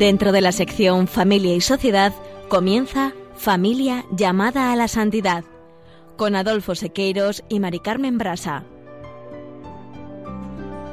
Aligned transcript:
Dentro 0.00 0.32
de 0.32 0.40
la 0.40 0.52
sección 0.52 1.08
Familia 1.08 1.54
y 1.54 1.60
Sociedad 1.60 2.14
comienza 2.48 3.12
Familia 3.34 4.06
llamada 4.10 4.72
a 4.72 4.76
la 4.76 4.88
santidad 4.88 5.44
con 6.16 6.36
Adolfo 6.36 6.74
Sequeiros 6.74 7.44
y 7.50 7.60
Mari 7.60 7.80
Carmen 7.80 8.16
Brasa. 8.16 8.64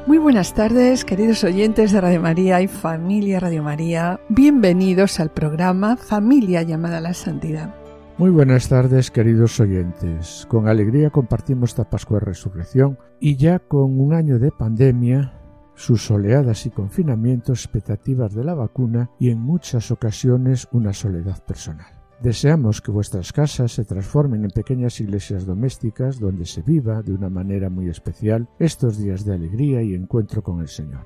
Muy 0.08 0.18
buenas 0.18 0.54
tardes, 0.54 1.06
queridos 1.06 1.46
oyentes 1.46 1.94
de 1.94 2.02
Radio 2.02 2.20
María 2.20 2.60
y 2.62 2.68
familia 2.68 3.40
Radio 3.40 3.64
María. 3.64 4.20
Bienvenidos 4.28 5.22
al 5.22 5.32
programa 5.32 5.96
Familia 5.96 6.64
llamada 6.64 6.98
a 6.98 7.02
la 7.02 7.14
santidad. 7.14 7.74
Muy 8.18 8.32
buenas 8.32 8.68
tardes, 8.68 9.10
queridos 9.10 9.58
oyentes. 9.62 10.46
Con 10.50 10.68
alegría 10.68 11.12
compartimos 11.12 11.70
esta 11.70 11.90
Pascua 11.90 12.20
de 12.20 12.26
Resurrección 12.26 13.00
y 13.22 13.38
ya 13.38 13.60
con 13.60 14.02
un 14.02 14.14
año 14.14 14.38
de 14.38 14.52
pandemia, 14.52 15.32
sus 15.78 16.10
oleadas 16.10 16.66
y 16.66 16.72
confinamientos, 16.72 17.64
expectativas 17.64 18.34
de 18.34 18.44
la 18.44 18.56
vacuna 18.56 19.12
y 19.20 19.30
en 19.30 19.40
muchas 19.40 19.92
ocasiones 19.92 20.68
una 20.72 20.92
soledad 20.92 21.42
personal. 21.46 21.86
Deseamos 22.20 22.82
que 22.82 22.90
vuestras 22.90 23.32
casas 23.32 23.74
se 23.74 23.86
transformen 23.86 24.44
en 24.44 24.50
pequeñas 24.50 25.00
iglesias 25.00 25.46
domésticas 25.46 26.20
donde 26.20 26.46
se 26.46 26.64
viva 26.64 27.04
de 27.04 27.14
una 27.14 27.30
manera 27.30 27.70
muy 27.70 27.90
especial 27.90 28.50
estos 28.58 28.98
días 28.98 29.24
de 29.24 29.36
alegría 29.36 29.84
y 29.84 29.94
encuentro 29.94 30.42
con 30.42 30.62
el 30.62 30.68
Señor. 30.68 31.06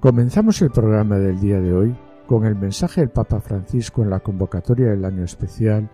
Comenzamos 0.00 0.60
el 0.60 0.70
programa 0.70 1.16
del 1.18 1.40
día 1.40 1.60
de 1.60 1.72
hoy 1.72 1.96
con 2.26 2.44
el 2.44 2.54
mensaje 2.54 3.00
del 3.00 3.10
Papa 3.10 3.40
Francisco 3.40 4.02
en 4.02 4.10
la 4.10 4.20
convocatoria 4.20 4.90
del 4.90 5.06
año 5.06 5.24
especial 5.24 5.90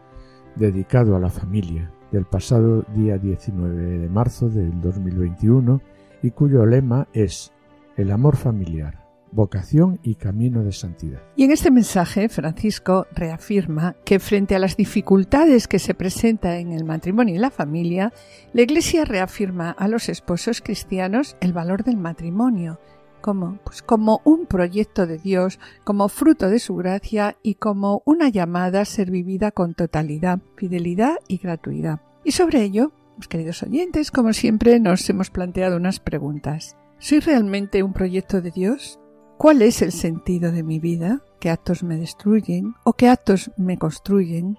dedicado 0.56 1.16
a 1.16 1.20
la 1.20 1.30
familia 1.30 1.90
del 2.12 2.24
pasado 2.24 2.84
día 2.94 3.18
19 3.18 3.98
de 3.98 4.08
marzo 4.08 4.48
del 4.48 4.80
2021 4.80 5.80
y 6.22 6.30
cuyo 6.30 6.64
lema 6.64 7.08
es 7.12 7.52
el 7.96 8.10
amor 8.10 8.36
familiar, 8.36 9.04
vocación 9.32 9.98
y 10.02 10.14
camino 10.14 10.62
de 10.62 10.72
santidad. 10.72 11.20
Y 11.36 11.44
en 11.44 11.50
este 11.50 11.70
mensaje 11.70 12.28
Francisco 12.28 13.06
reafirma 13.12 13.96
que 14.04 14.20
frente 14.20 14.54
a 14.54 14.58
las 14.58 14.76
dificultades 14.76 15.66
que 15.66 15.78
se 15.78 15.94
presentan 15.94 16.52
en 16.52 16.72
el 16.72 16.84
matrimonio 16.84 17.34
y 17.34 17.38
la 17.38 17.50
familia, 17.50 18.12
la 18.52 18.62
Iglesia 18.62 19.04
reafirma 19.04 19.70
a 19.70 19.88
los 19.88 20.08
esposos 20.08 20.60
cristianos 20.60 21.36
el 21.40 21.52
valor 21.52 21.82
del 21.84 21.96
matrimonio, 21.96 22.78
como, 23.24 23.56
pues 23.64 23.80
como 23.80 24.20
un 24.24 24.44
proyecto 24.44 25.06
de 25.06 25.16
Dios, 25.16 25.58
como 25.82 26.10
fruto 26.10 26.50
de 26.50 26.58
su 26.58 26.76
gracia 26.76 27.38
y 27.42 27.54
como 27.54 28.02
una 28.04 28.28
llamada 28.28 28.82
a 28.82 28.84
ser 28.84 29.10
vivida 29.10 29.50
con 29.50 29.72
totalidad, 29.72 30.40
fidelidad 30.56 31.16
y 31.26 31.38
gratuidad. 31.38 32.02
Y 32.22 32.32
sobre 32.32 32.60
ello, 32.60 32.92
mis 33.16 33.26
queridos 33.26 33.62
oyentes, 33.62 34.10
como 34.10 34.34
siempre, 34.34 34.78
nos 34.78 35.08
hemos 35.08 35.30
planteado 35.30 35.78
unas 35.78 36.00
preguntas. 36.00 36.76
¿Soy 36.98 37.20
realmente 37.20 37.82
un 37.82 37.94
proyecto 37.94 38.42
de 38.42 38.50
Dios? 38.50 39.00
¿Cuál 39.38 39.62
es 39.62 39.80
el 39.80 39.92
sentido 39.92 40.52
de 40.52 40.62
mi 40.62 40.78
vida? 40.78 41.22
¿Qué 41.40 41.48
actos 41.48 41.82
me 41.82 41.96
destruyen 41.96 42.74
o 42.84 42.92
qué 42.92 43.08
actos 43.08 43.52
me 43.56 43.78
construyen? 43.78 44.58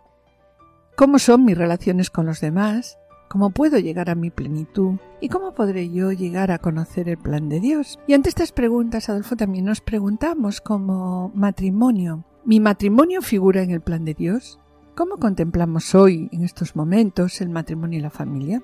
¿Cómo 0.97 1.19
son 1.19 1.45
mis 1.45 1.55
relaciones 1.55 2.09
con 2.09 2.25
los 2.25 2.41
demás? 2.41 2.97
¿Cómo 3.27 3.49
puedo 3.49 3.79
llegar 3.79 4.09
a 4.09 4.15
mi 4.15 4.29
plenitud? 4.29 4.95
¿Y 5.19 5.29
cómo 5.29 5.53
podré 5.53 5.89
yo 5.89 6.11
llegar 6.11 6.51
a 6.51 6.59
conocer 6.59 7.09
el 7.09 7.17
plan 7.17 7.49
de 7.49 7.59
Dios? 7.59 7.99
Y 8.07 8.13
ante 8.13 8.29
estas 8.29 8.51
preguntas, 8.51 9.09
Adolfo, 9.09 9.35
también 9.35 9.65
nos 9.65 9.81
preguntamos 9.81 10.61
como 10.61 11.31
matrimonio. 11.33 12.23
¿Mi 12.45 12.59
matrimonio 12.59 13.21
figura 13.21 13.63
en 13.63 13.71
el 13.71 13.81
plan 13.81 14.05
de 14.05 14.13
Dios? 14.13 14.59
¿Cómo 14.95 15.17
contemplamos 15.17 15.95
hoy, 15.95 16.29
en 16.31 16.43
estos 16.43 16.75
momentos, 16.75 17.41
el 17.41 17.49
matrimonio 17.49 17.99
y 17.99 18.01
la 18.01 18.11
familia? 18.11 18.63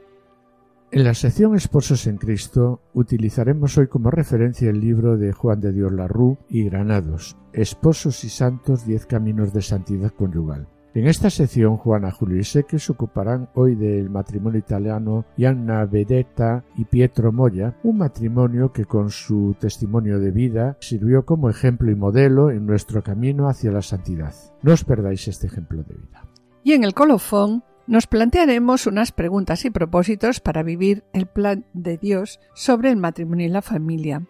En 0.91 1.05
la 1.05 1.13
sección 1.13 1.55
Esposos 1.55 2.05
en 2.05 2.17
Cristo 2.17 2.81
utilizaremos 2.93 3.77
hoy 3.77 3.87
como 3.87 4.11
referencia 4.11 4.69
el 4.69 4.81
libro 4.81 5.17
de 5.17 5.31
Juan 5.31 5.61
de 5.61 5.71
Dios 5.71 5.91
Larrú 5.91 6.37
y 6.49 6.65
Granados, 6.65 7.37
Esposos 7.53 8.25
y 8.25 8.29
Santos, 8.29 8.85
Diez 8.85 9.05
Caminos 9.05 9.53
de 9.53 9.61
Santidad 9.61 10.11
Conyugal. 10.11 10.67
En 10.93 11.07
esta 11.07 11.29
sección, 11.29 11.77
Juana, 11.77 12.11
Julio 12.11 12.37
y 12.37 12.43
Seque 12.43 12.77
se 12.77 12.91
ocuparán 12.91 13.47
hoy 13.53 13.75
del 13.75 14.09
matrimonio 14.09 14.59
italiano 14.59 15.23
Gianna 15.37 15.85
Vedetta 15.85 16.65
y 16.75 16.83
Pietro 16.83 17.31
Moya, 17.31 17.77
un 17.83 17.99
matrimonio 17.99 18.73
que 18.73 18.83
con 18.83 19.09
su 19.09 19.55
testimonio 19.57 20.19
de 20.19 20.31
vida 20.31 20.75
sirvió 20.81 21.23
como 21.23 21.49
ejemplo 21.49 21.89
y 21.89 21.95
modelo 21.95 22.51
en 22.51 22.65
nuestro 22.65 23.01
camino 23.03 23.47
hacia 23.47 23.71
la 23.71 23.81
santidad. 23.81 24.35
No 24.63 24.73
os 24.73 24.83
perdáis 24.83 25.29
este 25.29 25.47
ejemplo 25.47 25.81
de 25.83 25.95
vida. 25.95 26.27
Y 26.61 26.73
en 26.73 26.83
el 26.83 26.93
colofón 26.93 27.63
nos 27.87 28.07
plantearemos 28.07 28.85
unas 28.85 29.13
preguntas 29.13 29.63
y 29.63 29.69
propósitos 29.69 30.41
para 30.41 30.61
vivir 30.61 31.05
el 31.13 31.25
plan 31.25 31.65
de 31.73 31.97
Dios 31.97 32.41
sobre 32.53 32.89
el 32.89 32.97
matrimonio 32.97 33.45
y 33.45 33.49
la 33.49 33.61
familia 33.61 34.27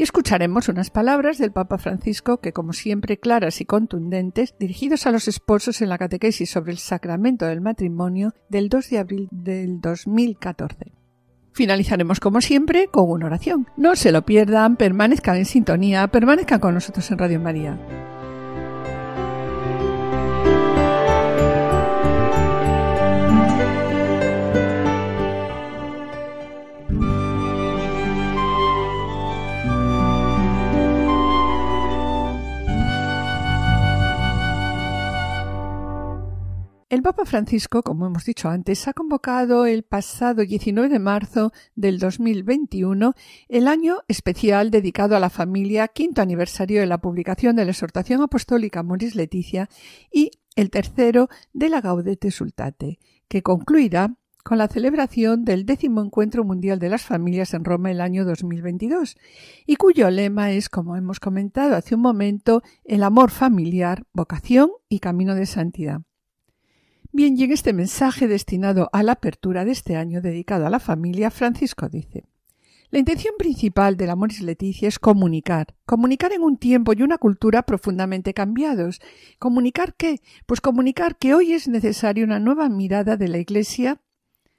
y 0.00 0.02
escucharemos 0.02 0.70
unas 0.70 0.88
palabras 0.88 1.36
del 1.36 1.52
Papa 1.52 1.76
Francisco 1.76 2.38
que, 2.38 2.54
como 2.54 2.72
siempre, 2.72 3.18
claras 3.18 3.60
y 3.60 3.66
contundentes, 3.66 4.54
dirigidos 4.58 5.06
a 5.06 5.10
los 5.10 5.28
esposos 5.28 5.82
en 5.82 5.90
la 5.90 5.98
catequesis 5.98 6.48
sobre 6.48 6.72
el 6.72 6.78
sacramento 6.78 7.44
del 7.44 7.60
matrimonio 7.60 8.32
del 8.48 8.70
2 8.70 8.88
de 8.88 8.98
abril 8.98 9.28
del 9.30 9.78
2014. 9.82 10.94
Finalizaremos 11.52 12.18
como 12.18 12.40
siempre 12.40 12.86
con 12.90 13.10
una 13.10 13.26
oración. 13.26 13.66
No 13.76 13.94
se 13.94 14.10
lo 14.10 14.24
pierdan, 14.24 14.76
permanezcan 14.76 15.36
en 15.36 15.44
sintonía, 15.44 16.08
permanezcan 16.08 16.60
con 16.60 16.72
nosotros 16.72 17.10
en 17.10 17.18
Radio 17.18 17.38
María. 17.38 17.78
El 36.90 37.02
Papa 37.02 37.24
Francisco, 37.24 37.84
como 37.84 38.06
hemos 38.06 38.24
dicho 38.24 38.48
antes, 38.48 38.88
ha 38.88 38.92
convocado 38.92 39.64
el 39.64 39.84
pasado 39.84 40.42
19 40.42 40.88
de 40.88 40.98
marzo 40.98 41.52
del 41.76 42.00
2021 42.00 43.14
el 43.48 43.68
año 43.68 43.98
especial 44.08 44.72
dedicado 44.72 45.14
a 45.14 45.20
la 45.20 45.30
familia, 45.30 45.86
quinto 45.86 46.20
aniversario 46.20 46.80
de 46.80 46.88
la 46.88 46.98
publicación 46.98 47.54
de 47.54 47.64
la 47.64 47.70
exhortación 47.70 48.22
apostólica 48.22 48.82
Moris 48.82 49.14
Leticia 49.14 49.68
y 50.10 50.32
el 50.56 50.70
tercero 50.70 51.28
de 51.52 51.68
la 51.68 51.80
Gaudete 51.80 52.32
Sultate, 52.32 52.98
que 53.28 53.44
concluirá 53.44 54.16
con 54.42 54.58
la 54.58 54.66
celebración 54.66 55.44
del 55.44 55.66
décimo 55.66 56.02
Encuentro 56.02 56.42
Mundial 56.42 56.80
de 56.80 56.88
las 56.88 57.02
Familias 57.02 57.54
en 57.54 57.64
Roma 57.64 57.92
el 57.92 58.00
año 58.00 58.24
2022, 58.24 59.16
y 59.64 59.76
cuyo 59.76 60.10
lema 60.10 60.50
es, 60.50 60.68
como 60.68 60.96
hemos 60.96 61.20
comentado 61.20 61.76
hace 61.76 61.94
un 61.94 62.00
momento, 62.00 62.64
el 62.84 63.04
amor 63.04 63.30
familiar, 63.30 64.06
vocación 64.12 64.72
y 64.88 64.98
camino 64.98 65.36
de 65.36 65.46
santidad. 65.46 66.00
Bien, 67.12 67.36
y 67.36 67.42
en 67.42 67.50
este 67.50 67.72
mensaje 67.72 68.28
destinado 68.28 68.88
a 68.92 69.02
la 69.02 69.12
apertura 69.12 69.64
de 69.64 69.72
este 69.72 69.96
año 69.96 70.20
dedicado 70.20 70.66
a 70.66 70.70
la 70.70 70.78
familia, 70.78 71.32
Francisco 71.32 71.88
dice 71.88 72.22
La 72.90 73.00
intención 73.00 73.34
principal 73.36 73.96
del 73.96 74.10
Amoris 74.10 74.42
Leticia 74.42 74.86
es 74.86 75.00
comunicar, 75.00 75.74
comunicar 75.86 76.32
en 76.32 76.42
un 76.42 76.56
tiempo 76.56 76.92
y 76.92 77.02
una 77.02 77.18
cultura 77.18 77.64
profundamente 77.64 78.32
cambiados. 78.32 79.00
¿Comunicar 79.40 79.96
qué? 79.96 80.20
Pues 80.46 80.60
comunicar 80.60 81.18
que 81.18 81.34
hoy 81.34 81.52
es 81.52 81.66
necesaria 81.66 82.24
una 82.24 82.38
nueva 82.38 82.68
mirada 82.68 83.16
de 83.16 83.26
la 83.26 83.38
Iglesia 83.38 84.00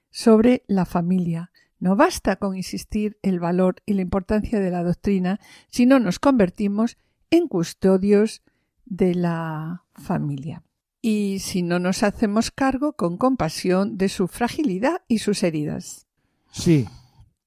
sobre 0.10 0.64
la 0.68 0.84
familia. 0.84 1.52
No 1.80 1.96
basta 1.96 2.36
con 2.36 2.58
insistir 2.58 3.18
el 3.22 3.40
valor 3.40 3.78
y 3.86 3.94
la 3.94 4.02
importancia 4.02 4.60
de 4.60 4.72
la 4.72 4.84
doctrina, 4.84 5.40
si 5.70 5.86
no 5.86 6.00
nos 6.00 6.20
convertimos 6.20 6.98
en 7.30 7.48
custodios 7.48 8.44
de 8.84 9.16
la 9.16 9.86
familia 9.94 10.64
y 11.02 11.40
si 11.40 11.64
no 11.64 11.80
nos 11.80 12.04
hacemos 12.04 12.52
cargo 12.52 12.94
con 12.94 13.18
compasión 13.18 13.98
de 13.98 14.10
su 14.10 14.28
fragilidad 14.28 15.02
y 15.08 15.20
sus 15.20 15.44
heridas. 15.44 16.08
Sí, 16.52 16.88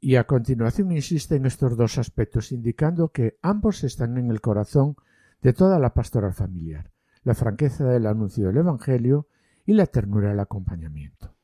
y 0.00 0.16
a 0.16 0.24
continuación 0.24 0.92
insiste 0.92 1.36
en 1.36 1.46
estos 1.46 1.76
dos 1.76 1.98
aspectos, 1.98 2.52
indicando 2.52 3.08
que 3.08 3.38
ambos 3.42 3.84
están 3.84 4.18
en 4.18 4.30
el 4.30 4.40
corazón 4.40 4.96
de 5.40 5.52
toda 5.52 5.78
la 5.78 5.94
pastoral 5.94 6.34
familiar, 6.34 6.90
la 7.22 7.34
franqueza 7.34 7.84
del 7.84 8.06
anuncio 8.06 8.48
del 8.48 8.58
Evangelio 8.58 9.28
y 9.64 9.74
la 9.74 9.86
ternura 9.86 10.30
del 10.30 10.40
acompañamiento. 10.40 11.34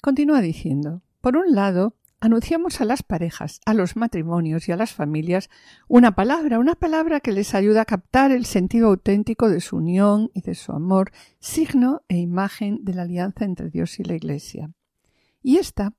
Continúa 0.00 0.40
diciendo, 0.40 1.02
por 1.20 1.36
un 1.36 1.54
lado, 1.54 1.94
anunciamos 2.22 2.80
a 2.80 2.84
las 2.84 3.02
parejas, 3.02 3.60
a 3.66 3.74
los 3.74 3.96
matrimonios 3.96 4.68
y 4.68 4.72
a 4.72 4.76
las 4.76 4.92
familias 4.92 5.50
una 5.88 6.14
palabra, 6.14 6.60
una 6.60 6.76
palabra 6.76 7.18
que 7.18 7.32
les 7.32 7.52
ayuda 7.52 7.82
a 7.82 7.84
captar 7.84 8.30
el 8.30 8.46
sentido 8.46 8.88
auténtico 8.88 9.50
de 9.50 9.60
su 9.60 9.78
unión 9.78 10.30
y 10.32 10.42
de 10.42 10.54
su 10.54 10.70
amor, 10.70 11.10
signo 11.40 12.02
e 12.08 12.18
imagen 12.18 12.84
de 12.84 12.94
la 12.94 13.02
alianza 13.02 13.44
entre 13.44 13.70
Dios 13.70 13.98
y 13.98 14.04
la 14.04 14.14
Iglesia. 14.14 14.70
Y 15.42 15.56
esta, 15.56 15.94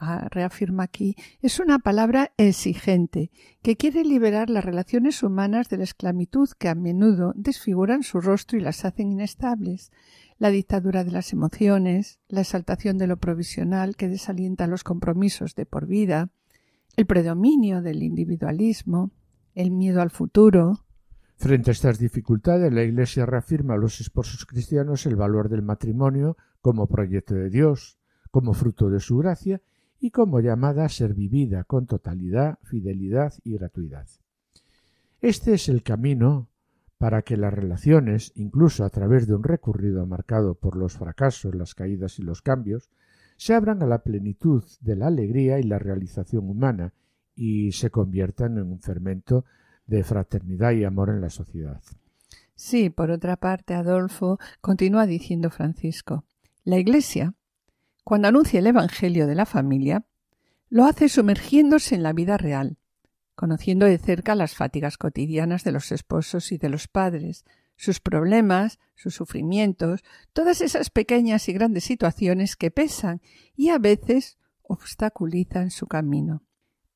ah, 0.00 0.26
reafirma 0.32 0.82
aquí, 0.82 1.14
es 1.42 1.60
una 1.60 1.78
palabra 1.78 2.32
exigente, 2.38 3.30
que 3.62 3.76
quiere 3.76 4.04
liberar 4.04 4.50
las 4.50 4.64
relaciones 4.64 5.22
humanas 5.22 5.68
de 5.68 5.76
la 5.76 5.84
esclavitud 5.84 6.48
que 6.58 6.70
a 6.70 6.74
menudo 6.74 7.34
desfiguran 7.36 8.02
su 8.02 8.20
rostro 8.20 8.58
y 8.58 8.62
las 8.62 8.84
hacen 8.84 9.12
inestables. 9.12 9.92
La 10.42 10.50
dictadura 10.50 11.04
de 11.04 11.12
las 11.12 11.32
emociones, 11.32 12.18
la 12.26 12.40
exaltación 12.40 12.98
de 12.98 13.06
lo 13.06 13.16
provisional 13.16 13.94
que 13.94 14.08
desalienta 14.08 14.66
los 14.66 14.82
compromisos 14.82 15.54
de 15.54 15.66
por 15.66 15.86
vida, 15.86 16.30
el 16.96 17.06
predominio 17.06 17.80
del 17.80 18.02
individualismo, 18.02 19.12
el 19.54 19.70
miedo 19.70 20.02
al 20.02 20.10
futuro. 20.10 20.84
Frente 21.36 21.70
a 21.70 21.74
estas 21.74 22.00
dificultades, 22.00 22.72
la 22.72 22.82
Iglesia 22.82 23.24
reafirma 23.24 23.74
a 23.74 23.76
los 23.76 24.00
esposos 24.00 24.44
cristianos 24.44 25.06
el 25.06 25.14
valor 25.14 25.48
del 25.48 25.62
matrimonio 25.62 26.36
como 26.60 26.88
proyecto 26.88 27.36
de 27.36 27.48
Dios, 27.48 28.00
como 28.32 28.52
fruto 28.52 28.90
de 28.90 28.98
su 28.98 29.18
gracia 29.18 29.62
y 30.00 30.10
como 30.10 30.40
llamada 30.40 30.86
a 30.86 30.88
ser 30.88 31.14
vivida 31.14 31.62
con 31.62 31.86
totalidad, 31.86 32.58
fidelidad 32.64 33.32
y 33.44 33.52
gratuidad. 33.52 34.08
Este 35.20 35.54
es 35.54 35.68
el 35.68 35.84
camino 35.84 36.48
para 37.02 37.22
que 37.22 37.36
las 37.36 37.52
relaciones, 37.52 38.30
incluso 38.36 38.84
a 38.84 38.88
través 38.88 39.26
de 39.26 39.34
un 39.34 39.42
recorrido 39.42 40.06
marcado 40.06 40.54
por 40.54 40.76
los 40.76 40.92
fracasos, 40.92 41.52
las 41.52 41.74
caídas 41.74 42.20
y 42.20 42.22
los 42.22 42.42
cambios, 42.42 42.90
se 43.36 43.54
abran 43.54 43.82
a 43.82 43.86
la 43.86 44.04
plenitud 44.04 44.62
de 44.80 44.94
la 44.94 45.08
alegría 45.08 45.58
y 45.58 45.64
la 45.64 45.80
realización 45.80 46.48
humana 46.48 46.92
y 47.34 47.72
se 47.72 47.90
conviertan 47.90 48.56
en 48.56 48.70
un 48.70 48.80
fermento 48.80 49.44
de 49.84 50.04
fraternidad 50.04 50.70
y 50.74 50.84
amor 50.84 51.10
en 51.10 51.20
la 51.20 51.30
sociedad. 51.30 51.82
Sí, 52.54 52.88
por 52.88 53.10
otra 53.10 53.36
parte, 53.36 53.74
Adolfo 53.74 54.38
continúa 54.60 55.04
diciendo 55.04 55.50
Francisco, 55.50 56.22
la 56.62 56.78
Iglesia, 56.78 57.34
cuando 58.04 58.28
anuncia 58.28 58.60
el 58.60 58.68
Evangelio 58.68 59.26
de 59.26 59.34
la 59.34 59.46
familia, 59.46 60.04
lo 60.70 60.84
hace 60.84 61.08
sumergiéndose 61.08 61.96
en 61.96 62.04
la 62.04 62.12
vida 62.12 62.36
real, 62.36 62.76
conociendo 63.34 63.86
de 63.86 63.98
cerca 63.98 64.34
las 64.34 64.54
fatigas 64.54 64.98
cotidianas 64.98 65.64
de 65.64 65.72
los 65.72 65.92
esposos 65.92 66.52
y 66.52 66.58
de 66.58 66.68
los 66.68 66.88
padres, 66.88 67.44
sus 67.76 68.00
problemas, 68.00 68.78
sus 68.94 69.14
sufrimientos, 69.14 70.04
todas 70.32 70.60
esas 70.60 70.90
pequeñas 70.90 71.48
y 71.48 71.52
grandes 71.52 71.84
situaciones 71.84 72.56
que 72.56 72.70
pesan 72.70 73.20
y 73.56 73.70
a 73.70 73.78
veces 73.78 74.38
obstaculizan 74.62 75.70
su 75.70 75.86
camino. 75.86 76.42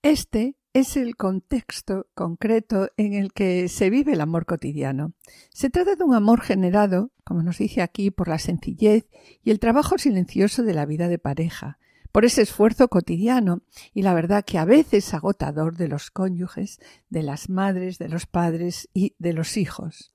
Este 0.03 0.57
es 0.73 0.97
el 0.97 1.17
contexto 1.17 2.07
concreto 2.15 2.91
en 2.99 3.15
el 3.15 3.33
que 3.33 3.69
se 3.69 3.89
vive 3.89 4.13
el 4.13 4.21
amor 4.21 4.45
cotidiano. 4.45 5.15
Se 5.51 5.71
trata 5.71 5.97
de 5.97 6.05
un 6.05 6.15
amor 6.15 6.43
generado, 6.43 7.13
como 7.25 7.43
nos 7.43 7.59
dice 7.59 7.81
aquí, 7.81 8.11
por 8.11 8.29
la 8.29 8.39
sencillez 8.39 9.09
y 9.43 9.51
el 9.51 9.59
trabajo 9.59 9.97
silencioso 9.97 10.63
de 10.63 10.75
la 10.75 10.85
vida 10.85 11.09
de 11.09 11.19
pareja, 11.19 11.79
por 12.13 12.25
ese 12.25 12.43
esfuerzo 12.43 12.89
cotidiano 12.89 13.63
y 13.93 14.03
la 14.03 14.15
verdad 14.15 14.45
que 14.45 14.59
a 14.59 14.65
veces 14.65 15.15
agotador 15.15 15.77
de 15.77 15.89
los 15.89 16.11
cónyuges, 16.11 16.81
de 17.11 17.23
las 17.23 17.49
madres, 17.49 17.99
de 17.99 18.09
los 18.09 18.27
padres 18.27 18.89
y 18.95 19.15
de 19.19 19.33
los 19.33 19.57
hijos. 19.57 20.13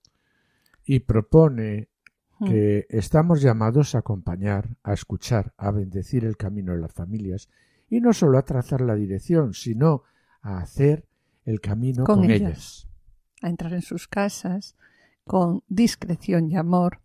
Y 0.83 0.99
propone 1.01 1.89
hmm. 2.39 2.47
que 2.47 2.87
estamos 2.89 3.41
llamados 3.41 3.95
a 3.95 3.99
acompañar, 3.99 4.77
a 4.83 4.93
escuchar, 4.93 5.53
a 5.57 5.71
bendecir 5.71 6.25
el 6.25 6.37
camino 6.37 6.73
de 6.73 6.79
las 6.79 6.93
familias 6.93 7.49
y 7.89 7.99
no 7.99 8.13
solo 8.13 8.37
a 8.37 8.43
trazar 8.43 8.81
la 8.81 8.95
dirección, 8.95 9.53
sino 9.53 10.03
a 10.41 10.59
hacer 10.59 11.05
el 11.45 11.59
camino 11.59 12.03
con, 12.03 12.23
ellas. 12.23 12.41
ellas. 12.41 12.87
A 13.41 13.49
entrar 13.49 13.73
en 13.73 13.81
sus 13.81 14.07
casas 14.07 14.75
con 15.25 15.63
discreción 15.67 16.49
y 16.49 16.57
amor 16.57 16.99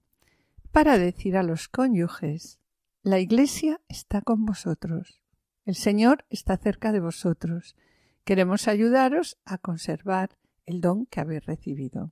para 0.73 0.99
decir 0.99 1.37
a 1.37 1.43
los 1.43 1.69
cónyuges 1.69 2.61
la 3.07 3.21
Iglesia 3.21 3.81
está 3.89 4.21
con 4.21 4.45
vosotros. 4.45 5.23
El 5.65 5.77
Señor 5.77 6.25
está 6.29 6.57
cerca 6.57 6.91
de 6.91 6.99
vosotros. 6.99 7.77
Queremos 8.25 8.67
ayudaros 8.67 9.39
a 9.45 9.59
conservar 9.59 10.37
el 10.67 10.81
don 10.81 11.07
que 11.07 11.21
habéis 11.21 11.47
recibido. 11.47 12.11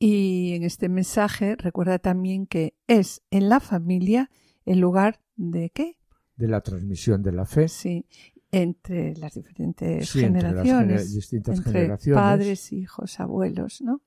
Y 0.00 0.54
en 0.54 0.64
este 0.64 0.88
mensaje 0.88 1.54
recuerda 1.54 2.00
también 2.00 2.48
que 2.48 2.74
es 2.88 3.22
en 3.30 3.48
la 3.48 3.60
familia 3.60 4.28
el 4.64 4.80
lugar 4.80 5.20
de 5.36 5.70
qué? 5.70 5.96
De 6.34 6.48
la 6.48 6.62
transmisión 6.62 7.22
de 7.22 7.30
la 7.30 7.46
fe. 7.46 7.68
Sí, 7.68 8.04
entre 8.50 9.14
las 9.14 9.34
diferentes 9.34 10.10
generaciones, 10.10 11.02
entre, 11.02 11.14
distintas 11.14 11.58
entre 11.58 11.72
generaciones. 11.72 12.20
padres, 12.20 12.72
hijos, 12.72 13.20
abuelos, 13.20 13.80
¿no? 13.80 14.02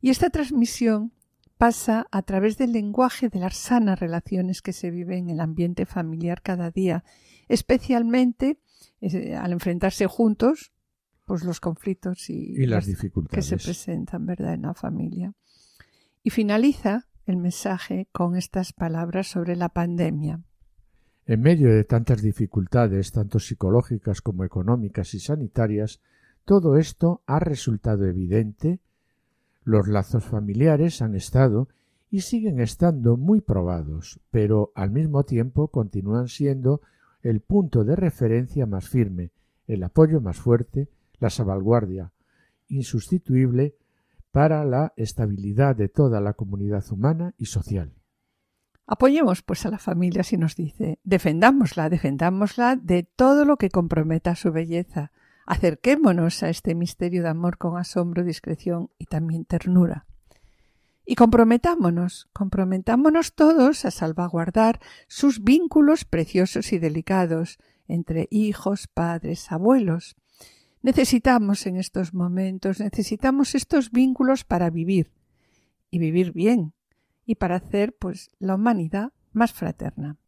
Y 0.00 0.10
esta 0.10 0.30
transmisión 0.30 1.12
pasa 1.58 2.06
a 2.10 2.22
través 2.22 2.56
del 2.56 2.72
lenguaje 2.72 3.28
de 3.28 3.40
las 3.40 3.56
sanas 3.56 3.98
relaciones 3.98 4.62
que 4.62 4.72
se 4.72 4.90
viven 4.90 5.24
en 5.24 5.30
el 5.30 5.40
ambiente 5.40 5.84
familiar 5.86 6.40
cada 6.40 6.70
día, 6.70 7.04
especialmente 7.48 8.60
eh, 9.00 9.34
al 9.34 9.52
enfrentarse 9.52 10.06
juntos 10.06 10.72
pues 11.26 11.44
los 11.44 11.60
conflictos 11.60 12.30
y, 12.30 12.64
las 12.64 12.86
dificultades 12.86 13.50
que 13.50 13.58
se 13.58 13.62
presentan 13.62 14.24
verdad 14.24 14.54
en 14.54 14.62
la 14.62 14.72
familia. 14.72 15.34
Y 16.22 16.30
finaliza 16.30 17.06
el 17.26 17.36
mensaje 17.36 18.08
con 18.12 18.34
estas 18.34 18.72
palabras 18.72 19.26
sobre 19.26 19.54
la 19.54 19.68
pandemia. 19.68 20.40
En 21.26 21.40
medio 21.42 21.68
de 21.68 21.84
tantas 21.84 22.22
dificultades, 22.22 23.12
tanto 23.12 23.38
psicológicas 23.38 24.22
como 24.22 24.44
económicas 24.44 25.12
y 25.12 25.20
sanitarias, 25.20 26.00
todo 26.46 26.78
esto 26.78 27.22
ha 27.26 27.38
resultado 27.38 28.06
evidente 28.06 28.80
los 29.68 29.86
lazos 29.86 30.24
familiares 30.24 31.02
han 31.02 31.14
estado 31.14 31.68
y 32.10 32.22
siguen 32.22 32.58
estando 32.58 33.18
muy 33.18 33.42
probados, 33.42 34.18
pero 34.30 34.72
al 34.74 34.90
mismo 34.90 35.24
tiempo 35.24 35.68
continúan 35.68 36.28
siendo 36.28 36.80
el 37.22 37.40
punto 37.40 37.84
de 37.84 37.94
referencia 37.94 38.64
más 38.64 38.88
firme, 38.88 39.30
el 39.66 39.82
apoyo 39.82 40.22
más 40.22 40.38
fuerte, 40.38 40.88
la 41.18 41.28
salvaguardia 41.28 42.12
insustituible 42.68 43.74
para 44.32 44.64
la 44.64 44.94
estabilidad 44.96 45.76
de 45.76 45.90
toda 45.90 46.22
la 46.22 46.32
comunidad 46.32 46.84
humana 46.90 47.34
y 47.36 47.44
social. 47.44 47.92
Apoyemos 48.86 49.42
pues 49.42 49.66
a 49.66 49.70
la 49.70 49.78
familia 49.78 50.22
si 50.22 50.38
nos 50.38 50.56
dice, 50.56 50.98
defendámosla, 51.04 51.90
defendámosla 51.90 52.76
de 52.76 53.02
todo 53.02 53.44
lo 53.44 53.58
que 53.58 53.68
comprometa 53.68 54.34
su 54.34 54.50
belleza, 54.50 55.12
Acerquémonos 55.50 56.42
a 56.42 56.50
este 56.50 56.74
misterio 56.74 57.22
de 57.22 57.30
amor 57.30 57.56
con 57.56 57.78
asombro, 57.78 58.22
discreción 58.22 58.90
y 58.98 59.06
también 59.06 59.46
ternura. 59.46 60.04
Y 61.06 61.14
comprometámonos, 61.14 62.28
comprometámonos 62.34 63.34
todos 63.34 63.86
a 63.86 63.90
salvaguardar 63.90 64.78
sus 65.06 65.42
vínculos 65.42 66.04
preciosos 66.04 66.74
y 66.74 66.78
delicados 66.78 67.56
entre 67.86 68.28
hijos, 68.30 68.88
padres, 68.88 69.50
abuelos. 69.50 70.16
Necesitamos 70.82 71.66
en 71.66 71.76
estos 71.76 72.12
momentos, 72.12 72.78
necesitamos 72.78 73.54
estos 73.54 73.90
vínculos 73.90 74.44
para 74.44 74.68
vivir 74.68 75.12
y 75.90 75.98
vivir 75.98 76.32
bien 76.32 76.74
y 77.24 77.36
para 77.36 77.56
hacer 77.56 77.96
pues 77.98 78.30
la 78.38 78.56
humanidad 78.56 79.14
más 79.32 79.54
fraterna. 79.54 80.18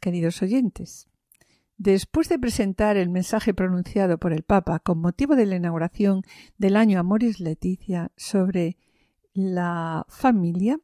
Queridos 0.00 0.42
oyentes, 0.42 1.08
después 1.76 2.28
de 2.28 2.38
presentar 2.38 2.96
el 2.96 3.08
mensaje 3.08 3.54
pronunciado 3.54 4.18
por 4.18 4.32
el 4.32 4.42
Papa 4.42 4.78
con 4.78 5.00
motivo 5.00 5.36
de 5.36 5.46
la 5.46 5.56
inauguración 5.56 6.22
del 6.58 6.76
año 6.76 7.00
Amoris 7.00 7.40
Leticia 7.40 8.12
sobre 8.16 8.76
la 9.34 10.04
familia, 10.08 10.78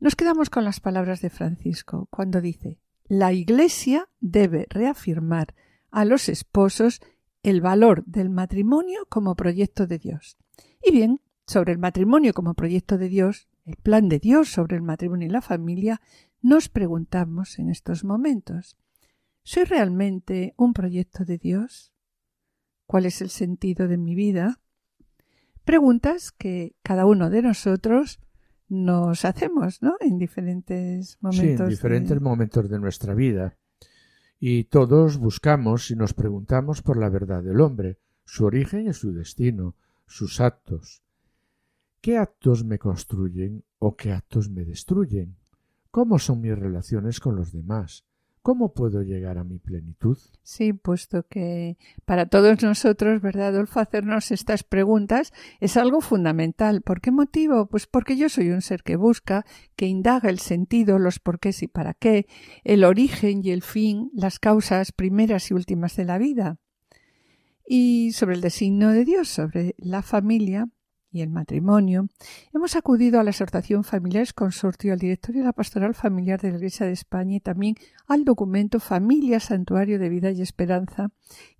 nos 0.00 0.14
quedamos 0.14 0.50
con 0.50 0.64
las 0.64 0.80
palabras 0.80 1.20
de 1.20 1.30
Francisco 1.30 2.06
cuando 2.10 2.40
dice 2.40 2.78
la 3.06 3.32
Iglesia 3.32 4.08
debe 4.20 4.66
reafirmar 4.70 5.54
a 5.90 6.04
los 6.04 6.28
esposos 6.28 7.00
el 7.42 7.60
valor 7.60 8.02
del 8.06 8.30
matrimonio 8.30 9.06
como 9.10 9.36
proyecto 9.36 9.86
de 9.86 9.98
Dios. 9.98 10.38
Y 10.82 10.90
bien, 10.90 11.20
sobre 11.46 11.72
el 11.72 11.78
matrimonio 11.78 12.32
como 12.32 12.54
proyecto 12.54 12.96
de 12.96 13.10
Dios, 13.10 13.48
el 13.66 13.76
plan 13.76 14.08
de 14.08 14.18
Dios 14.18 14.48
sobre 14.48 14.76
el 14.76 14.82
matrimonio 14.82 15.28
y 15.28 15.30
la 15.30 15.42
familia, 15.42 16.00
nos 16.44 16.68
preguntamos 16.68 17.58
en 17.58 17.70
estos 17.70 18.04
momentos 18.04 18.76
¿Soy 19.46 19.64
realmente 19.64 20.54
un 20.56 20.72
proyecto 20.72 21.26
de 21.26 21.36
Dios? 21.36 21.92
¿Cuál 22.86 23.04
es 23.04 23.20
el 23.20 23.28
sentido 23.28 23.88
de 23.88 23.98
mi 23.98 24.14
vida? 24.14 24.58
Preguntas 25.66 26.32
que 26.32 26.76
cada 26.82 27.04
uno 27.04 27.28
de 27.28 27.42
nosotros 27.42 28.20
nos 28.68 29.26
hacemos, 29.26 29.82
¿no? 29.82 29.96
En 30.00 30.16
diferentes 30.16 31.18
momentos. 31.20 31.56
Sí, 31.56 31.62
en 31.62 31.68
diferentes 31.68 32.20
momentos 32.22 32.70
de 32.70 32.78
nuestra 32.78 33.12
vida. 33.12 33.58
Y 34.40 34.64
todos 34.64 35.18
buscamos 35.18 35.90
y 35.90 35.96
nos 35.96 36.14
preguntamos 36.14 36.80
por 36.80 36.96
la 36.96 37.10
verdad 37.10 37.42
del 37.42 37.60
hombre, 37.60 37.98
su 38.24 38.46
origen 38.46 38.88
y 38.88 38.94
su 38.94 39.12
destino, 39.12 39.76
sus 40.06 40.40
actos. 40.40 41.02
¿Qué 42.00 42.16
actos 42.16 42.64
me 42.64 42.78
construyen 42.78 43.62
o 43.78 43.94
qué 43.94 44.12
actos 44.12 44.48
me 44.48 44.64
destruyen? 44.64 45.36
¿Cómo 45.94 46.18
son 46.18 46.40
mis 46.40 46.58
relaciones 46.58 47.20
con 47.20 47.36
los 47.36 47.52
demás? 47.52 48.04
¿Cómo 48.42 48.74
puedo 48.74 49.02
llegar 49.02 49.38
a 49.38 49.44
mi 49.44 49.60
plenitud? 49.60 50.18
Sí, 50.42 50.72
puesto 50.72 51.24
que 51.28 51.78
para 52.04 52.26
todos 52.26 52.64
nosotros, 52.64 53.22
¿verdad, 53.22 53.54
Adolfo? 53.54 53.78
Hacernos 53.78 54.32
estas 54.32 54.64
preguntas 54.64 55.32
es 55.60 55.76
algo 55.76 56.00
fundamental. 56.00 56.82
¿Por 56.82 57.00
qué 57.00 57.12
motivo? 57.12 57.66
Pues 57.66 57.86
porque 57.86 58.16
yo 58.16 58.28
soy 58.28 58.50
un 58.50 58.60
ser 58.60 58.82
que 58.82 58.96
busca, 58.96 59.46
que 59.76 59.86
indaga 59.86 60.30
el 60.30 60.40
sentido, 60.40 60.98
los 60.98 61.20
porqués 61.20 61.62
y 61.62 61.68
para 61.68 61.94
qué, 61.94 62.26
el 62.64 62.82
origen 62.82 63.42
y 63.44 63.52
el 63.52 63.62
fin, 63.62 64.10
las 64.14 64.40
causas 64.40 64.90
primeras 64.90 65.52
y 65.52 65.54
últimas 65.54 65.94
de 65.94 66.06
la 66.06 66.18
vida. 66.18 66.58
Y 67.64 68.10
sobre 68.14 68.34
el 68.34 68.40
designio 68.40 68.88
de 68.88 69.04
Dios, 69.04 69.28
sobre 69.28 69.76
la 69.78 70.02
familia, 70.02 70.68
y 71.14 71.22
el 71.22 71.30
matrimonio, 71.30 72.08
hemos 72.52 72.74
acudido 72.74 73.20
a 73.20 73.22
la 73.22 73.30
exhortación 73.30 73.84
Familiares 73.84 74.32
Consortio, 74.32 74.92
al 74.92 74.98
directorio 74.98 75.42
de 75.42 75.46
la 75.46 75.52
Pastoral 75.52 75.94
Familiar 75.94 76.40
de 76.40 76.50
la 76.50 76.56
Iglesia 76.56 76.86
de 76.86 76.92
España 76.92 77.36
y 77.36 77.40
también 77.40 77.76
al 78.08 78.24
documento 78.24 78.80
Familia 78.80 79.38
Santuario 79.38 79.98
de 79.98 80.08
Vida 80.08 80.32
y 80.32 80.42
Esperanza, 80.42 81.10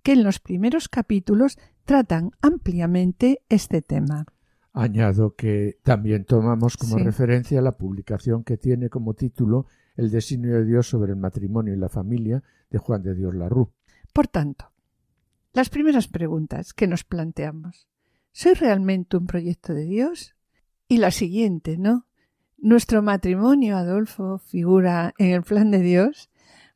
que 0.03 0.11
en 0.11 0.23
los 0.23 0.39
primeros 0.39 0.89
capítulos 0.89 1.57
tratan 1.85 2.31
ampliamente 2.41 3.41
este 3.47 3.81
tema. 3.81 4.25
Añado 4.73 5.35
que 5.35 5.79
también 5.83 6.25
tomamos 6.25 6.75
como 6.75 6.97
referencia 6.97 7.61
la 7.61 7.77
publicación 7.77 8.43
que 8.43 8.57
tiene 8.57 8.89
como 8.89 9.13
título 9.13 9.67
El 9.95 10.11
designio 10.11 10.55
de 10.55 10.65
Dios 10.65 10.89
sobre 10.89 11.13
el 11.13 11.17
matrimonio 11.17 11.73
y 11.73 11.77
la 11.77 11.87
familia 11.87 12.43
de 12.69 12.77
Juan 12.77 13.01
de 13.01 13.15
Dios 13.15 13.33
Larrú. 13.33 13.71
Por 14.11 14.27
tanto, 14.27 14.73
las 15.53 15.69
primeras 15.69 16.09
preguntas 16.09 16.73
que 16.73 16.87
nos 16.87 17.05
planteamos. 17.05 17.87
¿Soy 18.37 18.53
realmente 18.53 19.15
un 19.15 19.27
proyecto 19.27 19.73
de 19.73 19.85
Dios? 19.85 20.35
Y 20.89 20.97
la 20.97 21.11
siguiente, 21.11 21.77
¿no? 21.77 22.05
¿Nuestro 22.57 23.01
matrimonio, 23.01 23.77
Adolfo, 23.77 24.39
figura 24.39 25.13
en 25.17 25.31
el 25.31 25.41
plan 25.41 25.71
de 25.71 25.79
Dios? 25.79 26.29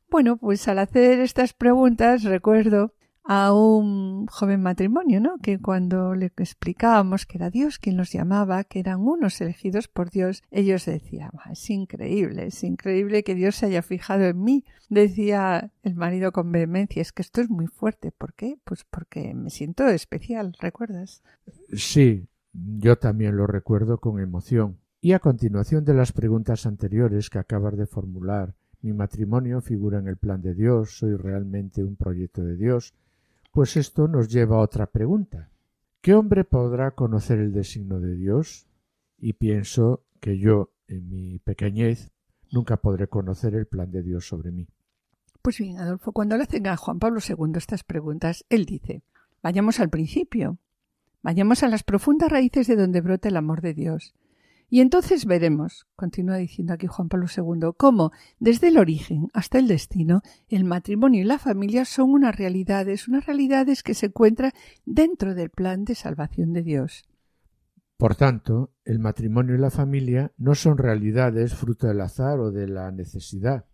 Bueno, 0.08 0.38
pues 0.38 0.66
al 0.68 0.78
hacer 0.78 1.20
estas 1.20 1.52
preguntas 1.52 2.22
recuerdo 2.22 2.94
a 3.24 3.52
un 3.52 4.26
joven 4.26 4.62
matrimonio, 4.62 5.20
¿no? 5.20 5.38
Que 5.38 5.58
cuando 5.58 6.14
le 6.14 6.26
explicábamos 6.26 7.26
que 7.26 7.38
era 7.38 7.50
Dios 7.50 7.78
quien 7.78 7.96
los 7.96 8.12
llamaba, 8.12 8.64
que 8.64 8.80
eran 8.80 9.00
unos 9.00 9.40
elegidos 9.40 9.88
por 9.88 10.10
Dios, 10.10 10.42
ellos 10.50 10.86
decían, 10.86 11.30
es 11.50 11.68
increíble, 11.70 12.46
es 12.46 12.64
increíble 12.64 13.22
que 13.22 13.34
Dios 13.34 13.56
se 13.56 13.66
haya 13.66 13.82
fijado 13.82 14.24
en 14.24 14.42
mí. 14.42 14.64
Decía 14.88 15.70
el 15.82 15.94
marido 15.94 16.32
con 16.32 16.50
vehemencia, 16.50 17.02
es 17.02 17.12
que 17.12 17.22
esto 17.22 17.40
es 17.40 17.50
muy 17.50 17.66
fuerte. 17.66 18.10
¿Por 18.10 18.34
qué? 18.34 18.58
Pues 18.64 18.84
porque 18.84 19.34
me 19.34 19.50
siento 19.50 19.86
especial, 19.86 20.56
¿recuerdas? 20.58 21.22
Sí, 21.72 22.26
yo 22.52 22.96
también 22.96 23.36
lo 23.36 23.46
recuerdo 23.46 23.98
con 23.98 24.20
emoción. 24.20 24.78
Y 25.00 25.12
a 25.12 25.18
continuación 25.18 25.84
de 25.84 25.94
las 25.94 26.12
preguntas 26.12 26.66
anteriores 26.66 27.30
que 27.30 27.38
acabas 27.38 27.76
de 27.76 27.86
formular, 27.86 28.54
mi 28.82 28.92
matrimonio 28.92 29.60
figura 29.60 29.98
en 29.98 30.08
el 30.08 30.16
plan 30.16 30.42
de 30.42 30.54
Dios, 30.54 30.98
soy 30.98 31.14
realmente 31.14 31.84
un 31.84 31.96
proyecto 31.96 32.42
de 32.42 32.56
Dios, 32.56 32.94
pues 33.50 33.76
esto 33.76 34.08
nos 34.08 34.28
lleva 34.28 34.56
a 34.56 34.60
otra 34.60 34.86
pregunta. 34.86 35.50
¿Qué 36.00 36.14
hombre 36.14 36.44
podrá 36.44 36.92
conocer 36.92 37.38
el 37.38 37.52
designio 37.52 38.00
de 38.00 38.14
Dios? 38.14 38.66
Y 39.18 39.34
pienso 39.34 40.04
que 40.20 40.38
yo, 40.38 40.70
en 40.88 41.08
mi 41.08 41.38
pequeñez, 41.38 42.10
nunca 42.50 42.78
podré 42.78 43.08
conocer 43.08 43.54
el 43.54 43.66
plan 43.66 43.90
de 43.90 44.02
Dios 44.02 44.26
sobre 44.26 44.50
mí. 44.50 44.68
Pues 45.42 45.58
bien, 45.58 45.78
Adolfo, 45.78 46.12
cuando 46.12 46.36
le 46.36 46.44
hacen 46.44 46.66
a 46.66 46.76
Juan 46.76 46.98
Pablo 46.98 47.20
II 47.26 47.52
estas 47.56 47.82
preguntas, 47.82 48.44
él 48.48 48.66
dice, 48.66 49.02
vayamos 49.42 49.80
al 49.80 49.90
principio, 49.90 50.58
vayamos 51.22 51.62
a 51.62 51.68
las 51.68 51.82
profundas 51.82 52.30
raíces 52.30 52.66
de 52.66 52.76
donde 52.76 53.00
brota 53.00 53.28
el 53.28 53.36
amor 53.36 53.60
de 53.60 53.74
Dios, 53.74 54.14
y 54.70 54.80
entonces 54.80 55.26
veremos, 55.26 55.88
continúa 55.96 56.36
diciendo 56.36 56.72
aquí 56.72 56.86
Juan 56.86 57.08
Pablo 57.08 57.26
II, 57.36 57.72
cómo 57.76 58.12
desde 58.38 58.68
el 58.68 58.78
origen 58.78 59.26
hasta 59.34 59.58
el 59.58 59.66
destino 59.66 60.22
el 60.48 60.62
matrimonio 60.62 61.22
y 61.22 61.24
la 61.24 61.40
familia 61.40 61.84
son 61.84 62.10
unas 62.10 62.36
realidades, 62.36 63.08
unas 63.08 63.26
realidades 63.26 63.82
que 63.82 63.94
se 63.94 64.06
encuentran 64.06 64.52
dentro 64.86 65.34
del 65.34 65.50
plan 65.50 65.84
de 65.84 65.96
salvación 65.96 66.52
de 66.52 66.62
Dios. 66.62 67.04
Por 67.96 68.14
tanto, 68.14 68.72
el 68.84 69.00
matrimonio 69.00 69.56
y 69.56 69.58
la 69.58 69.70
familia 69.70 70.32
no 70.38 70.54
son 70.54 70.78
realidades 70.78 71.52
fruto 71.54 71.88
del 71.88 72.00
azar 72.00 72.38
o 72.38 72.52
de 72.52 72.68
la 72.68 72.92
necesidad, 72.92 73.66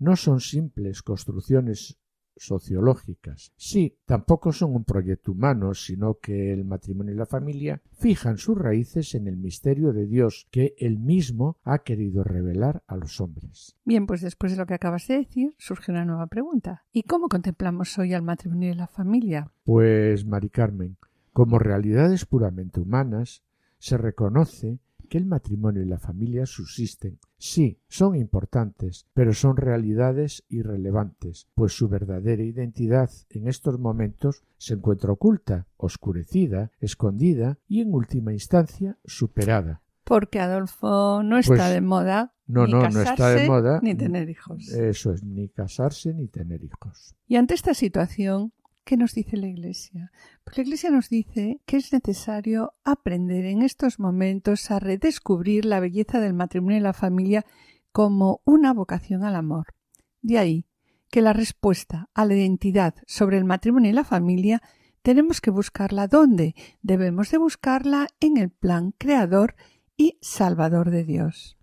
no 0.00 0.16
son 0.16 0.40
simples 0.40 1.02
construcciones 1.02 1.99
sociológicas. 2.40 3.52
Sí, 3.56 3.98
tampoco 4.06 4.50
son 4.50 4.74
un 4.74 4.84
proyecto 4.84 5.32
humano, 5.32 5.74
sino 5.74 6.14
que 6.14 6.52
el 6.52 6.64
matrimonio 6.64 7.12
y 7.12 7.16
la 7.16 7.26
familia 7.26 7.82
fijan 7.92 8.38
sus 8.38 8.56
raíces 8.56 9.14
en 9.14 9.28
el 9.28 9.36
misterio 9.36 9.92
de 9.92 10.06
Dios 10.06 10.46
que 10.50 10.74
él 10.78 10.98
mismo 10.98 11.58
ha 11.64 11.80
querido 11.80 12.24
revelar 12.24 12.82
a 12.86 12.96
los 12.96 13.20
hombres. 13.20 13.76
Bien, 13.84 14.06
pues 14.06 14.22
después 14.22 14.52
de 14.52 14.58
lo 14.58 14.66
que 14.66 14.74
acabas 14.74 15.06
de 15.06 15.18
decir, 15.18 15.54
surge 15.58 15.92
una 15.92 16.06
nueva 16.06 16.26
pregunta. 16.28 16.84
¿Y 16.92 17.02
cómo 17.02 17.28
contemplamos 17.28 17.98
hoy 17.98 18.14
al 18.14 18.22
matrimonio 18.22 18.70
y 18.70 18.74
la 18.74 18.86
familia? 18.86 19.52
Pues, 19.64 20.24
Mari 20.24 20.48
Carmen, 20.48 20.96
como 21.34 21.58
realidades 21.58 22.24
puramente 22.24 22.80
humanas, 22.80 23.42
se 23.78 23.98
reconoce 23.98 24.78
que 25.10 25.18
el 25.18 25.26
matrimonio 25.26 25.82
y 25.82 25.86
la 25.86 25.98
familia 25.98 26.46
subsisten. 26.46 27.18
Sí, 27.36 27.78
son 27.88 28.14
importantes, 28.16 29.06
pero 29.12 29.34
son 29.34 29.56
realidades 29.56 30.44
irrelevantes, 30.48 31.48
pues 31.54 31.72
su 31.74 31.88
verdadera 31.88 32.42
identidad 32.42 33.10
en 33.28 33.48
estos 33.48 33.78
momentos 33.78 34.44
se 34.56 34.74
encuentra 34.74 35.12
oculta, 35.12 35.66
oscurecida, 35.76 36.70
escondida 36.80 37.58
y 37.68 37.80
en 37.82 37.92
última 37.92 38.32
instancia 38.32 38.96
superada. 39.04 39.82
Porque 40.04 40.40
Adolfo 40.40 41.22
no 41.22 41.38
está 41.38 41.54
Pues, 41.54 41.70
de 41.72 41.80
moda 41.80 42.34
No, 42.46 42.66
ni 42.66 42.72
no, 42.72 42.78
no 42.78 42.84
casarse, 42.84 43.10
está 43.12 43.30
de 43.30 43.46
moda. 43.48 43.80
ni 43.82 43.94
tener 43.94 44.30
hijos. 44.30 44.68
Eso 44.72 45.12
es, 45.12 45.22
ni 45.22 45.48
casarse 45.48 46.14
ni 46.14 46.28
tener 46.28 46.62
hijos. 46.64 47.14
Y 47.26 47.36
ante 47.36 47.54
esta 47.54 47.74
situación, 47.74 48.52
¿qué 48.90 48.96
nos 48.96 49.14
dice 49.14 49.36
la 49.36 49.46
Iglesia? 49.46 50.10
Pues 50.42 50.56
la 50.56 50.64
Iglesia 50.64 50.90
nos 50.90 51.08
dice 51.08 51.60
que 51.64 51.76
es 51.76 51.92
necesario 51.92 52.72
aprender 52.82 53.44
en 53.44 53.62
estos 53.62 54.00
momentos 54.00 54.68
a 54.72 54.80
redescubrir 54.80 55.64
la 55.64 55.78
belleza 55.78 56.18
del 56.18 56.34
matrimonio 56.34 56.78
y 56.78 56.80
la 56.80 56.92
familia 56.92 57.46
como 57.92 58.40
una 58.44 58.74
vocación 58.74 59.22
al 59.22 59.36
amor. 59.36 59.76
De 60.22 60.38
ahí 60.38 60.66
que 61.08 61.22
la 61.22 61.32
respuesta 61.32 62.08
a 62.14 62.24
la 62.24 62.34
identidad 62.34 62.96
sobre 63.06 63.38
el 63.38 63.44
matrimonio 63.44 63.92
y 63.92 63.94
la 63.94 64.02
familia 64.02 64.60
tenemos 65.02 65.40
que 65.40 65.52
buscarla 65.52 66.08
¿dónde? 66.08 66.56
Debemos 66.82 67.30
de 67.30 67.38
buscarla 67.38 68.08
en 68.18 68.38
el 68.38 68.50
plan 68.50 68.90
creador 68.98 69.54
y 69.96 70.18
salvador 70.20 70.90
de 70.90 71.04
Dios. 71.04 71.56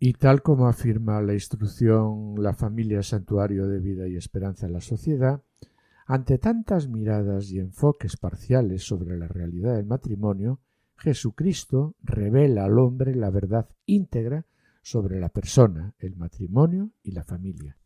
Y 0.00 0.14
tal 0.14 0.42
como 0.42 0.66
afirma 0.66 1.22
la 1.22 1.34
instrucción 1.34 2.34
La 2.42 2.54
familia 2.54 3.04
santuario 3.04 3.68
de 3.68 3.78
vida 3.78 4.08
y 4.08 4.16
esperanza 4.16 4.66
en 4.66 4.72
la 4.72 4.80
sociedad, 4.80 5.44
ante 6.06 6.38
tantas 6.38 6.88
miradas 6.88 7.50
y 7.50 7.58
enfoques 7.58 8.16
parciales 8.16 8.84
sobre 8.84 9.18
la 9.18 9.26
realidad 9.26 9.74
del 9.74 9.86
matrimonio, 9.86 10.60
Jesucristo 10.96 11.96
revela 12.02 12.64
al 12.64 12.78
hombre 12.78 13.14
la 13.14 13.30
verdad 13.30 13.68
íntegra 13.86 14.46
sobre 14.82 15.18
la 15.18 15.28
persona, 15.28 15.94
el 15.98 16.16
matrimonio 16.16 16.90
y 17.02 17.10
la 17.10 17.24
familia. 17.24 17.76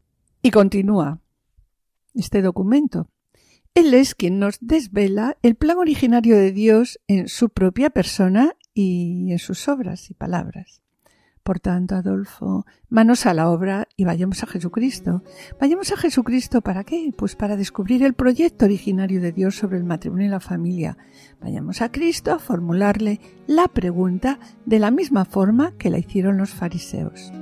Y 0.42 0.50
continúa 0.50 1.20
este 2.14 2.42
documento. 2.42 3.08
Él 3.74 3.94
es 3.94 4.14
quien 4.14 4.38
nos 4.38 4.58
desvela 4.60 5.38
el 5.42 5.54
plan 5.54 5.78
originario 5.78 6.36
de 6.36 6.52
Dios 6.52 7.00
en 7.06 7.28
su 7.28 7.48
propia 7.48 7.88
persona 7.88 8.54
y 8.74 9.32
en 9.32 9.38
sus 9.38 9.66
obras 9.68 10.10
y 10.10 10.14
palabras. 10.14 10.79
Por 11.42 11.58
tanto, 11.58 11.94
Adolfo, 11.94 12.66
manos 12.90 13.24
a 13.24 13.32
la 13.32 13.48
obra 13.48 13.88
y 13.96 14.04
vayamos 14.04 14.42
a 14.42 14.46
Jesucristo. 14.46 15.22
Vayamos 15.58 15.90
a 15.90 15.96
Jesucristo 15.96 16.60
para 16.60 16.84
qué? 16.84 17.12
Pues 17.16 17.34
para 17.34 17.56
descubrir 17.56 18.02
el 18.02 18.12
proyecto 18.12 18.66
originario 18.66 19.20
de 19.22 19.32
Dios 19.32 19.56
sobre 19.56 19.78
el 19.78 19.84
matrimonio 19.84 20.26
y 20.26 20.30
la 20.30 20.40
familia. 20.40 20.98
Vayamos 21.40 21.80
a 21.80 21.90
Cristo 21.90 22.32
a 22.32 22.38
formularle 22.38 23.20
la 23.46 23.68
pregunta 23.68 24.38
de 24.66 24.78
la 24.78 24.90
misma 24.90 25.24
forma 25.24 25.72
que 25.78 25.88
la 25.88 25.98
hicieron 25.98 26.36
los 26.36 26.50
fariseos. 26.50 27.32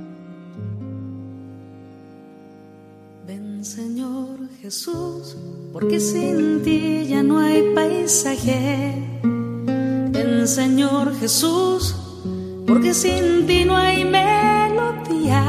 Ven 3.27 3.65
Señor 3.65 4.39
Jesús, 4.61 5.37
porque 5.73 5.99
sin 5.99 6.63
ti 6.63 7.05
ya 7.05 7.21
no 7.21 7.39
hay 7.39 7.75
paisaje. 7.75 9.19
Ven 9.21 10.47
Señor 10.47 11.13
Jesús 11.15 12.08
porque 12.69 12.93
sin 12.93 13.47
ti 13.47 13.65
no 13.65 13.75
hay 13.75 14.05
melodías. 14.05 15.39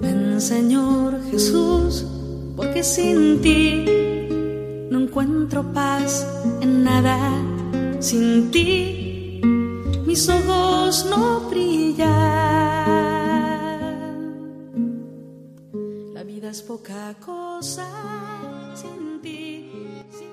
Ven 0.00 0.40
Señor 0.40 1.20
Jesús, 1.30 2.06
porque 2.56 2.84
sin 2.84 3.42
ti 3.42 3.84
no 4.88 5.00
encuentro 5.00 5.64
paz 5.72 6.24
en 6.60 6.84
nada. 6.84 7.18
Sin 7.98 8.52
ti 8.52 9.40
mis 10.06 10.28
ojos 10.28 11.06
no 11.10 11.40
brillan. 11.50 12.12
La 16.14 16.22
vida 16.22 16.50
es 16.50 16.62
poca 16.62 17.16
cosa 17.18 17.88
sin 18.76 19.20
ti. 19.22 19.53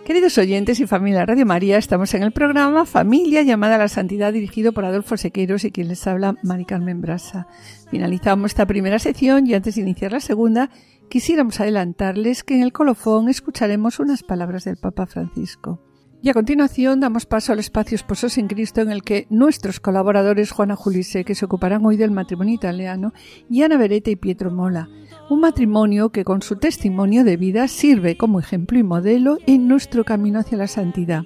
Queridos 0.05 0.39
oyentes 0.39 0.79
y 0.79 0.88
familia 0.88 1.27
Radio 1.27 1.46
María, 1.46 1.77
estamos 1.77 2.13
en 2.15 2.24
el 2.24 2.31
programa 2.31 2.88
Familia 2.88 3.43
llamada 3.43 3.75
a 3.75 3.77
la 3.77 3.88
Santidad 3.88 4.34
dirigido 4.34 4.74
por 4.74 4.84
Adolfo 4.84 5.15
Sequeiros 5.15 5.63
y 5.63 5.72
quien 5.72 5.89
les 5.89 6.08
habla 6.08 6.36
Mari 6.41 6.65
Carmen 6.65 7.01
Brasa. 7.01 7.48
Finalizamos 7.91 8.51
esta 8.51 8.65
primera 8.65 8.98
sección 8.98 9.46
y 9.46 9.53
antes 9.53 9.75
de 9.75 9.81
iniciar 9.81 10.12
la 10.12 10.20
segunda, 10.20 10.72
quisiéramos 11.08 11.60
adelantarles 11.60 12.43
que 12.43 12.55
en 12.55 12.63
el 12.63 12.74
colofón 12.74 13.29
escucharemos 13.29 14.00
unas 14.00 14.24
palabras 14.24 14.63
del 14.63 14.77
Papa 14.77 15.05
Francisco. 15.05 15.79
Y 16.24 16.30
a 16.30 16.34
continuación 16.34 17.00
damos 17.00 17.25
paso 17.25 17.51
al 17.51 17.58
espacio 17.58 17.96
Esposos 17.96 18.38
en 18.38 18.48
Cristo 18.48 18.82
en 18.82 18.92
el 18.92 19.01
que 19.01 19.25
nuestros 19.32 19.80
colaboradores 19.80 20.51
Juana 20.51 20.75
Julise, 20.75 21.25
que 21.25 21.34
se 21.34 21.46
ocuparán 21.46 21.84
hoy 21.84 21.98
del 21.98 22.12
matrimonio 22.12 22.54
italiano, 22.54 23.12
y 23.50 23.63
Ana 23.63 23.78
Beretta 23.78 24.12
y 24.12 24.16
Pietro 24.16 24.51
Mola, 24.51 24.88
un 25.32 25.40
matrimonio 25.40 26.12
que 26.12 26.24
con 26.24 26.44
su 26.44 26.58
testimonio 26.58 27.24
de 27.24 27.38
vida 27.38 27.68
sirve 27.68 28.18
como 28.18 28.40
ejemplo 28.40 28.78
y 28.78 28.84
modelo 28.84 29.40
en 29.48 29.68
nuestro 29.68 30.03
camino 30.05 30.40
hacia 30.40 30.60
la 30.60 30.68
santidad. 30.68 31.24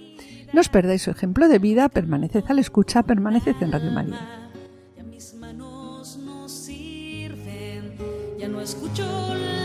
No 0.53 0.62
os 0.62 0.69
perdáis 0.69 1.01
su 1.01 1.12
ejemplo 1.12 1.49
de 1.49 1.60
vida, 1.60 1.89
permaneced 1.89 2.45
a 2.47 2.53
la 2.53 2.62
escucha, 2.62 3.03
permaneced 3.03 3.55
en 3.60 3.73
Radio 3.73 3.91
María. 3.91 4.49
Ya 4.95 5.03
mis 5.03 5.34
manos 5.34 6.17
no 6.23 6.47
sirven, 6.47 7.95
ya 8.39 8.47
no 8.47 8.62
escucho 8.62 9.03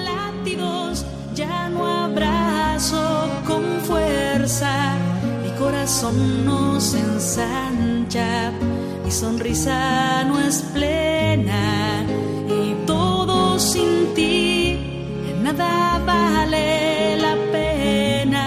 latidos, 0.05 1.07
ya 1.37 1.69
no 1.69 1.87
abrazo 1.87 3.31
con 3.47 3.62
fuerza, 3.83 4.97
corazón 5.70 6.44
no 6.44 6.80
se 6.80 6.98
ensancha, 6.98 8.50
mi 9.04 9.11
sonrisa 9.11 10.24
no 10.24 10.40
es 10.40 10.62
plena 10.74 12.04
y 12.48 12.74
todo 12.87 13.56
sin 13.61 14.12
ti, 14.16 14.76
nada 15.40 16.00
vale 16.04 17.16
la 17.18 17.37
pena, 17.52 18.46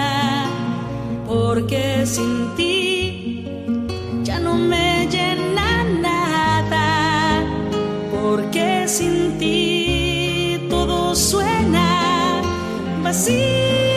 porque 1.25 2.05
sin 2.05 2.53
ti 2.57 3.45
ya 4.23 4.39
no 4.39 4.55
me 4.55 5.07
llena 5.09 5.69
nada, 6.01 6.87
porque 8.11 8.85
sin 8.87 9.37
ti 9.37 10.67
todo 10.69 11.15
suena 11.15 12.41
vacío, 13.01 13.92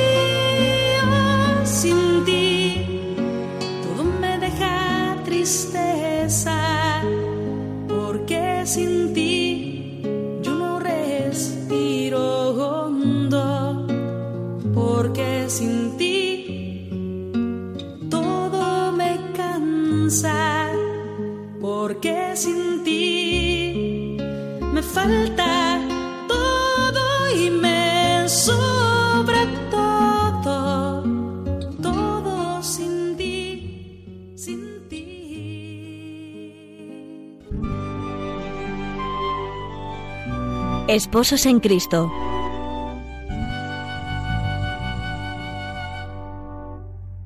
Esposos 40.89 41.47
en 41.47 41.59
Cristo. 41.59 42.13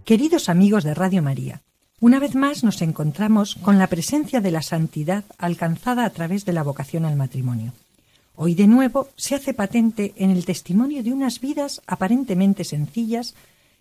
Queridos 0.07 0.49
amigos 0.49 0.83
de 0.83 0.94
Radio 0.94 1.20
María, 1.20 1.61
una 2.01 2.18
vez 2.18 2.35
más 2.35 2.64
nos 2.64 2.81
encontramos 2.81 3.57
con 3.57 3.77
la 3.77 3.88
presencia 3.88 4.40
de 4.40 4.51
la 4.51 4.62
santidad 4.62 5.25
alcanzada 5.37 6.07
a 6.07 6.11
través 6.11 6.46
de 6.46 6.55
la 6.55 6.62
vocación 6.62 7.05
al 7.05 7.16
matrimonio. 7.16 7.75
Hoy 8.35 8.55
de 8.55 8.66
nuevo 8.66 9.11
se 9.16 9.35
hace 9.35 9.53
patente 9.53 10.14
en 10.16 10.31
el 10.31 10.46
testimonio 10.46 11.03
de 11.03 11.12
unas 11.12 11.38
vidas 11.42 11.83
aparentemente 11.87 12.64
sencillas 12.64 13.35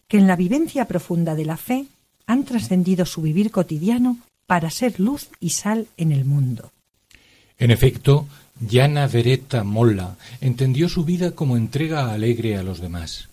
que 0.10 0.18
en 0.18 0.28
la 0.28 0.36
vivencia 0.36 0.90
profunda 0.90 1.36
de 1.36 1.46
la 1.46 1.56
fe 1.56 1.86
han 2.28 2.44
trascendido 2.44 3.06
su 3.06 3.22
vivir 3.22 3.50
cotidiano 3.50 4.18
para 4.46 4.72
ser 4.72 5.00
luz 5.00 5.30
y 5.40 5.52
sal 5.52 5.88
en 5.96 6.12
el 6.12 6.26
mundo. 6.26 6.74
En 7.58 7.72
efecto, 7.72 8.26
Yana 8.60 9.08
Vereta 9.08 9.64
Molla 9.64 10.18
entendió 10.42 10.90
su 10.90 11.06
vida 11.06 11.32
como 11.32 11.58
entrega 11.58 12.12
alegre 12.12 12.58
a 12.58 12.64
los 12.64 12.80
demás. 12.80 13.30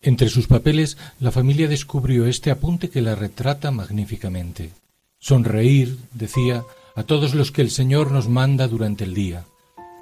Entre 0.00 0.28
sus 0.28 0.46
papeles, 0.46 0.96
la 1.18 1.32
familia 1.32 1.66
descubrió 1.66 2.26
este 2.26 2.50
apunte 2.50 2.90
que 2.90 3.00
la 3.00 3.14
retrata 3.14 3.70
magníficamente. 3.70 4.70
Sonreír, 5.18 5.96
decía, 6.12 6.64
a 6.94 7.02
todos 7.04 7.34
los 7.34 7.50
que 7.50 7.62
el 7.62 7.70
Señor 7.70 8.12
nos 8.12 8.28
manda 8.28 8.68
durante 8.68 9.04
el 9.04 9.14
día. 9.14 9.44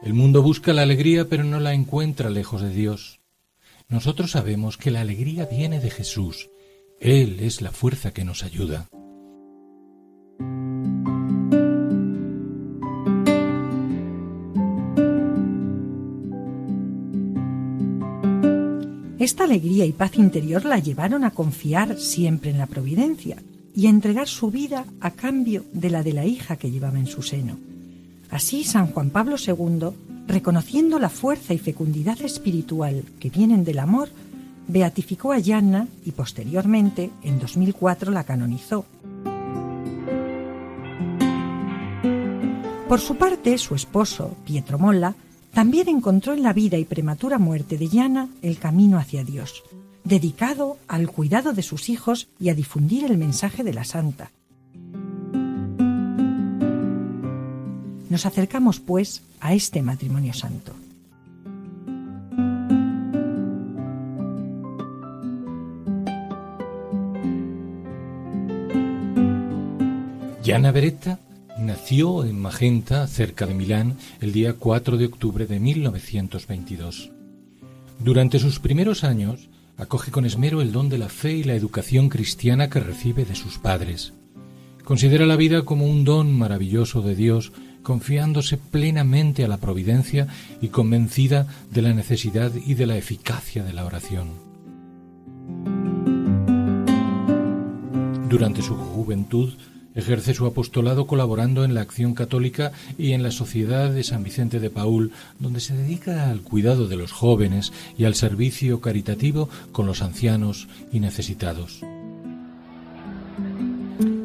El 0.02 0.14
mundo 0.14 0.42
busca 0.42 0.72
la 0.72 0.82
alegría, 0.82 1.28
pero 1.28 1.44
no 1.44 1.60
la 1.60 1.72
encuentra 1.72 2.28
lejos 2.28 2.60
de 2.60 2.70
Dios. 2.70 3.20
Nosotros 3.88 4.32
sabemos 4.32 4.76
que 4.76 4.90
la 4.90 5.00
alegría 5.00 5.46
viene 5.46 5.78
de 5.78 5.90
Jesús. 5.90 6.50
Él 7.00 7.38
es 7.40 7.62
la 7.62 7.70
fuerza 7.70 8.12
que 8.12 8.24
nos 8.24 8.42
ayuda. 8.42 8.88
Esta 19.22 19.44
alegría 19.44 19.84
y 19.84 19.92
paz 19.92 20.18
interior 20.18 20.64
la 20.64 20.80
llevaron 20.80 21.22
a 21.22 21.30
confiar 21.30 21.96
siempre 21.96 22.50
en 22.50 22.58
la 22.58 22.66
providencia 22.66 23.36
y 23.72 23.86
a 23.86 23.90
entregar 23.90 24.26
su 24.26 24.50
vida 24.50 24.84
a 25.00 25.12
cambio 25.12 25.64
de 25.72 25.90
la 25.90 26.02
de 26.02 26.12
la 26.12 26.24
hija 26.24 26.56
que 26.56 26.72
llevaba 26.72 26.98
en 26.98 27.06
su 27.06 27.22
seno. 27.22 27.56
Así 28.30 28.64
San 28.64 28.88
Juan 28.88 29.10
Pablo 29.10 29.36
II, 29.38 29.90
reconociendo 30.26 30.98
la 30.98 31.08
fuerza 31.08 31.54
y 31.54 31.58
fecundidad 31.58 32.20
espiritual 32.20 33.04
que 33.20 33.30
vienen 33.30 33.62
del 33.62 33.78
amor, 33.78 34.08
beatificó 34.66 35.30
a 35.30 35.38
Yanna 35.38 35.86
y 36.04 36.10
posteriormente, 36.10 37.12
en 37.22 37.38
2004, 37.38 38.10
la 38.10 38.24
canonizó. 38.24 38.86
Por 42.88 42.98
su 42.98 43.14
parte, 43.14 43.56
su 43.58 43.76
esposo, 43.76 44.36
Pietro 44.44 44.80
Molla, 44.80 45.14
también 45.52 45.88
encontró 45.88 46.32
en 46.32 46.42
la 46.42 46.52
vida 46.52 46.78
y 46.78 46.84
prematura 46.84 47.38
muerte 47.38 47.76
de 47.76 47.88
Yana 47.88 48.28
el 48.42 48.58
camino 48.58 48.98
hacia 48.98 49.22
Dios, 49.22 49.62
dedicado 50.04 50.78
al 50.88 51.08
cuidado 51.10 51.52
de 51.52 51.62
sus 51.62 51.88
hijos 51.88 52.28
y 52.40 52.48
a 52.48 52.54
difundir 52.54 53.04
el 53.04 53.18
mensaje 53.18 53.62
de 53.62 53.74
la 53.74 53.84
santa. 53.84 54.30
Nos 58.08 58.26
acercamos, 58.26 58.80
pues, 58.80 59.22
a 59.40 59.54
este 59.54 59.82
matrimonio 59.82 60.34
santo. 60.34 60.72
Yana 70.42 70.72
Beretta 70.72 71.18
nació 71.62 72.24
en 72.24 72.40
Magenta, 72.40 73.06
cerca 73.06 73.46
de 73.46 73.54
Milán, 73.54 73.96
el 74.20 74.32
día 74.32 74.54
4 74.54 74.96
de 74.96 75.06
octubre 75.06 75.46
de 75.46 75.60
1922. 75.60 77.10
Durante 78.00 78.38
sus 78.38 78.58
primeros 78.58 79.04
años, 79.04 79.48
acoge 79.76 80.10
con 80.10 80.26
esmero 80.26 80.60
el 80.60 80.72
don 80.72 80.88
de 80.88 80.98
la 80.98 81.08
fe 81.08 81.32
y 81.32 81.44
la 81.44 81.54
educación 81.54 82.08
cristiana 82.08 82.68
que 82.68 82.80
recibe 82.80 83.24
de 83.24 83.36
sus 83.36 83.58
padres. 83.58 84.12
Considera 84.84 85.26
la 85.26 85.36
vida 85.36 85.62
como 85.62 85.86
un 85.86 86.04
don 86.04 86.32
maravilloso 86.32 87.00
de 87.00 87.14
Dios 87.14 87.52
confiándose 87.82 88.58
plenamente 88.58 89.44
a 89.44 89.48
la 89.48 89.58
providencia 89.58 90.28
y 90.60 90.68
convencida 90.68 91.46
de 91.70 91.82
la 91.82 91.94
necesidad 91.94 92.52
y 92.54 92.74
de 92.74 92.86
la 92.86 92.96
eficacia 92.96 93.64
de 93.64 93.72
la 93.72 93.84
oración. 93.84 94.30
Durante 98.28 98.62
su 98.62 98.74
juventud 98.74 99.52
ejerce 99.94 100.34
su 100.34 100.46
apostolado 100.46 101.06
colaborando 101.06 101.64
en 101.64 101.74
la 101.74 101.82
acción 101.82 102.14
católica 102.14 102.72
y 102.98 103.12
en 103.12 103.22
la 103.22 103.30
Sociedad 103.30 103.90
de 103.90 104.04
San 104.04 104.22
Vicente 104.22 104.60
de 104.60 104.70
Paul, 104.70 105.12
donde 105.38 105.60
se 105.60 105.74
dedica 105.74 106.30
al 106.30 106.40
cuidado 106.40 106.88
de 106.88 106.96
los 106.96 107.12
jóvenes 107.12 107.72
y 107.98 108.04
al 108.04 108.14
servicio 108.14 108.80
caritativo 108.80 109.48
con 109.72 109.86
los 109.86 110.02
ancianos 110.02 110.68
y 110.92 111.00
necesitados. 111.00 111.80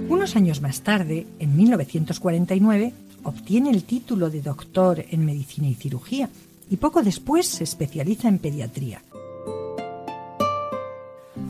Unos 0.09 0.35
años 0.35 0.61
más 0.61 0.81
tarde, 0.81 1.27
en 1.39 1.55
1949, 1.55 2.93
obtiene 3.23 3.69
el 3.69 3.83
título 3.83 4.29
de 4.29 4.41
doctor 4.41 5.05
en 5.09 5.25
medicina 5.25 5.67
y 5.67 5.75
cirugía 5.75 6.29
y 6.69 6.77
poco 6.77 7.01
después 7.03 7.45
se 7.47 7.63
especializa 7.63 8.27
en 8.27 8.39
pediatría. 8.39 9.01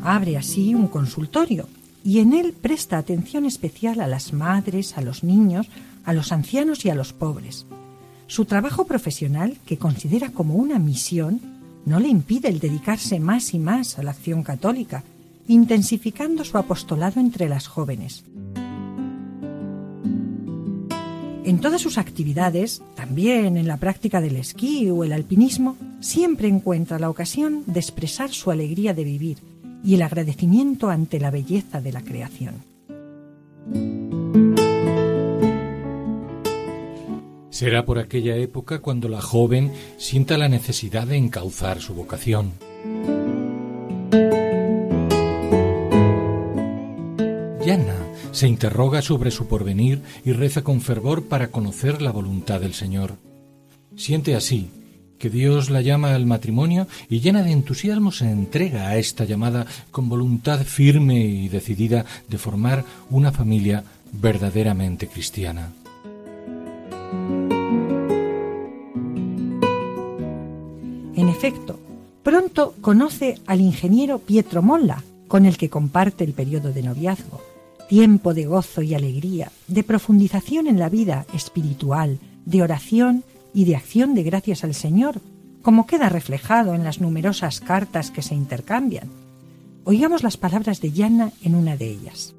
Abre 0.04 0.38
así 0.38 0.74
un 0.74 0.88
consultorio 0.88 1.68
y 2.04 2.20
en 2.20 2.34
él 2.34 2.54
presta 2.54 2.98
atención 2.98 3.46
especial 3.46 4.00
a 4.00 4.08
las 4.08 4.34
madres, 4.34 4.98
a 4.98 5.02
los 5.02 5.24
niños, 5.24 5.68
a 6.06 6.14
los 6.14 6.32
ancianos 6.32 6.86
y 6.86 6.90
a 6.90 6.96
los 6.96 7.14
pobres. 7.14 7.66
Su 8.28 8.46
trabajo 8.46 8.86
profesional, 8.86 9.58
que 9.66 9.78
considera 9.78 10.30
como 10.30 10.56
una 10.56 10.80
misión, 10.80 11.42
no 11.86 12.00
le 12.00 12.10
impide 12.10 12.50
el 12.50 12.60
dedicarse 12.60 13.20
más 13.20 13.54
y 13.54 13.60
más 13.60 13.98
a 13.98 14.04
la 14.04 14.12
acción 14.12 14.44
católica, 14.44 15.04
intensificando 15.48 16.44
su 16.44 16.58
apostolado 16.58 17.20
entre 17.20 17.48
las 17.48 17.68
jóvenes. 17.68 18.24
En 21.46 21.62
todas 21.62 21.82
sus 21.82 21.98
actividades, 21.98 22.82
también 22.96 23.56
en 23.56 23.68
la 23.68 23.78
práctica 23.78 24.20
del 24.20 24.36
esquí 24.36 24.90
o 24.90 25.06
el 25.06 25.14
alpinismo, 25.14 25.78
siempre 26.02 26.50
encuentra 26.50 27.00
la 27.00 27.10
ocasión 27.10 27.64
de 27.66 27.80
expresar 27.80 28.32
su 28.32 28.52
alegría 28.52 28.94
de 28.94 29.06
vivir 29.06 29.38
y 29.88 29.96
el 29.96 30.02
agradecimiento 30.02 30.90
ante 30.90 31.18
la 31.18 31.32
belleza 31.32 31.80
de 31.80 31.94
la 31.94 32.02
creación. 32.02 32.56
Será 37.50 37.86
por 37.86 37.98
aquella 37.98 38.36
época 38.36 38.80
cuando 38.80 39.08
la 39.08 39.22
joven 39.22 39.72
sienta 39.96 40.38
la 40.38 40.50
necesidad 40.50 41.08
de 41.08 41.16
encauzar 41.16 41.80
su 41.80 41.94
vocación. 41.94 42.52
Yana 47.66 47.96
se 48.34 48.50
interroga 48.50 49.02
sobre 49.02 49.32
su 49.32 49.48
porvenir 49.48 50.02
y 50.26 50.34
reza 50.34 50.66
con 50.66 50.82
fervor 50.82 51.28
para 51.28 51.48
conocer 51.48 52.02
la 52.02 52.12
voluntad 52.12 52.60
del 52.60 52.74
Señor. 52.74 53.16
Siente 53.96 54.36
así 54.36 54.70
que 55.18 55.30
Dios 55.30 55.70
la 55.70 55.82
llama 55.82 56.14
al 56.14 56.26
matrimonio 56.26 56.88
y 57.10 57.20
llena 57.20 57.44
de 57.44 57.52
entusiasmo 57.52 58.12
se 58.12 58.30
entrega 58.30 58.88
a 58.88 58.98
esta 58.98 59.26
llamada 59.26 59.66
con 59.92 60.10
voluntad 60.10 60.64
firme 60.64 61.20
y 61.26 61.50
decidida 61.50 62.06
de 62.28 62.38
formar 62.38 62.86
una 63.10 63.32
familia 63.32 63.84
verdaderamente 64.12 65.08
cristiana. 65.08 65.70
En 71.16 71.30
efecto, 71.30 71.80
pronto 72.24 72.76
conoce 72.82 73.40
al 73.48 73.62
ingeniero 73.62 74.20
Pietro 74.20 74.62
Molla, 74.62 75.04
con 75.28 75.46
el 75.46 75.58
que 75.58 75.70
comparte 75.70 76.24
el 76.24 76.34
periodo 76.34 76.72
de 76.72 76.84
noviazgo, 76.84 77.42
tiempo 77.90 78.34
de 78.34 78.46
gozo 78.46 78.82
y 78.82 78.94
alegría, 78.94 79.52
de 79.68 79.84
profundización 79.84 80.68
en 80.68 80.78
la 80.78 80.90
vida 80.90 81.26
espiritual, 81.34 82.20
de 82.46 82.62
oración 82.62 83.24
y 83.58 83.66
de 83.66 83.76
acción 83.76 84.14
de 84.14 84.22
gracias 84.22 84.64
al 84.64 84.76
Señor, 84.76 85.20
como 85.64 85.88
queda 85.88 86.10
reflejado 86.10 86.76
en 86.76 86.84
las 86.84 87.02
numerosas 87.02 87.60
cartas 87.60 88.12
que 88.12 88.22
se 88.22 88.36
intercambian. 88.36 89.10
Oigamos 89.84 90.22
las 90.22 90.38
palabras 90.38 90.80
de 90.80 90.92
Yanna 90.92 91.32
en 91.42 91.56
una 91.56 91.76
de 91.76 91.90
ellas. 91.90 92.36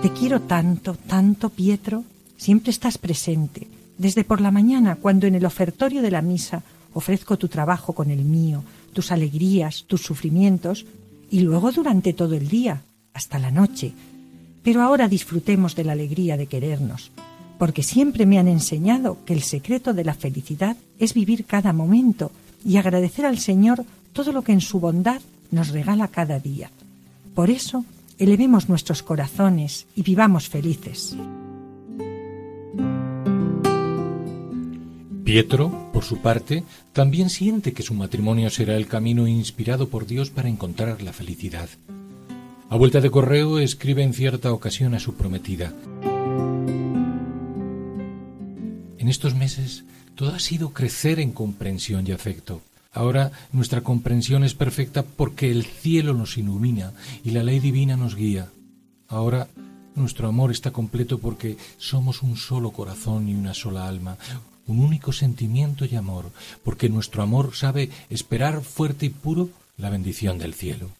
Te 0.00 0.10
quiero 0.18 0.40
tanto, 0.40 0.94
tanto, 0.94 1.50
Pietro, 1.50 2.04
siempre 2.38 2.70
estás 2.70 2.96
presente, 2.96 3.68
desde 3.98 4.24
por 4.24 4.40
la 4.40 4.50
mañana, 4.50 4.96
cuando 4.96 5.26
en 5.26 5.34
el 5.34 5.44
ofertorio 5.44 6.00
de 6.00 6.12
la 6.12 6.22
misa 6.22 6.62
ofrezco 6.94 7.36
tu 7.36 7.48
trabajo 7.48 7.92
con 7.92 8.10
el 8.10 8.24
mío, 8.24 8.64
tus 8.94 9.12
alegrías, 9.12 9.84
tus 9.86 10.00
sufrimientos, 10.00 10.86
y 11.30 11.40
luego 11.40 11.72
durante 11.72 12.14
todo 12.14 12.36
el 12.36 12.48
día, 12.48 12.80
hasta 13.12 13.38
la 13.38 13.50
noche. 13.50 13.92
Pero 14.62 14.80
ahora 14.80 15.08
disfrutemos 15.08 15.76
de 15.76 15.84
la 15.84 15.92
alegría 15.92 16.38
de 16.38 16.46
querernos, 16.46 17.12
porque 17.60 17.82
siempre 17.82 18.24
me 18.24 18.38
han 18.38 18.48
enseñado 18.48 19.18
que 19.26 19.34
el 19.34 19.42
secreto 19.42 19.92
de 19.92 20.02
la 20.02 20.14
felicidad 20.14 20.78
es 20.98 21.12
vivir 21.12 21.44
cada 21.44 21.74
momento 21.74 22.32
y 22.64 22.78
agradecer 22.78 23.26
al 23.26 23.38
Señor 23.38 23.84
todo 24.14 24.32
lo 24.32 24.40
que 24.40 24.52
en 24.52 24.62
su 24.62 24.80
bondad 24.80 25.20
nos 25.50 25.68
regala 25.68 26.08
cada 26.08 26.40
día. 26.40 26.70
Por 27.34 27.50
eso, 27.50 27.84
elevemos 28.18 28.70
nuestros 28.70 29.02
corazones 29.02 29.84
y 29.94 30.00
vivamos 30.00 30.48
felices. 30.48 31.14
Pietro, 35.22 35.90
por 35.92 36.04
su 36.04 36.16
parte, 36.16 36.64
también 36.94 37.28
siente 37.28 37.74
que 37.74 37.82
su 37.82 37.92
matrimonio 37.92 38.48
será 38.48 38.74
el 38.74 38.86
camino 38.86 39.26
inspirado 39.26 39.90
por 39.90 40.06
Dios 40.06 40.30
para 40.30 40.48
encontrar 40.48 41.02
la 41.02 41.12
felicidad. 41.12 41.68
A 42.70 42.76
vuelta 42.76 43.02
de 43.02 43.10
correo 43.10 43.58
escribe 43.58 44.02
en 44.02 44.14
cierta 44.14 44.50
ocasión 44.50 44.94
a 44.94 44.98
su 44.98 45.12
prometida. 45.12 45.74
En 49.00 49.08
estos 49.08 49.34
meses 49.34 49.84
todo 50.14 50.34
ha 50.34 50.38
sido 50.38 50.74
crecer 50.74 51.20
en 51.20 51.32
comprensión 51.32 52.06
y 52.06 52.12
afecto. 52.12 52.60
Ahora 52.92 53.32
nuestra 53.50 53.80
comprensión 53.80 54.44
es 54.44 54.52
perfecta 54.52 55.02
porque 55.02 55.50
el 55.50 55.64
cielo 55.64 56.12
nos 56.12 56.36
ilumina 56.36 56.92
y 57.24 57.30
la 57.30 57.42
ley 57.42 57.60
divina 57.60 57.96
nos 57.96 58.14
guía. 58.14 58.50
Ahora 59.08 59.48
nuestro 59.94 60.28
amor 60.28 60.50
está 60.50 60.70
completo 60.70 61.18
porque 61.18 61.56
somos 61.78 62.22
un 62.22 62.36
solo 62.36 62.72
corazón 62.72 63.26
y 63.26 63.34
una 63.34 63.54
sola 63.54 63.88
alma, 63.88 64.18
un 64.66 64.80
único 64.80 65.12
sentimiento 65.12 65.86
y 65.86 65.96
amor, 65.96 66.30
porque 66.62 66.90
nuestro 66.90 67.22
amor 67.22 67.56
sabe 67.56 67.88
esperar 68.10 68.60
fuerte 68.60 69.06
y 69.06 69.08
puro 69.08 69.48
la 69.78 69.88
bendición 69.88 70.36
del 70.36 70.52
cielo. 70.52 70.90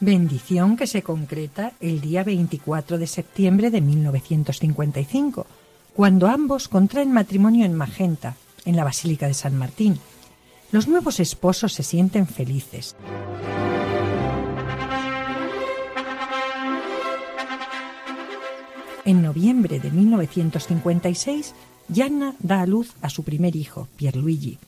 Bendición 0.00 0.76
que 0.76 0.86
se 0.86 1.02
concreta 1.02 1.72
el 1.80 2.00
día 2.00 2.22
24 2.24 2.98
de 2.98 3.06
septiembre 3.06 3.70
de 3.70 3.80
1955, 3.80 5.46
cuando 5.94 6.28
ambos 6.28 6.68
contraen 6.68 7.12
matrimonio 7.12 7.64
en 7.64 7.74
Magenta, 7.74 8.36
en 8.64 8.76
la 8.76 8.84
Basílica 8.84 9.26
de 9.26 9.34
San 9.34 9.56
Martín. 9.56 9.98
Los 10.72 10.88
nuevos 10.88 11.20
esposos 11.20 11.72
se 11.72 11.82
sienten 11.82 12.26
felices. 12.26 12.96
En 19.04 19.22
noviembre 19.22 19.78
de 19.78 19.90
1956, 19.92 21.54
Gianna 21.88 22.34
da 22.40 22.62
a 22.62 22.66
luz 22.66 22.92
a 23.00 23.08
su 23.08 23.22
primer 23.22 23.54
hijo, 23.54 23.86
Pierluigi. 23.96 24.58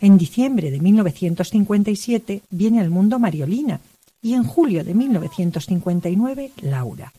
En 0.00 0.16
diciembre 0.16 0.70
de 0.70 0.78
1957 0.78 2.42
viene 2.50 2.80
al 2.80 2.88
mundo 2.88 3.18
Mariolina, 3.18 3.80
y 4.22 4.34
en 4.34 4.44
julio 4.44 4.84
de 4.84 4.94
1959 4.94 6.52
Laura. 6.62 7.12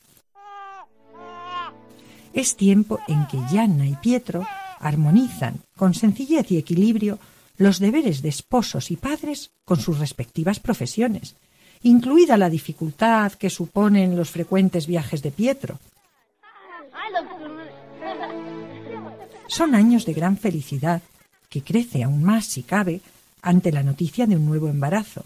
Es 2.33 2.55
tiempo 2.55 2.99
en 3.07 3.27
que 3.27 3.39
Yanna 3.51 3.87
y 3.87 3.95
Pietro 3.95 4.45
armonizan 4.79 5.59
con 5.75 5.93
sencillez 5.93 6.51
y 6.51 6.57
equilibrio 6.57 7.19
los 7.57 7.79
deberes 7.79 8.21
de 8.21 8.29
esposos 8.29 8.89
y 8.91 8.95
padres 8.95 9.51
con 9.65 9.79
sus 9.79 9.99
respectivas 9.99 10.59
profesiones, 10.59 11.35
incluida 11.83 12.37
la 12.37 12.49
dificultad 12.49 13.33
que 13.33 13.49
suponen 13.49 14.15
los 14.15 14.29
frecuentes 14.29 14.87
viajes 14.87 15.21
de 15.21 15.31
Pietro. 15.31 15.79
Son 19.47 19.75
años 19.75 20.05
de 20.05 20.13
gran 20.13 20.37
felicidad, 20.37 21.01
que 21.49 21.61
crece 21.61 22.03
aún 22.03 22.23
más, 22.23 22.45
si 22.45 22.63
cabe, 22.63 23.01
ante 23.41 23.71
la 23.71 23.83
noticia 23.83 24.25
de 24.25 24.37
un 24.37 24.45
nuevo 24.45 24.69
embarazo. 24.69 25.25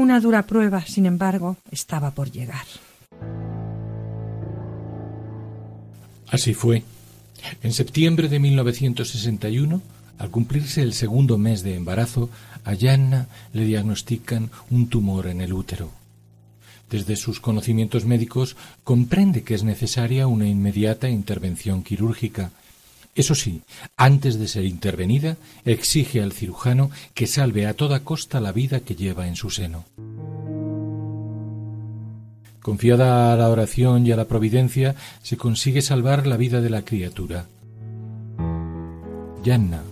Una 0.00 0.18
dura 0.18 0.46
prueba, 0.46 0.80
sin 0.86 1.04
embargo, 1.04 1.58
estaba 1.70 2.12
por 2.12 2.30
llegar. 2.30 2.64
Así 6.26 6.54
fue. 6.54 6.84
En 7.62 7.74
septiembre 7.74 8.30
de 8.30 8.38
1961, 8.38 9.82
al 10.16 10.30
cumplirse 10.30 10.80
el 10.80 10.94
segundo 10.94 11.36
mes 11.36 11.62
de 11.62 11.74
embarazo, 11.74 12.30
a 12.64 12.72
Yanna 12.72 13.28
le 13.52 13.66
diagnostican 13.66 14.50
un 14.70 14.88
tumor 14.88 15.26
en 15.26 15.42
el 15.42 15.52
útero. 15.52 15.90
Desde 16.88 17.16
sus 17.16 17.38
conocimientos 17.38 18.06
médicos 18.06 18.56
comprende 18.82 19.42
que 19.42 19.52
es 19.52 19.64
necesaria 19.64 20.26
una 20.26 20.48
inmediata 20.48 21.10
intervención 21.10 21.82
quirúrgica 21.82 22.52
eso 23.14 23.34
sí, 23.34 23.62
antes 23.96 24.38
de 24.38 24.48
ser 24.48 24.64
intervenida, 24.64 25.36
exige 25.64 26.22
al 26.22 26.32
cirujano 26.32 26.90
que 27.14 27.26
salve 27.26 27.66
a 27.66 27.74
toda 27.74 28.00
costa 28.00 28.40
la 28.40 28.52
vida 28.52 28.80
que 28.80 28.94
lleva 28.94 29.26
en 29.26 29.36
su 29.36 29.50
seno. 29.50 29.84
Confiada 32.62 33.32
a 33.32 33.36
la 33.36 33.48
oración 33.48 34.06
y 34.06 34.12
a 34.12 34.16
la 34.16 34.26
providencia, 34.26 34.94
se 35.22 35.36
consigue 35.36 35.82
salvar 35.82 36.26
la 36.26 36.36
vida 36.36 36.60
de 36.60 36.70
la 36.70 36.82
criatura. 36.82 37.46
Yanna, 39.42 39.82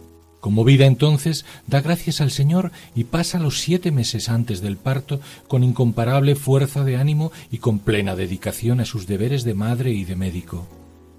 Conmovida 0.41 0.87
entonces, 0.87 1.45
da 1.67 1.81
gracias 1.81 2.21
al 2.21 2.31
Señor 2.31 2.71
y 2.95 3.05
pasa 3.05 3.41
los 3.41 3.61
siete 3.61 3.91
meses 3.91 4.29
antes 4.29 4.61
del 4.61 4.77
parto 4.77 5.21
con 5.49 5.65
incomparable 5.65 6.37
fuerza 6.37 6.85
de 6.85 6.97
ánimo 6.97 7.33
y 7.51 7.59
con 7.59 7.81
plena 7.81 8.15
dedicación 8.15 8.81
a 8.81 8.85
sus 8.85 9.07
deberes 9.07 9.43
de 9.43 9.55
madre 9.55 9.91
y 9.91 10.05
de 10.05 10.15
médico. 10.15 10.67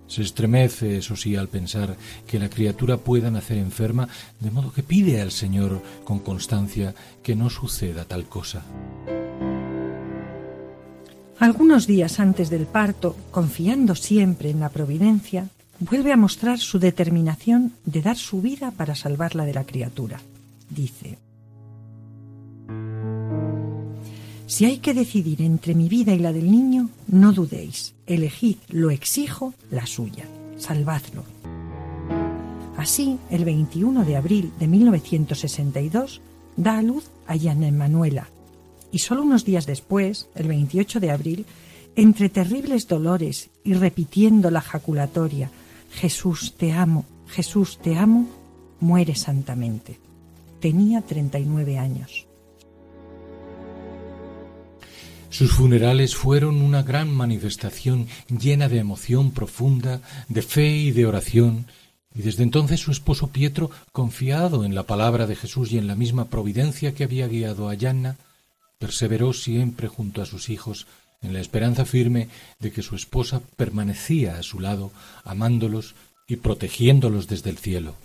Se 0.10 0.24
estremece, 0.24 0.98
eso 0.98 1.16
sí, 1.16 1.36
al 1.36 1.48
pensar 1.48 1.96
que 2.28 2.40
la 2.40 2.50
criatura 2.50 2.98
pueda 2.98 3.30
nacer 3.30 3.58
enferma, 3.58 4.10
de 4.40 4.50
modo 4.50 4.74
que 4.74 4.84
pide 4.84 5.22
al 5.22 5.32
Señor 5.32 5.82
con 6.04 6.20
constancia 6.20 6.96
que 7.22 7.36
no 7.36 7.50
suceda 7.50 8.06
tal 8.06 8.26
cosa. 8.26 8.64
Algunos 11.38 11.88
días 11.88 12.20
antes 12.20 12.50
del 12.50 12.66
parto, 12.66 13.16
confiando 13.32 13.96
siempre 13.96 14.50
en 14.50 14.60
la 14.60 14.70
providencia, 14.70 15.48
vuelve 15.80 16.12
a 16.12 16.18
mostrar 16.18 16.58
su 16.58 16.80
determinación 16.80 17.74
de 17.86 18.02
dar 18.02 18.18
su 18.18 18.42
vida 18.42 18.72
para 18.72 18.96
salvarla 18.96 19.46
de 19.46 19.54
la 19.54 19.64
criatura. 19.64 20.20
Dice, 20.70 21.18
Si 24.50 24.66
hay 24.66 24.80
que 24.80 24.96
decidir 24.96 25.44
entre 25.44 25.76
mi 25.76 25.88
vida 25.88 26.12
y 26.12 26.18
la 26.18 26.34
del 26.34 26.50
niño, 26.50 26.90
no 27.08 27.34
dudéis, 27.34 27.94
elegid, 28.08 28.58
lo 28.70 28.90
exijo, 28.90 29.54
la 29.70 29.86
suya, 29.86 30.26
salvadlo. 30.58 31.24
Así, 32.76 33.20
el 33.30 33.46
21 33.46 34.04
de 34.06 34.16
abril 34.16 34.52
de 34.60 34.68
1962, 34.68 36.22
da 36.58 36.80
a 36.80 36.82
luz 36.82 37.12
a 37.28 37.36
Yana 37.36 37.68
Emanuela, 37.68 38.28
y 38.92 38.98
solo 38.98 39.22
unos 39.22 39.46
días 39.46 39.68
después, 39.68 40.30
el 40.34 40.48
28 40.48 41.00
de 41.00 41.12
abril, 41.12 41.46
entre 41.96 42.28
terribles 42.30 42.88
dolores 42.88 43.52
y 43.64 43.76
repitiendo 43.76 44.50
la 44.50 44.62
jaculatoria, 44.62 45.52
Jesús 45.92 46.56
te 46.58 46.72
amo, 46.72 47.06
Jesús 47.28 47.78
te 47.84 47.98
amo, 47.98 48.28
muere 48.80 49.14
santamente. 49.14 50.00
Tenía 50.60 51.02
39 51.02 51.78
años. 51.78 52.29
Sus 55.30 55.52
funerales 55.52 56.16
fueron 56.16 56.62
una 56.62 56.82
gran 56.82 57.14
manifestación 57.14 58.08
llena 58.28 58.68
de 58.68 58.80
emoción 58.80 59.32
profunda, 59.32 60.02
de 60.28 60.42
fe 60.42 60.70
y 60.70 60.92
de 60.92 61.06
oración, 61.06 61.68
y 62.14 62.24
desde 62.24 62.44
entonces 62.44 62.80
su 62.80 62.92
esposo 62.92 63.28
Pietro, 63.28 63.70
confiado 63.92 64.66
en 64.66 64.74
la 64.74 64.84
palabra 64.84 65.28
de 65.28 65.36
Jesús 65.36 65.72
y 65.72 65.78
en 65.78 65.88
la 65.88 65.96
misma 65.96 66.26
providencia 66.26 66.96
que 66.96 67.04
había 67.04 67.28
guiado 67.28 67.70
a 67.70 67.76
Yanna, 67.76 68.18
perseveró 68.80 69.32
siempre 69.34 69.88
junto 69.88 70.22
a 70.22 70.26
sus 70.26 70.50
hijos 70.50 70.88
en 71.22 71.34
la 71.34 71.42
esperanza 71.42 71.86
firme 71.86 72.30
de 72.60 72.72
que 72.72 72.82
su 72.82 72.96
esposa 72.96 73.42
permanecía 73.56 74.40
a 74.40 74.44
su 74.44 74.60
lado, 74.60 74.92
amándolos 75.24 75.94
y 76.28 76.38
protegiéndolos 76.38 77.28
desde 77.28 77.52
el 77.52 77.58
cielo. 77.58 77.96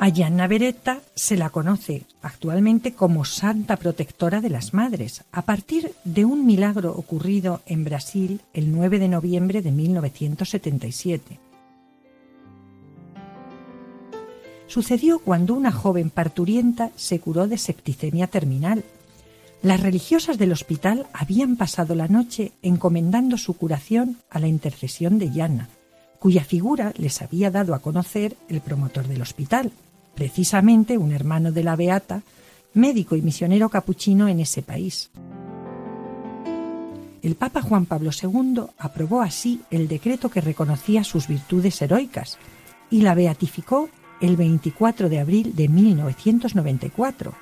A 0.00 0.10
Gianna 0.10 0.46
Beretta 0.46 1.00
se 1.16 1.36
la 1.36 1.50
conoce 1.50 2.04
actualmente 2.22 2.94
como 2.94 3.24
Santa 3.24 3.76
Protectora 3.76 4.40
de 4.40 4.48
las 4.48 4.72
Madres, 4.72 5.24
a 5.32 5.42
partir 5.42 5.92
de 6.04 6.24
un 6.24 6.46
milagro 6.46 6.92
ocurrido 6.92 7.62
en 7.66 7.82
Brasil 7.82 8.40
el 8.52 8.70
9 8.70 9.00
de 9.00 9.08
noviembre 9.08 9.60
de 9.60 9.72
1977. 9.72 11.40
Sucedió 14.68 15.18
cuando 15.18 15.54
una 15.54 15.72
joven 15.72 16.10
parturienta 16.10 16.90
se 16.94 17.18
curó 17.18 17.48
de 17.48 17.58
septicemia 17.58 18.28
terminal 18.28 18.84
las 19.60 19.80
religiosas 19.80 20.38
del 20.38 20.52
hospital 20.52 21.08
habían 21.12 21.56
pasado 21.56 21.96
la 21.96 22.06
noche 22.06 22.52
encomendando 22.62 23.36
su 23.36 23.54
curación 23.54 24.18
a 24.30 24.38
la 24.38 24.46
intercesión 24.46 25.18
de 25.18 25.32
Yana, 25.32 25.68
cuya 26.20 26.44
figura 26.44 26.92
les 26.96 27.22
había 27.22 27.50
dado 27.50 27.74
a 27.74 27.80
conocer 27.80 28.36
el 28.48 28.60
promotor 28.60 29.08
del 29.08 29.20
hospital, 29.20 29.72
precisamente 30.18 30.98
un 30.98 31.12
hermano 31.12 31.52
de 31.52 31.62
la 31.62 31.76
Beata, 31.76 32.22
médico 32.74 33.14
y 33.14 33.22
misionero 33.22 33.68
capuchino 33.68 34.26
en 34.26 34.40
ese 34.40 34.62
país. 34.62 35.12
El 37.22 37.36
Papa 37.36 37.62
Juan 37.62 37.86
Pablo 37.86 38.10
II 38.20 38.62
aprobó 38.78 39.22
así 39.22 39.60
el 39.70 39.86
decreto 39.86 40.28
que 40.28 40.40
reconocía 40.40 41.04
sus 41.04 41.28
virtudes 41.28 41.80
heroicas 41.82 42.36
y 42.90 43.02
la 43.02 43.14
beatificó 43.14 43.90
el 44.20 44.36
24 44.36 45.08
de 45.08 45.20
abril 45.20 45.54
de 45.54 45.68
1994 45.68 47.32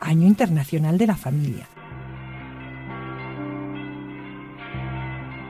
Año 0.00 0.26
Internacional 0.26 0.98
de 0.98 1.06
la 1.06 1.16
Familia. 1.16 1.66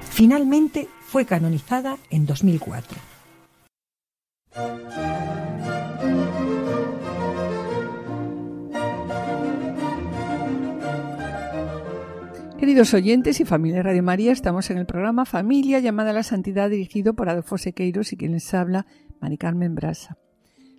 Finalmente 0.09 0.89
fue 1.01 1.27
canonizada 1.27 1.99
en 2.11 2.27
2004. 2.27 2.97
Queridos 12.59 12.95
oyentes 12.95 13.39
y 13.41 13.45
familia 13.45 13.83
Radio 13.83 14.03
María, 14.03 14.33
estamos 14.33 14.71
en 14.71 14.79
el 14.79 14.87
programa 14.87 15.27
Familia 15.27 15.79
llamada 15.79 16.09
a 16.09 16.15
la 16.15 16.23
Santidad 16.23 16.71
dirigido 16.71 17.13
por 17.13 17.29
Adolfo 17.29 17.59
Sequeiros 17.59 18.15
y 18.15 18.17
quien 18.17 18.33
les 18.33 18.55
habla, 18.55 18.87
Mari 19.21 19.37
Carmen 19.37 19.75
Brasa. 19.75 20.17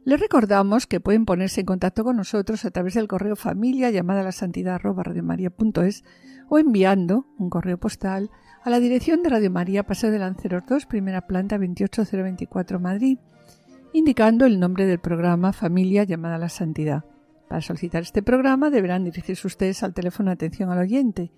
Les 0.04 0.20
recordamos 0.20 0.88
que 0.88 1.00
pueden 1.00 1.26
ponerse 1.26 1.60
en 1.60 1.68
contacto 1.68 2.04
con 2.04 2.16
nosotros 2.18 2.66
a 2.66 2.72
través 2.72 2.96
del 2.96 3.08
correo 3.08 3.36
familia 3.36 3.92
llamada 3.92 4.22
a 4.22 4.24
la 4.24 4.32
santidad 4.32 4.82
o 6.50 6.58
enviando 6.58 7.28
un 7.38 7.50
correo 7.52 7.78
postal 7.78 8.32
a 8.64 8.72
la 8.72 8.80
dirección 8.80 9.22
de 9.22 9.30
Radio 9.30 9.52
María, 9.52 9.84
Paseo 9.84 10.10
de 10.10 10.18
Lanceros 10.18 10.64
2, 10.68 10.88
primera 10.88 11.28
planta 11.28 11.60
28024 11.60 12.80
Madrid, 12.80 13.20
indicando 13.94 14.48
el 14.48 14.60
nombre 14.60 14.88
del 14.88 14.98
programa 14.98 15.54
Familia 15.54 16.06
llamada 16.06 16.36
a 16.36 16.40
la 16.40 16.50
Santidad. 16.50 17.06
Para 17.48 17.62
solicitar 17.62 18.02
este 18.02 18.24
programa 18.24 18.72
deberán 18.72 19.04
dirigirse 19.04 19.46
ustedes 19.46 19.84
al 19.84 19.94
teléfono 19.94 20.32
de 20.32 20.34
atención 20.34 20.72
al 20.72 20.80
oyente 20.80 21.32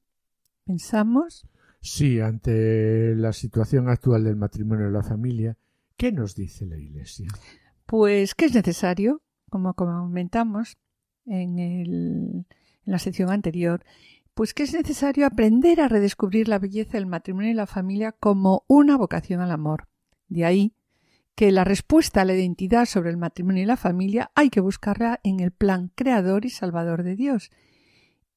Pensamos 0.66 1.48
Sí, 1.80 2.20
ante 2.20 3.14
la 3.14 3.32
situación 3.32 3.88
actual 3.88 4.22
del 4.22 4.36
matrimonio 4.36 4.90
y 4.90 4.92
la 4.92 5.02
familia, 5.02 5.56
¿qué 5.96 6.12
nos 6.12 6.34
dice 6.34 6.66
la 6.66 6.76
Iglesia? 6.76 7.28
Pues 7.86 8.34
que 8.34 8.44
es 8.44 8.54
necesario, 8.54 9.22
como 9.48 9.74
comentamos 9.74 10.76
en, 11.26 11.58
en 11.58 12.46
la 12.84 12.98
sección 12.98 13.30
anterior, 13.30 13.84
pues 14.34 14.54
que 14.54 14.62
es 14.62 14.72
necesario 14.72 15.26
aprender 15.26 15.80
a 15.80 15.88
redescubrir 15.88 16.48
la 16.48 16.58
belleza 16.58 16.92
del 16.92 17.06
matrimonio 17.06 17.50
y 17.50 17.54
la 17.54 17.66
familia 17.66 18.12
como 18.12 18.64
una 18.68 18.96
vocación 18.96 19.40
al 19.40 19.50
amor. 19.50 19.88
De 20.28 20.44
ahí 20.44 20.74
que 21.34 21.52
la 21.52 21.64
respuesta 21.64 22.22
a 22.22 22.24
la 22.24 22.34
identidad 22.34 22.84
sobre 22.84 23.10
el 23.10 23.16
matrimonio 23.16 23.62
y 23.62 23.66
la 23.66 23.76
familia 23.76 24.30
hay 24.34 24.50
que 24.50 24.60
buscarla 24.60 25.20
en 25.22 25.40
el 25.40 25.52
plan 25.52 25.90
creador 25.94 26.44
y 26.44 26.50
salvador 26.50 27.02
de 27.02 27.16
Dios, 27.16 27.50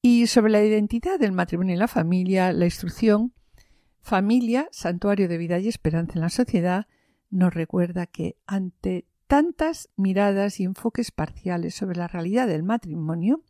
y 0.04 0.28
sobre 0.28 0.52
la 0.52 0.64
identidad 0.64 1.20
del 1.20 1.32
matrimonio 1.32 1.76
y 1.76 1.78
la 1.78 1.88
familia, 1.88 2.54
la 2.54 2.66
instrucción 2.66 3.34
Familia, 4.02 4.68
santuario 4.72 5.28
de 5.28 5.38
vida 5.38 5.60
y 5.60 5.68
esperanza 5.68 6.14
en 6.16 6.22
la 6.22 6.30
sociedad, 6.30 6.88
nos 7.30 7.54
recuerda 7.54 8.08
que 8.08 8.36
ante 8.48 9.06
tantas 9.32 9.88
miradas 9.96 10.60
y 10.60 10.66
enfoques 10.66 11.12
parciales 11.12 11.74
sobre 11.74 11.96
la 11.96 12.10
realidad 12.10 12.48
del 12.48 12.64
matrimonio, 12.64 13.42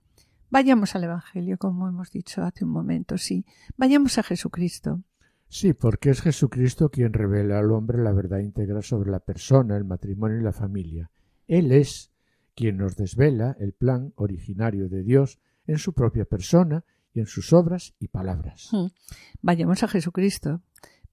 vayamos 0.52 0.96
al 0.96 1.06
Evangelio, 1.06 1.58
como 1.58 1.88
hemos 1.88 2.12
dicho 2.12 2.44
hace 2.44 2.65
un 2.65 2.70
momento, 2.70 3.17
sí, 3.17 3.48
vayamos 3.78 4.20
a 4.20 4.22
Jesucristo. 4.22 5.02
Sí, 5.48 5.74
porque 5.74 6.12
es 6.12 6.22
Jesucristo 6.22 6.91
quien 6.91 7.13
revela 7.13 7.58
al 7.58 7.72
hombre 7.72 7.98
la 7.98 8.13
verdad 8.13 8.38
íntegra 8.38 8.84
sobre 8.84 9.10
la 9.10 9.22
persona, 9.22 9.76
el 9.76 9.84
matrimonio 9.84 10.39
y 10.39 10.44
la 10.44 10.54
familia. 10.54 11.10
Él 11.48 11.72
es 11.72 12.12
quien 12.54 12.78
nos 12.78 12.96
desvela 12.96 13.58
el 13.60 13.74
plan 13.74 14.13
originario 14.17 14.88
de 14.88 15.02
Dios 15.02 15.39
en 15.65 15.80
su 15.80 15.94
propia 15.94 16.26
persona 16.26 16.86
y 17.12 17.22
en 17.22 17.26
sus 17.26 17.54
obras 17.54 17.96
y 17.98 18.10
palabras. 18.10 18.70
Hmm. 18.72 18.89
Vayamos 19.41 19.82
a 19.82 19.88
Jesucristo 19.88 20.62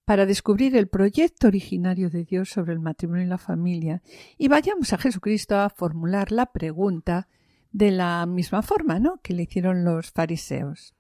para 0.08 0.24
descubrir 0.24 0.74
el 0.74 0.88
proyecto 0.88 1.48
originario 1.48 2.08
de 2.08 2.24
Dios 2.24 2.48
sobre 2.48 2.72
el 2.72 2.80
matrimonio 2.80 3.24
y 3.24 3.28
la 3.28 3.36
familia 3.36 4.00
y 4.38 4.48
vayamos 4.48 4.94
a 4.94 4.96
Jesucristo 4.96 5.58
a 5.58 5.68
formular 5.68 6.32
la 6.32 6.46
pregunta 6.46 7.28
de 7.72 7.90
la 7.90 8.24
misma 8.24 8.62
forma 8.62 8.98
¿no? 9.00 9.20
que 9.22 9.34
le 9.34 9.42
hicieron 9.42 9.84
los 9.84 10.10
fariseos. 10.10 10.94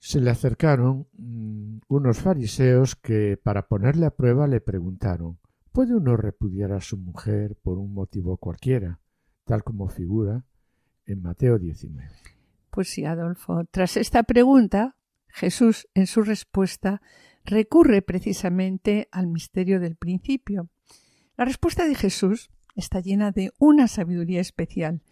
Se 0.00 0.20
le 0.20 0.28
acercaron 0.28 1.08
mm, 1.14 1.78
unos 1.88 2.18
fariseos 2.18 2.94
que, 2.94 3.38
para 3.42 3.68
ponerle 3.68 4.04
a 4.04 4.10
prueba, 4.10 4.46
le 4.48 4.60
preguntaron 4.60 5.38
¿Puede 5.72 5.94
uno 5.94 6.18
repudiar 6.18 6.72
a 6.72 6.82
su 6.82 6.98
mujer 6.98 7.56
por 7.62 7.78
un 7.78 7.94
motivo 7.94 8.36
cualquiera, 8.36 9.00
tal 9.44 9.64
como 9.64 9.88
figura 9.88 10.44
en 11.06 11.22
Mateo 11.22 11.58
19? 11.58 12.10
Pues 12.70 12.86
sí, 12.90 13.06
Adolfo. 13.06 13.64
Tras 13.70 13.96
esta 13.96 14.24
pregunta, 14.24 14.94
Jesús, 15.28 15.88
en 15.94 16.06
su 16.06 16.20
respuesta, 16.20 17.00
recurre 17.44 18.02
precisamente 18.02 19.08
al 19.12 19.26
misterio 19.26 19.80
del 19.80 19.96
principio. 19.96 20.70
La 21.36 21.44
respuesta 21.44 21.86
de 21.86 21.94
Jesús 21.94 22.50
está 22.74 23.00
llena 23.00 23.30
de 23.30 23.52
una 23.58 23.88
sabiduría 23.88 24.40
especial 24.40 25.02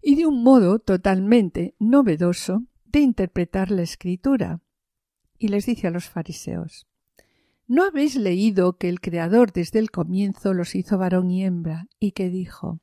y 0.00 0.16
de 0.16 0.26
un 0.26 0.42
modo 0.42 0.78
totalmente 0.78 1.74
novedoso 1.78 2.64
de 2.84 3.00
interpretar 3.00 3.70
la 3.70 3.82
escritura. 3.82 4.60
Y 5.38 5.48
les 5.48 5.66
dice 5.66 5.88
a 5.88 5.90
los 5.90 6.08
fariseos 6.08 6.86
¿No 7.66 7.84
habéis 7.84 8.14
leído 8.16 8.76
que 8.76 8.90
el 8.90 9.00
Creador 9.00 9.52
desde 9.52 9.78
el 9.78 9.90
comienzo 9.90 10.52
los 10.52 10.74
hizo 10.74 10.98
varón 10.98 11.30
y 11.30 11.44
hembra, 11.44 11.86
y 11.98 12.12
que 12.12 12.28
dijo 12.28 12.80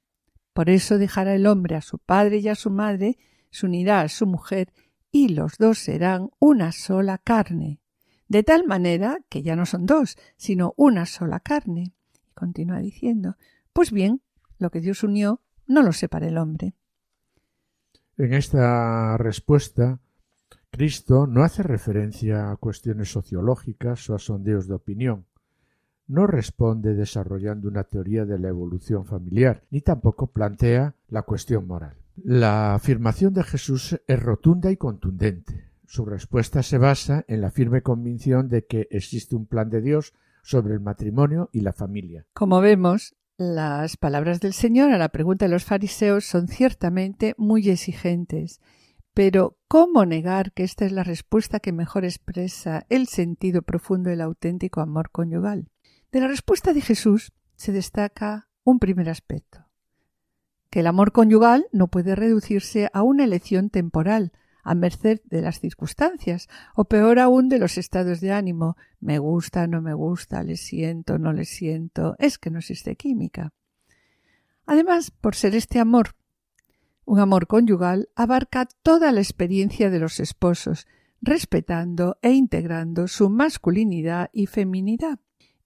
Por 0.54 0.69
eso 0.71 0.97
dejará 0.97 1.36
el 1.36 1.45
hombre 1.45 1.75
a 1.75 1.82
su 1.82 1.99
padre 1.99 2.39
y 2.39 2.47
a 2.47 2.56
su 2.56 2.71
madre, 2.71 3.17
se 3.51 3.67
unirá 3.67 4.01
a 4.01 4.10
su 4.10 4.25
mujer, 4.25 4.73
y 5.12 5.30
los 5.30 5.58
dos 5.60 5.77
serán 5.77 6.32
una 6.39 6.71
sola 6.71 7.19
carne. 7.19 7.81
De 8.32 8.44
tal 8.44 8.65
manera 8.65 9.17
que 9.28 9.44
ya 9.44 9.58
no 9.58 9.65
son 9.65 9.86
dos, 9.86 10.17
sino 10.38 10.74
una 10.78 11.06
sola 11.06 11.41
carne. 11.41 11.91
Y 12.13 12.32
continúa 12.34 12.80
diciendo 12.80 13.36
Pues 13.74 13.91
bien, 13.91 14.22
lo 14.58 14.72
que 14.72 14.80
Dios 14.80 15.04
unió, 15.04 15.41
no 15.67 15.82
lo 15.82 15.91
separa 15.91 16.30
el 16.30 16.38
hombre. 16.38 16.74
En 18.17 18.34
esta 18.34 19.17
respuesta, 19.17 20.00
Cristo 20.70 21.28
no 21.28 21.44
hace 21.44 21.62
referencia 21.62 22.52
a 22.52 22.56
cuestiones 22.56 23.12
sociológicas 23.12 24.10
o 24.10 24.15
a 24.15 24.20
sondeos 24.20 24.65
de 24.65 24.76
opinión. 24.76 25.26
No 26.08 26.26
responde 26.26 26.94
desarrollando 26.94 27.67
una 27.67 27.84
teoría 27.84 28.24
de 28.24 28.39
la 28.39 28.48
evolución 28.48 29.04
familiar, 29.04 29.65
ni 29.72 29.82
tampoco 29.82 30.28
plantea 30.28 30.96
la 31.10 31.24
cuestión 31.24 31.67
moral. 31.67 31.98
La 32.15 32.76
afirmación 32.76 33.34
de 33.34 33.44
Jesús 33.44 34.00
es 34.08 34.24
rotunda 34.24 34.72
y 34.72 34.78
contundente. 34.78 35.71
Su 35.91 36.06
respuesta 36.06 36.63
se 36.63 36.77
basa 36.77 37.25
en 37.27 37.41
la 37.41 37.51
firme 37.51 37.82
convicción 37.82 38.47
de 38.47 38.65
que 38.65 38.88
existe 38.91 39.36
un 39.36 39.45
plan 39.45 39.69
de 39.69 39.82
Dios 39.82 40.13
sobre 40.41 40.73
el 40.73 40.80
matrimonio 40.80 41.49
y 41.51 41.60
la 41.60 41.73
familia. 41.73 42.25
Como 42.32 42.62
vemos, 42.62 43.17
las 43.36 43.97
palabras 43.97 44.39
del 44.39 44.54
Señor 44.54 44.93
a 44.93 44.97
la 44.97 45.10
pregunta 45.10 45.43
de 45.43 45.51
los 45.51 45.65
fariseos 45.65 46.23
son 46.23 46.47
ciertamente 46.47 47.36
muy 47.38 47.69
exigentes. 47.69 48.62
Pero, 49.13 49.58
¿cómo 49.67 50.06
negar 50.06 50.54
que 50.54 50.63
esta 50.63 50.86
es 50.86 50.93
la 50.93 51.04
respuesta 51.04 51.60
que 51.60 51.73
mejor 51.73 52.06
expresa 52.06 52.86
el 52.88 53.08
sentido 53.08 53.62
profundo 53.62 54.12
del 54.12 54.21
auténtico 54.21 54.80
amor 54.80 55.12
conyugal? 55.12 55.67
De 56.10 56.21
la 56.21 56.30
respuesta 56.30 56.71
de 56.71 56.80
Jesús 56.80 57.34
se 57.58 57.73
destaca 57.73 58.47
un 58.63 58.80
primer 58.80 59.10
aspecto, 59.10 59.67
que 60.69 60.80
el 60.80 60.88
amor 60.88 61.12
conyugal 61.12 61.67
no 61.73 61.89
puede 61.89 62.15
reducirse 62.15 62.89
a 62.93 63.04
una 63.04 63.25
elección 63.25 63.69
temporal, 63.69 64.32
a 64.63 64.76
merced 64.76 65.21
de 65.26 65.41
las 65.41 65.60
circunstancias, 65.60 66.47
o 66.76 66.86
peor 66.86 67.19
aún 67.19 67.50
de 67.50 67.60
los 67.60 67.78
estados 67.78 68.21
de 68.21 68.32
ánimo 68.32 68.78
me 69.00 69.19
gusta, 69.19 69.67
no 69.67 69.82
me 69.82 69.93
gusta, 69.93 70.43
le 70.43 70.58
siento, 70.58 71.17
no 71.17 71.34
le 71.34 71.45
siento, 71.45 72.15
es 72.19 72.38
que 72.38 72.50
no 72.50 72.60
existe 72.60 72.95
química. 72.95 73.54
Además, 74.65 75.12
por 75.12 75.36
ser 75.36 75.56
este 75.56 75.80
amor 75.80 76.15
un 77.06 77.19
amor 77.19 77.47
conyugal, 77.47 78.10
abarca 78.15 78.67
toda 78.84 79.12
la 79.12 79.19
experiencia 79.19 79.89
de 79.89 80.00
los 80.00 80.19
esposos, 80.19 80.88
respetando 81.21 82.17
e 82.21 82.32
integrando 82.32 83.08
su 83.08 83.30
masculinidad 83.30 84.30
y 84.32 84.45
feminidad. 84.45 85.19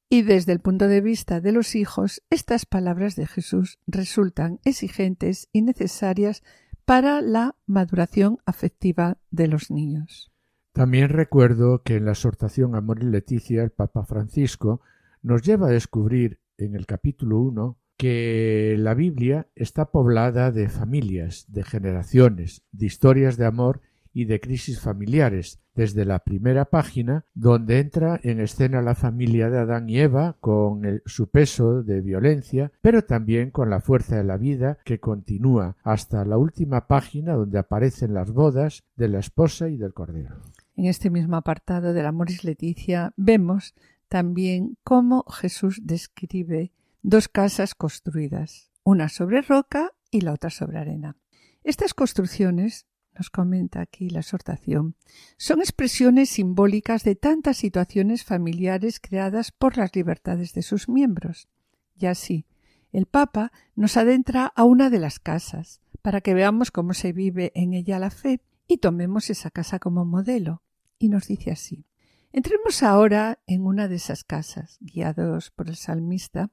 Y 0.10 0.21
desde 0.21 0.53
el 0.53 0.60
punto 0.60 0.88
de 0.88 1.01
vista 1.01 1.41
de 1.41 1.51
los 1.51 1.75
hijos, 1.75 2.23
estas 2.29 2.65
palabras 2.65 3.15
de 3.15 3.27
Jesús 3.27 3.79
resultan 3.86 4.60
exigentes 4.63 5.49
y 5.51 5.62
necesarias 5.62 6.41
para 6.86 7.21
la 7.21 7.56
maduración 7.65 8.38
afectiva 8.45 9.17
de 9.32 9.48
los 9.48 9.71
niños. 9.71 10.32
También 10.71 11.10
recuerdo 11.10 11.82
que 11.84 11.95
en 11.95 12.06
la 12.06 12.12
exhortación 12.12 12.76
Amor 12.76 13.02
y 13.02 13.06
Leticia 13.06 13.63
el 13.63 13.71
Papa 13.71 14.06
Francisco 14.06 14.82
nos 15.21 15.41
lleva 15.41 15.67
a 15.67 15.71
descubrir 15.71 16.39
en 16.58 16.76
el 16.76 16.86
capítulo 16.86 17.39
1 17.39 17.78
que 17.98 18.76
la 18.78 18.93
Biblia 18.93 19.48
está 19.56 19.91
poblada 19.91 20.52
de 20.52 20.69
familias, 20.69 21.45
de 21.48 21.63
generaciones, 21.63 22.63
de 22.71 22.86
historias 22.86 23.38
de 23.38 23.45
amor 23.45 23.82
y 24.15 24.23
de 24.23 24.39
crisis 24.39 24.80
familiares, 24.80 25.60
desde 25.75 26.06
la 26.06 26.19
primera 26.19 26.63
página, 26.63 27.25
donde 27.34 27.80
entra 27.80 28.17
en 28.23 28.39
escena 28.39 28.82
la 28.82 28.95
familia 28.95 29.49
de 29.49 29.60
Adán 29.60 29.89
y 29.89 29.99
Eva 29.99 30.38
con 30.39 31.01
su 31.06 31.30
peso 31.30 31.84
de 31.84 31.99
violencia, 31.99 32.71
pero 32.82 33.04
también 33.04 33.51
con 33.51 33.69
la 33.69 33.82
fuerza 33.82 34.15
de 34.15 34.23
la 34.23 34.38
vida 34.38 34.78
que 34.86 35.01
continúa 35.01 35.75
hasta 35.84 36.23
la 36.23 36.38
última 36.38 36.88
página 36.88 37.34
donde 37.34 37.60
aparecen 37.60 38.13
las 38.13 38.32
bodas 38.32 38.86
de 38.95 39.10
la 39.10 39.19
esposa 39.19 39.67
y 39.67 39.75
del 39.75 39.93
cordero. 39.93 40.38
En 40.78 40.86
este 40.86 41.10
mismo 41.10 41.36
apartado 41.36 41.91
del 41.91 42.06
Amoris 42.06 42.45
Leticia 42.45 43.11
vemos 43.18 43.76
también 44.07 44.78
cómo 44.86 45.26
Jesús 45.26 45.82
describe 45.84 46.72
dos 47.01 47.28
casas 47.28 47.76
construidas, 47.76 48.72
una 48.86 49.09
sobre 49.09 49.41
roca 49.41 49.91
y 50.09 50.22
la 50.22 50.32
otra 50.32 50.51
sobre 50.51 50.78
arena. 50.78 51.18
Estas 51.66 51.93
construcciones 51.93 52.86
nos 53.18 53.30
comenta 53.30 53.82
aquí 53.82 54.09
la 54.09 54.20
exhortación, 54.20 54.95
son 55.38 55.59
expresiones 55.59 56.30
simbólicas 56.30 57.03
de 57.03 57.16
tantas 57.16 57.57
situaciones 57.57 58.24
familiares 58.24 58.99
creadas 58.99 59.51
por 59.51 59.78
las 59.78 59.95
libertades 59.95 60.53
de 60.53 60.61
sus 60.61 60.89
miembros. 60.89 61.47
Y 61.95 62.07
así, 62.07 62.45
el 62.91 63.05
Papa 63.05 63.51
nos 63.76 63.97
adentra 63.97 64.45
a 64.55 64.63
una 64.63 64.89
de 64.89 64.99
las 64.99 65.20
casas, 65.20 65.82
para 66.01 66.22
que 66.22 66.34
veamos 66.34 66.72
cómo 66.72 66.93
se 66.93 67.13
vive 67.13 67.51
en 67.55 67.74
ella 67.74 67.99
la 67.99 68.11
fe 68.11 68.41
y 68.68 68.78
tomemos 68.78 69.30
esa 69.30 69.49
casa 69.49 69.80
como 69.80 70.05
modelo. 70.05 70.61
Y 70.99 71.09
nos 71.09 71.28
dice 71.28 71.51
así. 71.51 71.86
Entremos 72.32 72.84
ahora 72.84 73.39
en 73.47 73.66
una 73.66 73.88
de 73.88 73.95
esas 73.95 74.24
casas, 74.24 74.78
guiados 74.82 75.51
por 75.51 75.70
el 75.70 75.76
salmista, 75.76 76.51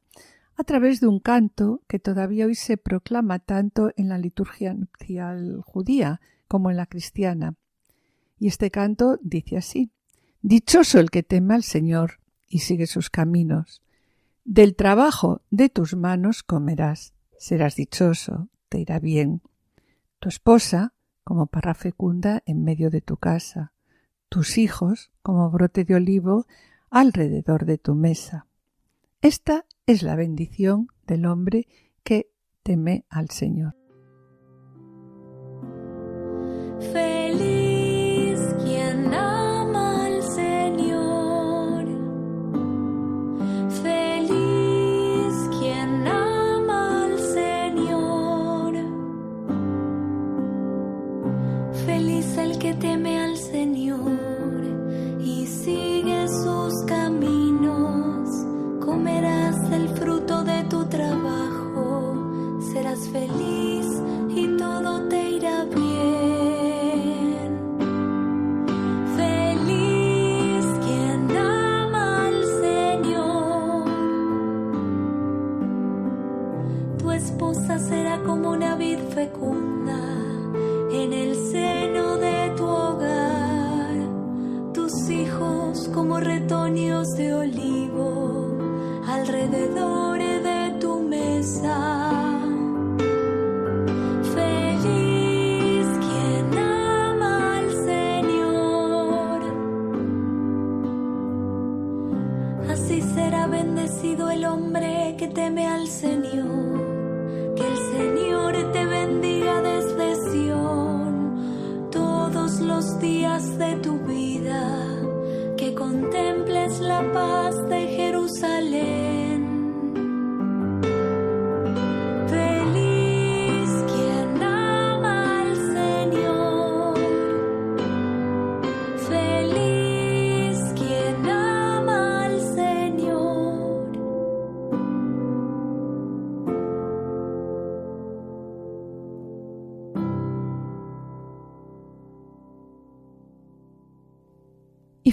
a 0.56 0.64
través 0.64 1.00
de 1.00 1.08
un 1.08 1.18
canto 1.18 1.82
que 1.88 1.98
todavía 1.98 2.46
hoy 2.46 2.54
se 2.54 2.76
proclama 2.76 3.38
tanto 3.38 3.92
en 3.96 4.08
la 4.08 4.18
liturgia 4.18 4.74
nupcial 4.74 5.60
judía 5.64 6.20
como 6.53 6.70
en 6.70 6.76
la 6.76 6.84
cristiana. 6.84 7.55
Y 8.38 8.48
este 8.48 8.70
canto 8.70 9.18
dice 9.22 9.57
así 9.57 9.90
Dichoso 10.42 11.00
el 11.00 11.11
que 11.11 11.22
teme 11.22 11.55
al 11.55 11.62
Señor 11.62 12.20
y 12.46 12.59
sigue 12.59 12.86
sus 12.86 13.09
caminos. 13.09 13.80
Del 14.44 14.76
trabajo 14.76 15.40
de 15.48 15.70
tus 15.70 15.96
manos 15.96 16.42
comerás, 16.42 17.14
serás 17.38 17.76
dichoso, 17.76 18.50
te 18.68 18.80
irá 18.80 18.98
bien. 18.98 19.40
Tu 20.18 20.28
esposa 20.28 20.92
como 21.24 21.46
parra 21.46 21.72
fecunda 21.72 22.42
en 22.44 22.62
medio 22.64 22.90
de 22.90 23.00
tu 23.00 23.16
casa, 23.16 23.72
tus 24.28 24.59
hijos 24.59 25.11
como 25.22 25.50
brote 25.50 25.86
de 25.86 25.94
olivo 25.94 26.46
alrededor 26.90 27.64
de 27.64 27.78
tu 27.78 27.94
mesa. 27.94 28.46
Esta 29.22 29.64
es 29.86 30.03
la 30.03 30.16
bendición 30.16 30.88
del 31.07 31.24
hombre 31.24 31.66
que 32.05 32.30
teme 32.62 33.07
al 33.09 33.30
Señor. 33.30 33.81
飞。 36.82 37.21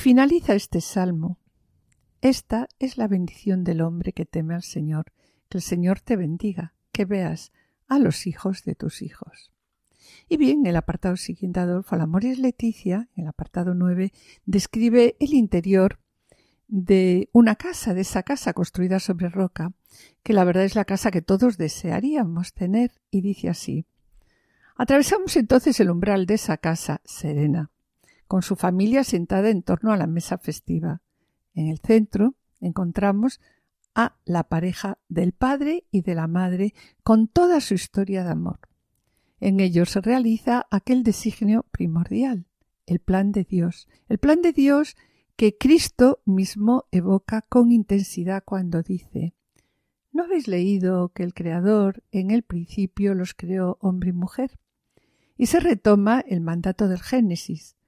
Finaliza 0.10 0.55
este 0.55 0.82
salmo. 0.82 1.38
Esta 2.22 2.68
es 2.80 2.97
la 2.97 3.07
bendición 3.07 3.64
del 3.64 3.82
hombre 3.82 4.12
que 4.12 4.26
teme 4.26 4.55
al 4.55 4.64
Señor. 4.64 5.14
Que 5.49 5.60
el 5.60 5.62
Señor 5.62 5.99
te 6.01 6.16
bendiga, 6.16 6.74
que 6.91 7.05
veas 7.05 7.51
a 7.88 7.99
los 7.99 8.26
hijos 8.26 8.64
de 8.64 8.74
tus 8.74 9.03
hijos. 9.03 9.51
Y 10.28 10.38
bien, 10.38 10.66
el 10.66 10.78
apartado 10.78 11.16
siguiente, 11.16 11.60
Adolfo, 11.60 11.93
al 11.93 12.01
amor 12.01 12.26
es 12.26 12.39
Leticia, 12.39 13.07
el 13.16 13.28
apartado 13.28 13.76
9, 13.76 14.12
describe 14.47 15.16
el 15.20 15.36
interior 15.36 15.99
de 16.68 17.30
una 17.32 17.53
casa, 17.53 17.93
de 17.93 18.01
esa 18.01 18.24
casa 18.24 18.53
construida 18.53 18.99
sobre 18.99 19.30
roca, 19.30 19.74
que 20.24 20.34
la 20.34 20.43
verdad 20.43 20.64
es 20.64 20.74
la 20.74 20.86
casa 20.86 21.12
que 21.12 21.22
todos 21.22 21.60
desearíamos 21.60 22.55
tener, 22.55 22.93
y 23.12 23.22
dice 23.22 23.47
así. 23.47 23.86
Atravesamos 24.76 25.38
entonces 25.38 25.80
el 25.80 25.91
umbral 25.91 26.26
de 26.26 26.34
esa 26.34 26.57
casa 26.57 26.99
serena, 27.05 27.70
con 28.30 28.44
su 28.44 28.56
familia 28.56 29.04
sentada 29.04 29.50
en 29.50 29.64
torno 29.64 29.92
a 29.92 29.98
la 29.98 30.06
mesa 30.06 30.38
festiva. 30.38 31.02
En 31.56 31.66
el 31.68 31.80
centro 31.80 32.36
encontramos 32.62 33.42
a 33.96 34.18
la 34.24 34.44
pareja 34.44 35.00
del 35.10 35.34
padre 35.34 35.88
y 35.90 36.04
de 36.04 36.14
la 36.14 36.28
madre 36.28 36.76
con 37.02 37.28
toda 37.28 37.60
su 37.60 37.74
historia 37.74 38.24
de 38.24 38.30
amor. 38.30 38.60
En 39.40 39.60
ellos 39.60 39.90
se 39.90 40.02
realiza 40.02 40.68
aquel 40.70 41.02
designio 41.02 41.66
primordial, 41.72 42.46
el 42.86 43.00
plan 43.00 43.32
de 43.32 43.46
Dios, 43.46 43.88
el 44.10 44.20
plan 44.20 44.44
de 44.44 44.54
Dios 44.54 44.96
que 45.36 45.58
Cristo 45.58 46.22
mismo 46.24 46.86
evoca 46.92 47.42
con 47.42 47.72
intensidad 47.72 48.44
cuando 48.46 48.84
dice 48.84 49.34
¿No 50.12 50.26
habéis 50.26 50.48
leído 50.48 51.10
que 51.10 51.24
el 51.24 51.34
Creador 51.34 52.04
en 52.12 52.30
el 52.30 52.44
principio 52.44 53.16
los 53.16 53.34
creó 53.34 53.80
hombre 53.82 54.12
y 54.12 54.14
mujer? 54.14 54.60
Y 55.36 55.48
se 55.48 55.60
retoma 55.60 56.20
el 56.20 56.42
mandato 56.42 56.88
del 56.88 57.02
Génesis. 57.02 57.79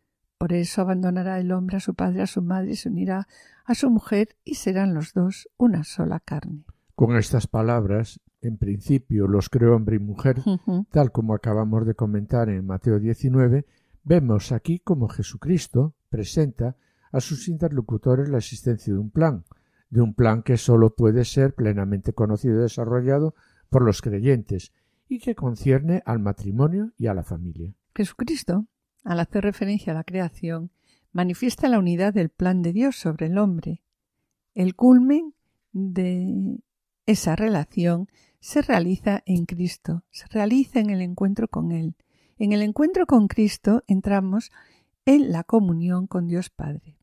Por 0.41 0.53
eso 0.53 0.81
abandonará 0.81 1.39
el 1.39 1.51
hombre 1.51 1.77
a 1.77 1.79
su 1.79 1.93
padre, 1.93 2.23
a 2.23 2.25
su 2.25 2.41
madre, 2.41 2.71
y 2.71 2.75
se 2.75 2.89
unirá 2.89 3.27
a 3.63 3.75
su 3.75 3.91
mujer, 3.91 4.29
y 4.43 4.55
serán 4.55 4.95
los 4.95 5.13
dos 5.13 5.47
una 5.57 5.83
sola 5.83 6.19
carne. 6.19 6.63
Con 6.95 7.15
estas 7.15 7.45
palabras, 7.45 8.19
en 8.41 8.57
principio 8.57 9.27
los 9.27 9.49
creó 9.49 9.75
hombre 9.75 9.97
y 9.97 9.99
mujer, 9.99 10.41
tal 10.89 11.11
como 11.11 11.35
acabamos 11.35 11.85
de 11.85 11.93
comentar 11.93 12.49
en 12.49 12.65
Mateo 12.65 12.97
19, 12.97 13.67
vemos 14.03 14.51
aquí 14.51 14.79
como 14.79 15.09
Jesucristo 15.09 15.93
presenta 16.09 16.75
a 17.11 17.21
sus 17.21 17.47
interlocutores 17.47 18.27
la 18.27 18.39
existencia 18.39 18.91
de 18.91 18.99
un 18.99 19.11
plan, 19.11 19.43
de 19.91 20.01
un 20.01 20.15
plan 20.15 20.41
que 20.41 20.57
sólo 20.57 20.95
puede 20.95 21.23
ser 21.23 21.53
plenamente 21.53 22.13
conocido 22.13 22.55
y 22.57 22.63
desarrollado 22.63 23.35
por 23.69 23.83
los 23.83 24.01
creyentes 24.01 24.73
y 25.07 25.19
que 25.19 25.35
concierne 25.35 26.01
al 26.03 26.17
matrimonio 26.17 26.93
y 26.97 27.05
a 27.05 27.13
la 27.13 27.21
familia. 27.21 27.75
Jesucristo, 27.93 28.65
al 29.03 29.19
hacer 29.19 29.43
referencia 29.43 29.93
a 29.93 29.95
la 29.95 30.03
creación, 30.03 30.71
manifiesta 31.11 31.67
la 31.67 31.79
unidad 31.79 32.13
del 32.13 32.29
plan 32.29 32.61
de 32.61 32.73
Dios 32.73 32.95
sobre 32.95 33.27
el 33.27 33.37
hombre. 33.37 33.81
El 34.53 34.75
culmen 34.75 35.33
de 35.71 36.59
esa 37.05 37.35
relación 37.35 38.07
se 38.39 38.61
realiza 38.61 39.21
en 39.25 39.45
Cristo, 39.45 40.03
se 40.11 40.25
realiza 40.27 40.79
en 40.79 40.89
el 40.89 41.01
encuentro 41.01 41.47
con 41.47 41.71
Él. 41.71 41.95
En 42.37 42.53
el 42.53 42.61
encuentro 42.61 43.05
con 43.05 43.27
Cristo 43.27 43.83
entramos 43.87 44.51
en 45.05 45.31
la 45.31 45.43
comunión 45.43 46.07
con 46.07 46.27
Dios 46.27 46.49
Padre. 46.49 46.97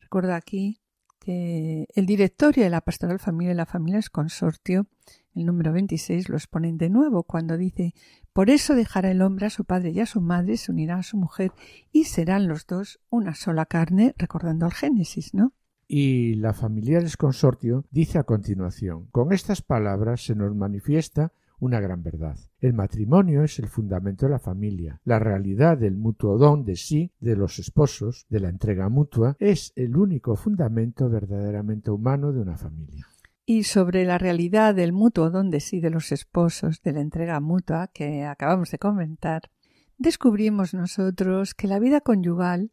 Recuerdo 0.00 0.34
aquí 0.34 0.79
el 1.26 2.06
directorio 2.06 2.64
de 2.64 2.70
la 2.70 2.80
Pastoral 2.80 3.18
Familia 3.18 3.52
y 3.52 3.56
la 3.56 3.66
Familia 3.66 3.98
es 3.98 4.10
Consortio, 4.10 4.86
el 5.34 5.46
número 5.46 5.72
26, 5.72 6.28
lo 6.28 6.36
exponen 6.36 6.76
de 6.78 6.90
nuevo 6.90 7.22
cuando 7.22 7.56
dice 7.56 7.94
por 8.32 8.48
eso 8.48 8.74
dejará 8.74 9.10
el 9.10 9.22
hombre 9.22 9.46
a 9.46 9.50
su 9.50 9.64
padre 9.64 9.90
y 9.90 10.00
a 10.00 10.06
su 10.06 10.20
madre, 10.20 10.56
se 10.56 10.70
unirá 10.70 10.96
a 10.96 11.02
su 11.02 11.16
mujer 11.16 11.52
y 11.92 12.04
serán 12.04 12.46
los 12.46 12.66
dos 12.66 13.00
una 13.10 13.34
sola 13.34 13.66
carne, 13.66 14.14
recordando 14.16 14.66
al 14.66 14.72
Génesis, 14.72 15.34
¿no? 15.34 15.52
Y 15.88 16.34
la 16.34 16.54
Familiares 16.54 17.16
Consortio 17.16 17.84
dice 17.90 18.18
a 18.18 18.22
continuación, 18.22 19.06
con 19.10 19.32
estas 19.32 19.62
palabras 19.62 20.24
se 20.24 20.36
nos 20.36 20.54
manifiesta 20.54 21.32
una 21.60 21.80
gran 21.80 22.02
verdad. 22.02 22.36
El 22.60 22.74
matrimonio 22.74 23.44
es 23.44 23.58
el 23.58 23.68
fundamento 23.68 24.26
de 24.26 24.32
la 24.32 24.38
familia. 24.38 25.00
La 25.04 25.18
realidad 25.18 25.78
del 25.78 25.96
mutuo 25.96 26.38
don 26.38 26.64
de 26.64 26.76
sí 26.76 27.12
de 27.20 27.36
los 27.36 27.58
esposos, 27.58 28.26
de 28.28 28.40
la 28.40 28.48
entrega 28.48 28.88
mutua, 28.88 29.36
es 29.38 29.72
el 29.76 29.96
único 29.96 30.36
fundamento 30.36 31.08
verdaderamente 31.08 31.90
humano 31.90 32.32
de 32.32 32.40
una 32.40 32.56
familia. 32.56 33.06
Y 33.46 33.64
sobre 33.64 34.04
la 34.04 34.18
realidad 34.18 34.74
del 34.74 34.92
mutuo 34.92 35.30
don 35.30 35.50
de 35.50 35.60
sí 35.60 35.80
de 35.80 35.90
los 35.90 36.12
esposos, 36.12 36.82
de 36.82 36.92
la 36.92 37.00
entrega 37.00 37.40
mutua 37.40 37.88
que 37.88 38.24
acabamos 38.24 38.70
de 38.70 38.78
comentar, 38.78 39.50
descubrimos 39.98 40.72
nosotros 40.72 41.54
que 41.54 41.66
la 41.66 41.78
vida 41.78 42.00
conyugal 42.00 42.70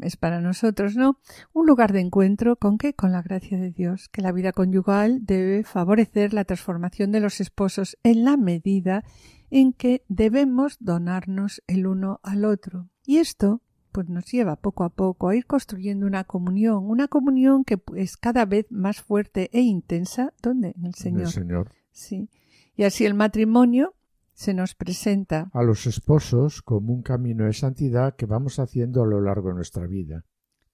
es 0.00 0.16
para 0.16 0.40
nosotros, 0.40 0.96
¿no? 0.96 1.18
Un 1.52 1.66
lugar 1.66 1.92
de 1.92 2.00
encuentro 2.00 2.56
con 2.56 2.78
qué? 2.78 2.94
Con 2.94 3.12
la 3.12 3.22
gracia 3.22 3.58
de 3.58 3.70
Dios, 3.70 4.08
que 4.08 4.22
la 4.22 4.32
vida 4.32 4.52
conyugal 4.52 5.24
debe 5.24 5.64
favorecer 5.64 6.34
la 6.34 6.44
transformación 6.44 7.12
de 7.12 7.20
los 7.20 7.40
esposos 7.40 7.96
en 8.02 8.24
la 8.24 8.36
medida 8.36 9.04
en 9.50 9.72
que 9.72 10.04
debemos 10.08 10.76
donarnos 10.80 11.62
el 11.66 11.86
uno 11.86 12.20
al 12.22 12.44
otro. 12.44 12.88
Y 13.04 13.18
esto 13.18 13.62
pues 13.92 14.08
nos 14.08 14.24
lleva 14.30 14.56
poco 14.56 14.84
a 14.84 14.90
poco 14.90 15.28
a 15.28 15.36
ir 15.36 15.46
construyendo 15.46 16.06
una 16.06 16.24
comunión, 16.24 16.88
una 16.88 17.08
comunión 17.08 17.64
que 17.64 17.80
es 17.96 18.16
cada 18.16 18.44
vez 18.44 18.66
más 18.70 19.02
fuerte 19.02 19.50
e 19.52 19.60
intensa, 19.60 20.32
¿dónde? 20.42 20.74
En 20.76 20.82
el 20.82 20.86
En 20.86 20.92
Señor. 20.94 21.22
El 21.22 21.28
Señor. 21.28 21.72
Sí. 21.90 22.28
Y 22.76 22.84
así 22.84 23.04
el 23.04 23.14
matrimonio 23.14 23.94
se 24.40 24.54
nos 24.54 24.74
presenta 24.74 25.50
A 25.52 25.62
los 25.62 25.86
esposos 25.86 26.62
como 26.62 26.94
un 26.94 27.02
camino 27.02 27.44
de 27.44 27.52
santidad 27.52 28.16
que 28.16 28.24
vamos 28.24 28.58
haciendo 28.58 29.02
a 29.02 29.06
lo 29.06 29.20
largo 29.20 29.50
de 29.50 29.56
nuestra 29.56 29.86
vida. 29.86 30.24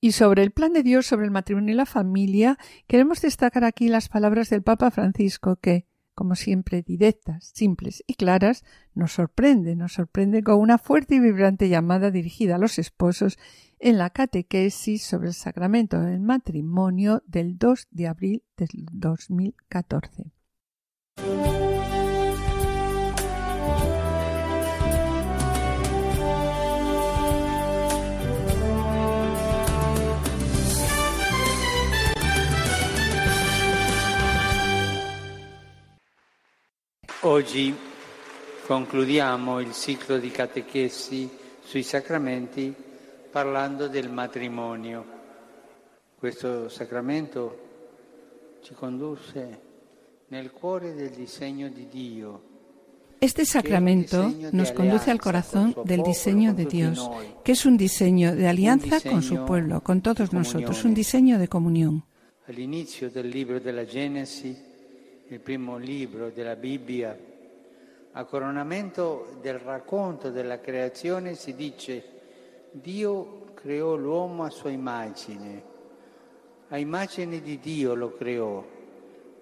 Y 0.00 0.12
sobre 0.12 0.44
el 0.44 0.52
plan 0.52 0.72
de 0.72 0.84
Dios 0.84 1.06
sobre 1.06 1.24
el 1.24 1.32
matrimonio 1.32 1.74
y 1.74 1.76
la 1.76 1.84
familia, 1.84 2.58
queremos 2.86 3.20
destacar 3.22 3.64
aquí 3.64 3.88
las 3.88 4.08
palabras 4.08 4.50
del 4.50 4.62
Papa 4.62 4.92
Francisco 4.92 5.56
que, 5.56 5.88
como 6.14 6.36
siempre 6.36 6.82
directas, 6.82 7.50
simples 7.54 8.04
y 8.06 8.14
claras, 8.14 8.64
nos 8.94 9.10
sorprende, 9.14 9.74
nos 9.74 9.94
sorprende 9.94 10.44
con 10.44 10.60
una 10.60 10.78
fuerte 10.78 11.16
y 11.16 11.20
vibrante 11.20 11.68
llamada 11.68 12.12
dirigida 12.12 12.54
a 12.54 12.58
los 12.58 12.78
esposos 12.78 13.36
en 13.80 13.98
la 13.98 14.10
catequesis 14.10 15.02
sobre 15.02 15.26
el 15.26 15.34
sacramento 15.34 16.00
del 16.00 16.20
matrimonio 16.20 17.24
del 17.26 17.58
2 17.58 17.88
de 17.90 18.06
abril 18.06 18.44
del 18.56 18.86
2014. 18.92 20.30
Oggi 37.26 37.74
concludiamo 38.64 39.58
il 39.58 39.72
ciclo 39.72 40.16
di 40.16 40.30
catechesi 40.30 41.28
sui 41.60 41.82
sacramenti 41.82 42.72
parlando 43.32 43.88
del 43.88 44.08
matrimonio. 44.08 45.04
Questo 46.16 46.68
sacramento 46.68 48.58
ci 48.62 48.74
conduce 48.74 49.60
nel 50.28 50.52
cuore 50.52 50.94
del 50.94 51.10
disegno 51.10 51.68
di 51.68 51.88
Dio. 51.88 52.42
Este 53.18 53.44
sacramento 53.44 54.32
nos 54.52 54.70
conduce 54.70 55.10
al 55.10 55.18
corazón 55.18 55.74
del 55.82 56.02
diseño 56.02 56.54
de 56.54 56.66
Dios, 56.66 57.10
que 57.42 57.52
es 57.52 57.64
un 57.64 57.76
diseño 57.76 58.36
de 58.36 58.46
alianza 58.46 59.00
con 59.00 59.22
su 59.22 59.44
pueblo, 59.44 59.80
con 59.80 60.00
todos 60.00 60.32
nosotros, 60.32 60.84
un 60.84 60.94
diseño 60.94 61.40
de 61.40 61.48
comunión. 61.48 62.04
Al 62.46 62.60
inicio 62.60 63.10
del 63.10 63.28
libro 63.28 63.58
de 63.58 63.72
la 63.72 63.84
Genesi, 63.84 64.56
il 65.28 65.40
primo 65.40 65.76
libro 65.76 66.30
della 66.30 66.54
Bibbia, 66.54 67.16
a 68.12 68.24
coronamento 68.24 69.36
del 69.40 69.58
racconto 69.58 70.30
della 70.30 70.60
creazione 70.60 71.34
si 71.34 71.54
dice 71.54 72.04
Dio 72.70 73.46
creò 73.54 73.96
l'uomo 73.96 74.44
a 74.44 74.50
sua 74.50 74.70
immagine, 74.70 75.62
a 76.68 76.78
immagine 76.78 77.40
di 77.40 77.58
Dio 77.58 77.94
lo 77.94 78.12
creò, 78.12 78.64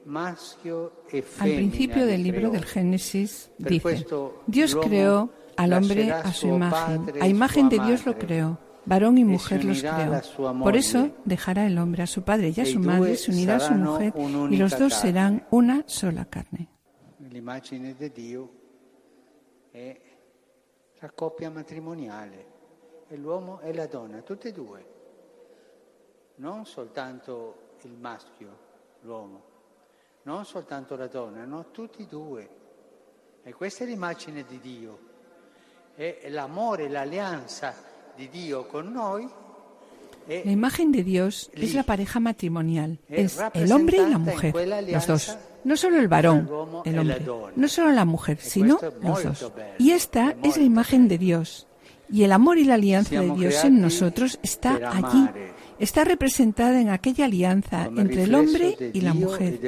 maschio 0.04 1.02
e 1.06 1.22
Al 1.38 1.52
principio 1.52 2.06
del 2.06 2.22
libro 2.22 2.48
del 2.48 2.64
Génesis 2.64 3.50
dice, 3.56 4.06
Dios 4.44 4.74
creó 4.76 5.30
al 5.56 5.72
hombre 5.72 6.10
a 6.10 6.32
su 6.32 6.48
imagen, 6.48 7.12
a 7.20 7.26
imagen 7.26 7.68
de 7.68 7.78
Dios 7.78 8.04
lo 8.04 8.16
creó, 8.16 8.58
varón 8.86 9.18
y 9.18 9.24
mujer 9.24 9.64
los 9.64 9.80
creó. 9.82 10.22
Por 10.62 10.76
eso 10.76 11.10
dejará 11.24 11.66
el 11.66 11.78
hombre 11.78 12.02
a 12.02 12.06
su 12.06 12.22
padre 12.22 12.52
y 12.54 12.60
a 12.60 12.66
su 12.66 12.78
madre, 12.78 13.16
se 13.16 13.30
unirá 13.30 13.56
a 13.56 13.60
su 13.60 13.74
mujer 13.74 14.12
y 14.50 14.56
los 14.56 14.78
dos 14.78 14.94
serán 14.94 15.46
una 15.50 15.84
sola 15.86 16.24
carne. 16.26 16.68
L'immagine 17.18 17.94
di 17.94 18.12
Dio 18.12 18.50
è 19.70 20.00
la 21.00 21.10
coppia 21.10 21.50
matrimoniale, 21.50 22.46
è 23.08 23.16
l'uomo 23.16 23.60
e 23.60 23.74
la 23.74 23.86
donna, 23.86 24.22
tutte 24.22 24.48
e 24.48 24.52
due, 24.52 24.86
non 26.36 26.64
soltanto 26.64 27.76
il 27.82 27.96
maschio, 27.98 28.58
l'uomo, 29.00 29.42
non 30.22 30.44
soltanto 30.44 30.96
la 30.96 31.08
donna, 31.08 31.44
no, 31.44 31.70
tutti 31.70 32.02
e 32.02 32.06
due. 32.06 32.48
E 33.42 33.52
questa 33.52 33.84
è 33.84 33.86
l'immagine 33.86 34.44
di 34.44 34.60
Dio, 34.60 34.98
è 35.94 36.26
l'amore, 36.28 36.88
l'alleanza 36.88 37.74
noi. 38.82 39.28
La 40.26 40.50
imagen 40.50 40.90
de 40.90 41.04
Dios 41.04 41.50
es 41.54 41.74
la 41.74 41.82
pareja 41.82 42.18
matrimonial, 42.18 42.98
es 43.08 43.38
el 43.52 43.70
hombre 43.72 43.98
y 43.98 44.10
la 44.10 44.18
mujer, 44.18 44.54
los 44.90 45.06
dos. 45.06 45.36
No 45.64 45.76
solo 45.76 45.98
el 45.98 46.08
varón, 46.08 46.48
el 46.84 46.98
hombre, 46.98 47.26
no 47.56 47.68
solo 47.68 47.90
la 47.92 48.04
mujer, 48.04 48.38
sino 48.40 48.78
los 49.02 49.22
dos. 49.22 49.52
Y 49.78 49.90
esta 49.90 50.34
es 50.42 50.56
la 50.56 50.64
imagen 50.64 51.08
de 51.08 51.18
Dios. 51.18 51.66
Y 52.10 52.22
el 52.22 52.32
amor 52.32 52.58
y 52.58 52.64
la 52.64 52.74
alianza 52.74 53.20
de 53.20 53.30
Dios 53.30 53.64
en 53.64 53.80
nosotros 53.80 54.38
está 54.42 54.78
allí. 54.92 55.28
Está 55.78 56.04
representada 56.04 56.80
en 56.80 56.88
aquella 56.88 57.24
alianza 57.24 57.86
entre 57.96 58.22
el 58.22 58.34
hombre 58.34 58.76
y 58.92 59.00
la 59.00 59.12
mujer. 59.12 59.58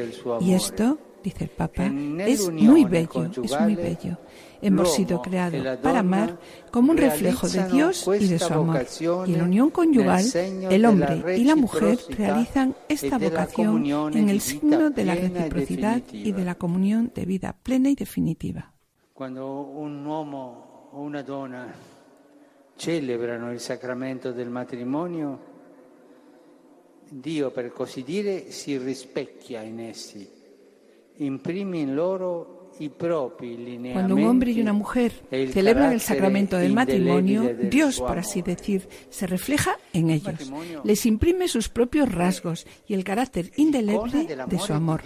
Y 0.40 0.53
esto, 0.53 0.99
dice 1.22 1.44
el 1.44 1.51
Papa, 1.51 1.90
es 2.20 2.51
muy 2.51 2.84
bello, 2.84 3.30
es 3.42 3.61
muy 3.61 3.74
bello. 3.74 4.18
Hemos 4.66 4.94
sido 4.94 5.22
creados 5.22 5.78
para 5.78 6.00
amar 6.00 6.38
como 6.70 6.92
un 6.92 6.98
reflejo 6.98 7.48
de 7.48 7.68
Dios 7.68 8.08
y 8.20 8.26
de 8.26 8.38
su 8.38 8.52
amor. 8.52 8.84
Y 9.00 9.32
en 9.32 9.38
la 9.38 9.44
unión 9.44 9.70
conyugal, 9.70 10.24
el 10.34 10.84
hombre 10.84 11.38
y 11.38 11.44
la 11.44 11.56
mujer 11.56 11.98
realizan 12.10 12.74
esta 12.88 13.18
vocación 13.18 13.84
en 13.86 14.28
el 14.28 14.40
signo 14.40 14.90
de 14.90 15.04
la 15.04 15.14
reciprocidad 15.14 16.02
y 16.12 16.32
de 16.32 16.44
la 16.44 16.54
comunión 16.56 17.12
de 17.14 17.24
vida 17.24 17.56
plena 17.62 17.90
y 17.90 17.94
definitiva. 17.94 18.72
Cuando 19.12 19.62
un 19.62 20.06
uomo 20.06 20.90
o 20.92 21.00
una 21.00 21.22
donna 21.22 21.72
celebrano 22.76 23.52
il 23.52 23.60
sacramento 23.60 24.32
del 24.32 24.50
matrimonio, 24.50 25.54
Dio, 27.08 27.50
per 27.52 27.72
così 27.72 28.02
dire, 28.02 28.50
si 28.50 28.76
rispecchia 28.76 29.62
in 29.62 29.78
essi, 29.78 30.28
imprime 31.18 31.78
in 31.78 31.94
loro 31.94 32.65
Cuando 33.93 34.14
un 34.14 34.24
hombre 34.24 34.53
y 34.53 34.61
una 34.61 34.72
mujer 34.72 35.12
celebran 35.53 35.93
el 35.93 36.01
sacramento 36.01 36.57
del 36.57 36.72
matrimonio, 36.72 37.55
Dios, 37.55 38.01
por 38.01 38.18
así 38.18 38.43
decir, 38.43 38.89
se 39.09 39.27
refleja 39.27 39.77
en 39.93 40.11
ellos. 40.11 40.51
Les 40.85 41.07
imprime 41.07 41.49
sus 41.49 41.68
propios 41.68 42.12
rasgos 42.12 42.66
y 42.87 42.95
el 42.95 43.05
carácter 43.05 43.51
indeleble 43.57 44.27
de 44.47 44.59
su 44.59 44.72
amor. 44.72 45.03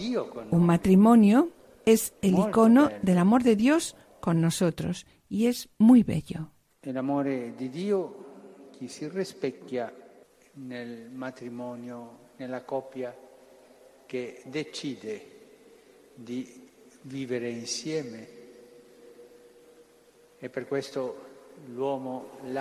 Un 0.50 0.66
matrimonio 0.66 1.50
es 1.84 2.14
el 2.22 2.38
icono 2.38 2.90
del 3.02 3.18
amor 3.18 3.42
de 3.42 3.56
Dios 3.56 3.96
con 4.20 4.40
nosotros 4.40 5.06
y 5.28 5.46
es 5.46 5.68
muy 5.78 6.02
bello. 6.02 6.50
El 6.82 6.96
amor 6.96 7.26
de 7.26 7.68
Dios 7.68 8.06
que 8.78 8.88
se 8.88 9.08
rispecchia 9.08 9.92
nel 10.54 11.10
matrimonio, 11.12 12.32
nella 12.38 12.62
coppia 12.64 13.14
che 14.06 14.42
decide 14.46 15.38
di 16.14 16.69
vivere 17.02 17.50
insieme. 17.50 18.38
E 20.38 20.48
per 20.48 20.66
questo 20.66 21.28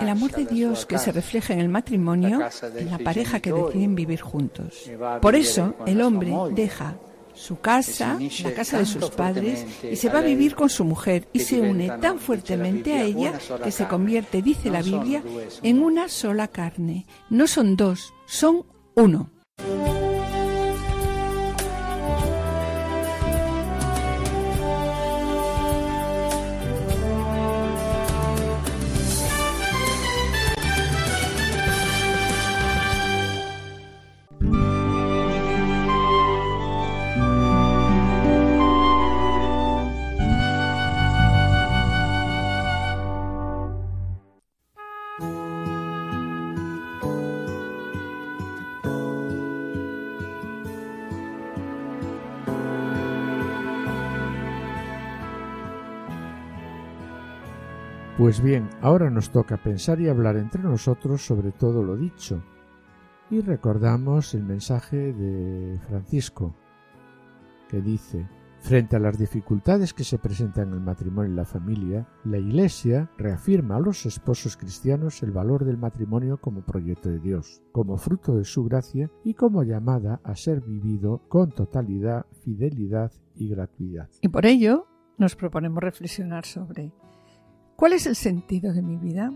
el 0.02 0.10
amor 0.10 0.32
de 0.32 0.46
Dios 0.46 0.86
que 0.86 0.98
se 0.98 1.12
refleja 1.12 1.54
en 1.54 1.60
el 1.60 1.70
matrimonio, 1.70 2.42
en 2.76 2.92
la 2.92 3.00
pareja 3.00 3.40
que 3.40 3.54
deciden 3.54 3.96
vivir 3.96 4.22
juntos. 4.22 4.90
Por 5.22 5.36
eso 5.36 5.76
el 5.86 6.02
hombre 6.02 6.34
deja 6.52 6.98
su 7.34 7.60
casa, 7.60 8.20
la 8.44 8.54
casa 8.54 8.80
de 8.80 8.86
sus 8.86 9.10
padres, 9.12 9.66
y 9.84 9.96
se 9.96 10.10
va 10.10 10.20
a 10.20 10.24
vivir 10.24 10.56
con 10.56 10.70
su 10.70 10.84
mujer 10.84 11.28
y 11.32 11.40
se 11.40 11.62
une 11.62 11.90
tan 12.02 12.20
fuertemente 12.20 12.94
a 12.94 13.04
ella 13.04 13.40
que 13.64 13.72
se 13.72 13.88
convierte, 13.88 14.42
dice 14.42 14.70
la 14.70 14.82
Biblia, 14.82 15.24
en 15.64 15.82
una 15.82 16.10
sola 16.10 16.50
carne. 16.50 17.06
No 17.30 17.48
son 17.48 17.76
dos, 17.78 18.14
son 18.26 18.66
uno. 18.96 19.30
Pues 58.30 58.44
bien, 58.44 58.70
ahora 58.82 59.10
nos 59.10 59.32
toca 59.32 59.58
pensar 59.58 60.00
y 60.00 60.08
hablar 60.08 60.38
entre 60.38 60.62
nosotros 60.62 61.26
sobre 61.26 61.52
todo 61.52 61.82
lo 61.82 61.98
dicho. 61.98 62.44
Y 63.32 63.42
recordamos 63.42 64.36
el 64.36 64.44
mensaje 64.44 65.14
de 65.14 65.80
Francisco, 65.88 66.54
que 67.68 67.82
dice, 67.82 68.30
frente 68.60 68.98
a 68.98 69.00
las 69.00 69.18
dificultades 69.18 69.96
que 69.96 70.04
se 70.04 70.20
presentan 70.20 70.68
en 70.68 70.74
el 70.76 70.80
matrimonio 70.80 71.32
y 71.32 71.36
la 71.36 71.44
familia, 71.44 72.08
la 72.24 72.38
Iglesia 72.38 73.10
reafirma 73.18 73.78
a 73.78 73.80
los 73.80 74.06
esposos 74.06 74.58
cristianos 74.58 75.24
el 75.24 75.32
valor 75.32 75.66
del 75.66 75.80
matrimonio 75.80 76.40
como 76.40 76.64
proyecto 76.64 77.10
de 77.10 77.18
Dios, 77.18 77.64
como 77.72 77.98
fruto 77.98 78.38
de 78.38 78.46
su 78.46 78.64
gracia 78.64 79.10
y 79.24 79.34
como 79.34 79.64
llamada 79.64 80.22
a 80.24 80.36
ser 80.36 80.62
vivido 80.62 81.24
con 81.30 81.50
totalidad, 81.50 82.28
fidelidad 82.44 83.12
y 83.34 83.50
gratuidad. 83.50 84.08
Y 84.22 84.28
por 84.28 84.46
ello 84.46 84.86
nos 85.18 85.36
proponemos 85.36 85.82
reflexionar 85.82 86.46
sobre 86.46 86.94
¿Cuál 87.80 87.94
es 87.94 88.08
el 88.08 88.18
sentido 88.18 88.74
de 88.74 88.82
mi 88.82 88.98
vida? 88.98 89.32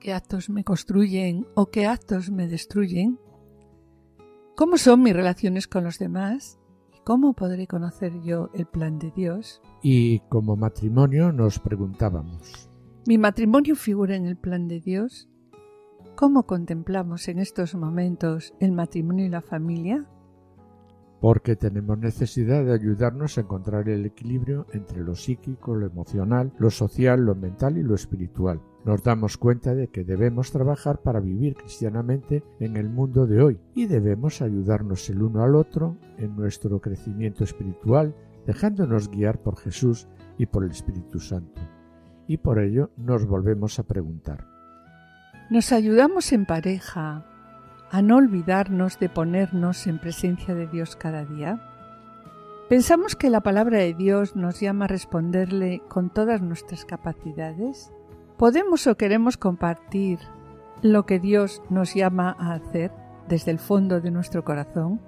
¿Qué 0.00 0.14
actos 0.14 0.48
me 0.48 0.64
construyen 0.64 1.46
o 1.54 1.66
qué 1.66 1.84
actos 1.84 2.30
me 2.30 2.48
destruyen? 2.48 3.20
¿Cómo 4.56 4.78
son 4.78 5.02
mis 5.02 5.12
relaciones 5.12 5.68
con 5.68 5.84
los 5.84 5.98
demás? 5.98 6.58
¿Y 6.96 7.00
cómo 7.04 7.34
podré 7.34 7.66
conocer 7.66 8.22
yo 8.22 8.48
el 8.54 8.64
plan 8.64 8.98
de 8.98 9.10
Dios? 9.10 9.60
Y 9.82 10.20
como 10.30 10.56
matrimonio 10.56 11.30
nos 11.30 11.58
preguntábamos. 11.58 12.70
¿Mi 13.06 13.18
matrimonio 13.18 13.76
figura 13.76 14.16
en 14.16 14.24
el 14.24 14.38
plan 14.38 14.66
de 14.66 14.80
Dios? 14.80 15.28
¿Cómo 16.16 16.46
contemplamos 16.46 17.28
en 17.28 17.38
estos 17.38 17.74
momentos 17.74 18.54
el 18.60 18.72
matrimonio 18.72 19.26
y 19.26 19.28
la 19.28 19.42
familia? 19.42 20.06
Porque 21.22 21.54
tenemos 21.54 21.96
necesidad 21.98 22.64
de 22.64 22.72
ayudarnos 22.72 23.38
a 23.38 23.42
encontrar 23.42 23.88
el 23.88 24.04
equilibrio 24.04 24.66
entre 24.72 25.02
lo 25.02 25.14
psíquico, 25.14 25.72
lo 25.76 25.86
emocional, 25.86 26.52
lo 26.58 26.68
social, 26.68 27.24
lo 27.24 27.36
mental 27.36 27.78
y 27.78 27.84
lo 27.84 27.94
espiritual. 27.94 28.60
Nos 28.84 29.04
damos 29.04 29.36
cuenta 29.36 29.72
de 29.72 29.86
que 29.86 30.02
debemos 30.02 30.50
trabajar 30.50 30.98
para 31.00 31.20
vivir 31.20 31.54
cristianamente 31.54 32.42
en 32.58 32.76
el 32.76 32.88
mundo 32.88 33.28
de 33.28 33.40
hoy 33.40 33.60
y 33.72 33.86
debemos 33.86 34.42
ayudarnos 34.42 35.08
el 35.10 35.22
uno 35.22 35.44
al 35.44 35.54
otro 35.54 35.96
en 36.18 36.34
nuestro 36.34 36.80
crecimiento 36.80 37.44
espiritual, 37.44 38.16
dejándonos 38.44 39.08
guiar 39.08 39.38
por 39.38 39.56
Jesús 39.56 40.08
y 40.38 40.46
por 40.46 40.64
el 40.64 40.72
Espíritu 40.72 41.20
Santo. 41.20 41.62
Y 42.26 42.38
por 42.38 42.58
ello 42.58 42.90
nos 42.96 43.26
volvemos 43.26 43.78
a 43.78 43.84
preguntar. 43.84 44.48
¿Nos 45.50 45.70
ayudamos 45.70 46.32
en 46.32 46.46
pareja 46.46 47.31
a 47.92 48.00
no 48.00 48.16
olvidarnos 48.16 48.98
de 48.98 49.10
ponernos 49.10 49.86
en 49.86 49.98
presencia 49.98 50.54
de 50.54 50.66
Dios 50.66 50.96
cada 50.96 51.26
día? 51.26 51.60
¿Pensamos 52.70 53.16
que 53.16 53.28
la 53.28 53.42
palabra 53.42 53.78
de 53.78 53.92
Dios 53.92 54.34
nos 54.34 54.60
llama 54.60 54.86
a 54.86 54.88
responderle 54.88 55.82
con 55.88 56.08
todas 56.08 56.40
nuestras 56.40 56.86
capacidades? 56.86 57.92
¿Podemos 58.38 58.86
o 58.86 58.96
queremos 58.96 59.36
compartir 59.36 60.18
lo 60.80 61.04
que 61.04 61.20
Dios 61.20 61.62
nos 61.68 61.94
llama 61.94 62.34
a 62.38 62.54
hacer 62.54 62.92
desde 63.28 63.50
el 63.50 63.58
fondo 63.58 64.00
de 64.00 64.10
nuestro 64.10 64.42
corazón? 64.42 65.02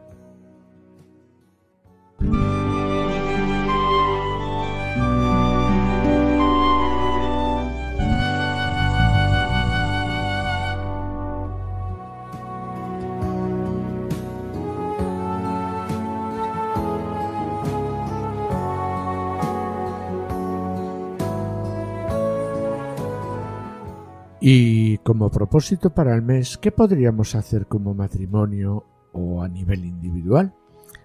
Y 24.47 24.99
como 24.99 25.31
propósito 25.31 25.95
para 25.95 26.15
el 26.15 26.21
mes, 26.21 26.59
¿qué 26.59 26.71
podríamos 26.71 27.35
hacer 27.35 27.67
como 27.67 27.95
matrimonio 27.95 28.85
o 29.15 29.43
a 29.43 29.49
nivel 29.49 29.87
individual? 29.87 30.53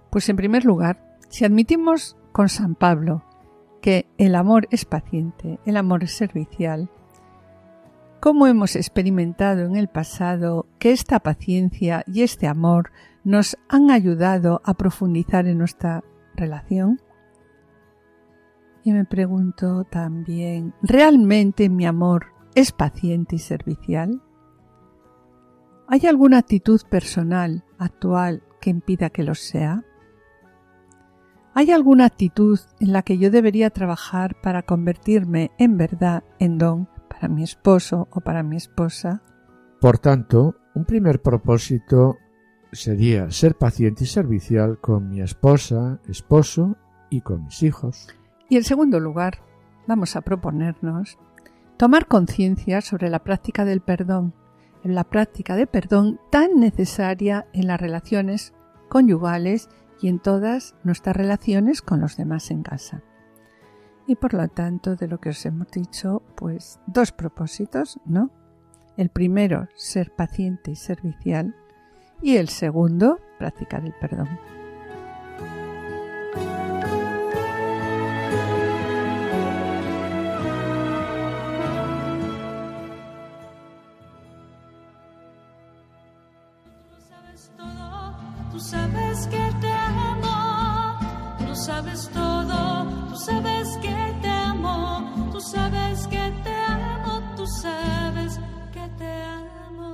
Pues 0.09 0.27
en 0.27 0.35
primer 0.35 0.65
lugar, 0.65 1.15
si 1.29 1.45
admitimos 1.45 2.17
con 2.33 2.49
San 2.49 2.75
Pablo 2.75 3.23
que 3.81 4.07
el 4.17 4.35
amor 4.35 4.67
es 4.71 4.83
paciente, 4.83 5.57
el 5.65 5.77
amor 5.77 6.03
es 6.03 6.11
servicial, 6.11 6.89
¿cómo 8.19 8.45
hemos 8.45 8.75
experimentado 8.75 9.61
en 9.61 9.77
el 9.77 9.87
pasado 9.87 10.65
que 10.77 10.91
esta 10.91 11.21
paciencia 11.21 12.03
y 12.07 12.23
este 12.23 12.45
amor 12.45 12.91
nos 13.23 13.57
han 13.69 13.89
ayudado 13.89 14.61
a 14.65 14.73
profundizar 14.73 15.47
en 15.47 15.59
nuestra 15.59 16.03
relación? 16.35 16.99
Y 18.83 18.91
me 18.91 19.05
pregunto 19.05 19.85
también, 19.85 20.73
¿realmente 20.81 21.69
mi 21.69 21.85
amor 21.85 22.37
¿Es 22.55 22.71
paciente 22.71 23.35
y 23.35 23.39
servicial? 23.39 24.21
¿Hay 25.87 26.05
alguna 26.05 26.39
actitud 26.39 26.81
personal 26.89 27.63
actual 27.77 28.43
que 28.59 28.69
impida 28.69 29.09
que 29.09 29.23
lo 29.23 29.35
sea? 29.35 29.83
¿Hay 31.53 31.71
alguna 31.71 32.05
actitud 32.05 32.59
en 32.79 32.93
la 32.93 33.01
que 33.01 33.17
yo 33.17 33.31
debería 33.31 33.69
trabajar 33.69 34.39
para 34.41 34.63
convertirme 34.63 35.51
en 35.57 35.77
verdad 35.77 36.23
en 36.39 36.57
don 36.57 36.87
para 37.09 37.27
mi 37.27 37.43
esposo 37.43 38.07
o 38.11 38.21
para 38.21 38.43
mi 38.43 38.55
esposa? 38.55 39.21
Por 39.81 39.97
tanto, 39.97 40.55
un 40.73 40.85
primer 40.85 41.21
propósito 41.21 42.17
sería 42.71 43.29
ser 43.31 43.55
paciente 43.55 44.03
y 44.03 44.07
servicial 44.07 44.79
con 44.79 45.09
mi 45.09 45.21
esposa, 45.21 45.99
esposo 46.07 46.77
y 47.09 47.21
con 47.21 47.45
mis 47.45 47.63
hijos. 47.63 48.07
Y 48.47 48.57
en 48.57 48.63
segundo 48.63 48.99
lugar, 48.99 49.39
vamos 49.87 50.15
a 50.15 50.21
proponernos 50.21 51.17
Tomar 51.79 52.07
conciencia 52.07 52.81
sobre 52.81 53.09
la 53.09 53.19
práctica 53.23 53.63
del 53.63 53.79
perdón, 53.79 54.33
la 54.83 55.05
práctica 55.05 55.55
de 55.55 55.65
perdón 55.65 56.19
tan 56.29 56.59
necesaria 56.59 57.47
en 57.53 57.67
las 57.67 57.79
relaciones 57.79 58.53
conyugales 58.89 59.69
y 60.01 60.09
en 60.09 60.19
todas 60.19 60.75
nuestras 60.83 61.15
relaciones 61.15 61.81
con 61.81 62.01
los 62.01 62.17
demás 62.17 62.51
en 62.51 62.63
casa. 62.63 63.01
Y 64.07 64.15
por 64.15 64.33
lo 64.33 64.45
tanto, 64.49 64.97
de 64.97 65.07
lo 65.07 65.21
que 65.21 65.29
os 65.29 65.45
hemos 65.45 65.71
dicho, 65.71 66.21
pues 66.35 66.81
dos 66.85 67.13
propósitos, 67.13 67.97
¿no? 68.05 68.29
El 68.97 69.07
primero, 69.07 69.69
ser 69.73 70.13
paciente 70.13 70.71
y 70.71 70.75
servicial, 70.75 71.55
y 72.21 72.35
el 72.35 72.49
segundo, 72.49 73.21
practicar 73.37 73.85
el 73.85 73.93
perdón. 74.01 74.27
Sabes 88.59 89.27
que 89.27 89.49
te 89.61 89.71
amo, 89.71 90.99
tú 91.47 91.55
sabes 91.55 92.09
todo, 92.09 93.07
tú 93.09 93.15
sabes 93.15 93.77
que 93.81 94.15
te 94.21 94.27
amo, 94.27 95.29
tú 95.31 95.39
sabes 95.39 96.07
que 96.07 96.33
te 96.43 96.53
amo, 96.53 97.35
tú 97.35 97.47
sabes 97.47 98.39
que 98.73 98.87
te 98.97 99.23
amo. 99.23 99.89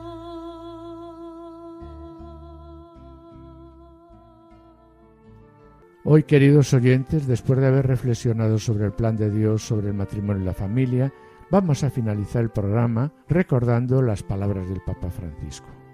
Hoy, 6.04 6.24
queridos 6.24 6.74
oyentes, 6.74 7.28
después 7.28 7.60
de 7.60 7.68
haber 7.68 7.88
reflexionado 7.88 8.58
sobre 8.58 8.86
el 8.86 8.94
plan 8.94 9.16
de 9.16 9.30
Dios, 9.30 9.64
sobre 9.64 9.90
el 9.90 9.94
matrimonio 9.94 10.44
y 10.44 10.46
la 10.46 10.54
familia, 10.54 11.14
vamos 11.52 11.84
a 11.84 11.90
finalizar 11.90 12.42
el 12.42 12.50
programa 12.50 13.12
recordando 13.28 14.02
las 14.02 14.24
palabras 14.24 14.68
del 14.68 14.82
Papa 14.82 15.10
Francisco. 15.10 15.85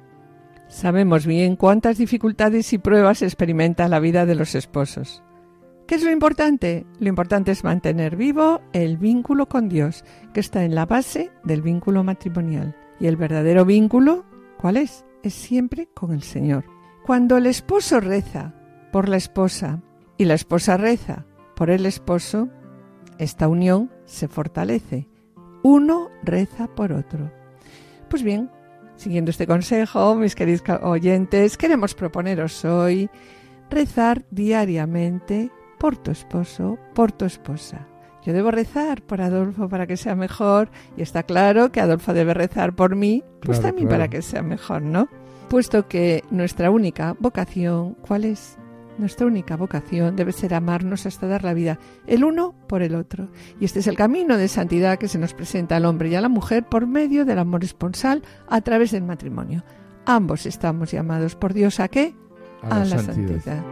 Sabemos 0.71 1.25
bien 1.25 1.57
cuántas 1.57 1.97
dificultades 1.97 2.71
y 2.71 2.77
pruebas 2.77 3.21
experimenta 3.21 3.89
la 3.89 3.99
vida 3.99 4.25
de 4.25 4.35
los 4.35 4.55
esposos. 4.55 5.21
¿Qué 5.85 5.95
es 5.95 6.03
lo 6.03 6.11
importante? 6.11 6.85
Lo 6.97 7.09
importante 7.09 7.51
es 7.51 7.65
mantener 7.65 8.15
vivo 8.15 8.61
el 8.71 8.95
vínculo 8.97 9.49
con 9.49 9.67
Dios, 9.67 10.05
que 10.33 10.39
está 10.39 10.63
en 10.63 10.73
la 10.73 10.85
base 10.85 11.29
del 11.43 11.61
vínculo 11.61 12.05
matrimonial. 12.05 12.73
Y 13.01 13.07
el 13.07 13.17
verdadero 13.17 13.65
vínculo, 13.65 14.23
¿cuál 14.57 14.77
es? 14.77 15.03
Es 15.23 15.33
siempre 15.33 15.89
con 15.93 16.13
el 16.13 16.23
Señor. 16.23 16.63
Cuando 17.05 17.35
el 17.35 17.47
esposo 17.47 17.99
reza 17.99 18.53
por 18.93 19.09
la 19.09 19.17
esposa 19.17 19.81
y 20.17 20.23
la 20.23 20.35
esposa 20.35 20.77
reza 20.77 21.25
por 21.53 21.69
el 21.69 21.85
esposo, 21.85 22.47
esta 23.17 23.49
unión 23.49 23.91
se 24.05 24.29
fortalece. 24.29 25.09
Uno 25.63 26.07
reza 26.23 26.73
por 26.73 26.93
otro. 26.93 27.29
Pues 28.09 28.23
bien, 28.23 28.49
Siguiendo 29.01 29.31
este 29.31 29.47
consejo, 29.47 30.13
mis 30.13 30.35
queridos 30.35 30.61
oyentes, 30.83 31.57
queremos 31.57 31.95
proponeros 31.95 32.63
hoy 32.65 33.09
rezar 33.71 34.25
diariamente 34.29 35.49
por 35.79 35.97
tu 35.97 36.11
esposo, 36.11 36.77
por 36.93 37.11
tu 37.11 37.25
esposa. 37.25 37.87
Yo 38.23 38.31
debo 38.31 38.51
rezar 38.51 39.01
por 39.01 39.21
Adolfo 39.21 39.67
para 39.69 39.87
que 39.87 39.97
sea 39.97 40.13
mejor 40.13 40.69
y 40.95 41.01
está 41.01 41.23
claro 41.23 41.71
que 41.71 41.81
Adolfo 41.81 42.13
debe 42.13 42.35
rezar 42.35 42.75
por 42.75 42.95
mí, 42.95 43.23
pues 43.43 43.59
también 43.59 43.87
para 43.87 44.07
que 44.07 44.21
sea 44.21 44.43
mejor, 44.43 44.83
¿no? 44.83 45.09
Puesto 45.49 45.87
que 45.87 46.23
nuestra 46.29 46.69
única 46.69 47.15
vocación, 47.19 47.95
¿cuál 48.07 48.25
es? 48.25 48.59
Nuestra 49.01 49.25
única 49.25 49.57
vocación 49.57 50.15
debe 50.15 50.31
ser 50.31 50.53
amarnos 50.53 51.07
hasta 51.07 51.25
dar 51.25 51.43
la 51.43 51.55
vida, 51.55 51.79
el 52.05 52.23
uno 52.23 52.53
por 52.67 52.83
el 52.83 52.93
otro. 52.93 53.29
Y 53.59 53.65
este 53.65 53.79
es 53.79 53.87
el 53.87 53.97
camino 53.97 54.37
de 54.37 54.47
santidad 54.47 54.99
que 54.99 55.07
se 55.07 55.17
nos 55.17 55.33
presenta 55.33 55.75
al 55.75 55.85
hombre 55.85 56.09
y 56.09 56.15
a 56.15 56.21
la 56.21 56.29
mujer 56.29 56.65
por 56.69 56.85
medio 56.85 57.25
del 57.25 57.39
amor 57.39 57.63
esponsal 57.63 58.21
a 58.47 58.61
través 58.61 58.91
del 58.91 59.01
matrimonio. 59.01 59.63
Ambos 60.05 60.45
estamos 60.45 60.91
llamados 60.91 61.35
por 61.35 61.55
Dios 61.55 61.79
a 61.79 61.87
qué? 61.87 62.13
A, 62.61 62.67
a 62.67 62.79
la, 62.81 62.85
la, 62.85 62.99
santidad. 62.99 63.41
santidad. 63.41 63.63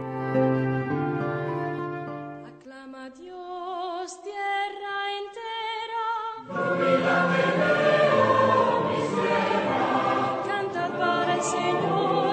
Para 10.98 11.34
el 11.36 11.42
Señor. 11.42 12.29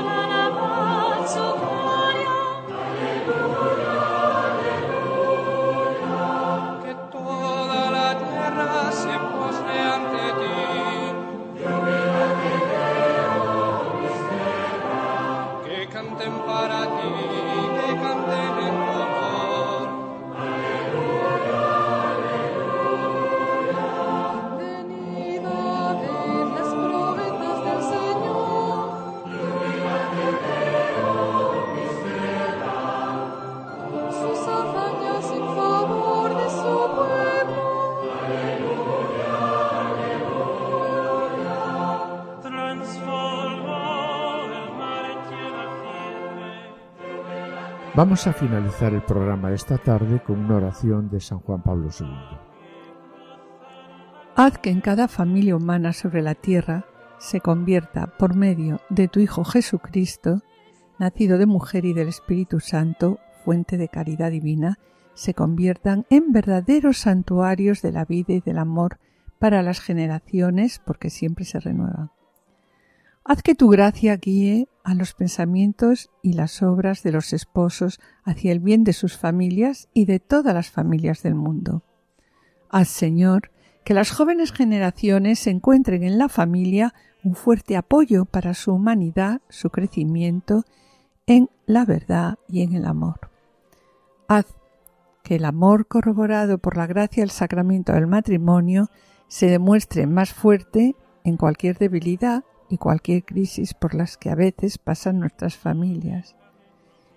Vamos 47.98 48.28
a 48.28 48.34
finalizar 48.34 48.94
el 48.94 49.02
programa 49.02 49.52
esta 49.52 49.80
tarde 49.80 50.22
con 50.22 50.38
una 50.38 50.58
oración 50.58 51.10
de 51.10 51.20
San 51.20 51.40
Juan 51.40 51.64
Pablo 51.64 51.90
II. 52.00 52.06
Haz 54.36 54.60
que 54.60 54.70
en 54.70 54.82
cada 54.82 55.08
familia 55.08 55.56
humana 55.56 55.94
sobre 55.94 56.22
la 56.22 56.36
tierra 56.36 56.86
se 57.18 57.42
convierta 57.42 58.06
por 58.06 58.36
medio 58.36 58.82
de 58.92 59.08
tu 59.08 59.20
Hijo 59.20 59.44
Jesucristo, 59.44 60.44
nacido 61.00 61.40
de 61.40 61.48
mujer 61.48 61.86
y 61.86 61.94
del 61.94 62.10
Espíritu 62.10 62.60
Santo, 62.60 63.18
fuente 63.44 63.78
de 63.78 63.88
caridad 63.88 64.30
divina, 64.30 64.78
se 65.16 65.34
conviertan 65.34 66.06
en 66.12 66.32
verdaderos 66.32 67.00
santuarios 67.00 67.82
de 67.82 67.94
la 67.94 68.06
vida 68.06 68.34
y 68.34 68.42
del 68.42 68.60
amor 68.60 69.00
para 69.40 69.64
las 69.64 69.80
generaciones 69.80 70.80
porque 70.86 71.10
siempre 71.10 71.46
se 71.46 71.60
renuevan. 71.60 72.12
Haz 73.24 73.42
que 73.42 73.56
tu 73.56 73.70
gracia 73.70 74.16
guíe 74.18 74.70
a 74.88 74.94
los 74.94 75.14
pensamientos 75.14 76.12
y 76.24 76.32
las 76.32 76.64
obras 76.64 77.04
de 77.04 77.12
los 77.12 77.34
esposos 77.34 78.00
hacia 78.24 78.54
el 78.54 78.62
bien 78.62 78.86
de 78.86 78.94
sus 78.94 79.18
familias 79.18 79.90
y 79.94 80.06
de 80.06 80.22
todas 80.22 80.54
las 80.54 80.72
familias 80.72 81.22
del 81.24 81.36
mundo. 81.36 81.84
Haz, 82.70 82.88
Señor, 82.88 83.52
que 83.84 83.94
las 83.94 84.12
jóvenes 84.12 84.54
generaciones 84.54 85.46
encuentren 85.46 86.04
en 86.04 86.18
la 86.18 86.30
familia 86.30 86.94
un 87.26 87.36
fuerte 87.36 87.76
apoyo 87.76 88.24
para 88.24 88.54
su 88.54 88.72
humanidad, 88.72 89.42
su 89.50 89.72
crecimiento 89.72 90.64
en 91.26 91.50
la 91.66 91.84
verdad 91.84 92.40
y 92.48 92.62
en 92.62 92.74
el 92.74 92.86
amor. 92.86 93.30
Haz 94.30 94.46
que 95.22 95.36
el 95.36 95.44
amor 95.44 95.88
corroborado 95.88 96.60
por 96.60 96.78
la 96.78 96.88
gracia 96.88 97.24
del 97.24 97.32
sacramento 97.32 97.92
del 97.92 98.08
matrimonio 98.08 98.88
se 99.28 99.48
demuestre 99.48 100.08
más 100.08 100.32
fuerte 100.32 100.96
en 101.26 101.36
cualquier 101.36 101.78
debilidad 101.78 102.46
y 102.70 102.78
cualquier 102.78 103.24
crisis 103.24 103.74
por 103.74 103.94
las 103.94 104.18
que 104.18 104.30
a 104.30 104.36
veces 104.36 104.78
pasan 104.78 105.20
nuestras 105.20 105.56
familias. 105.58 106.36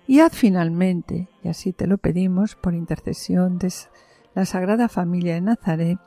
Y 0.07 0.21
haz 0.21 0.33
finalmente, 0.35 1.29
y 1.43 1.49
así 1.49 1.73
te 1.73 1.87
lo 1.87 1.99
pedimos 1.99 2.57
por 2.57 2.75
intercesión 2.75 3.59
de 3.59 3.73
la 4.35 4.45
Sagrada 4.45 4.89
Familia 4.89 5.35
de 5.35 5.41
Nazaret, 5.41 5.99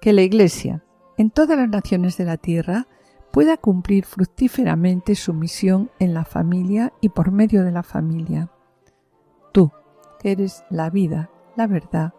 que 0.00 0.12
la 0.12 0.22
Iglesia, 0.22 0.84
en 1.16 1.30
todas 1.30 1.58
las 1.58 1.68
naciones 1.68 2.16
de 2.16 2.24
la 2.24 2.36
tierra, 2.36 2.86
pueda 3.32 3.56
cumplir 3.56 4.04
fructíferamente 4.04 5.14
su 5.14 5.34
misión 5.34 5.90
en 5.98 6.14
la 6.14 6.24
familia 6.24 6.92
y 7.00 7.10
por 7.10 7.32
medio 7.32 7.64
de 7.64 7.72
la 7.72 7.82
familia. 7.82 8.50
Tú, 9.52 9.72
que 10.20 10.32
eres 10.32 10.64
la 10.70 10.90
vida, 10.90 11.30
la 11.56 11.66
verdad 11.66 12.14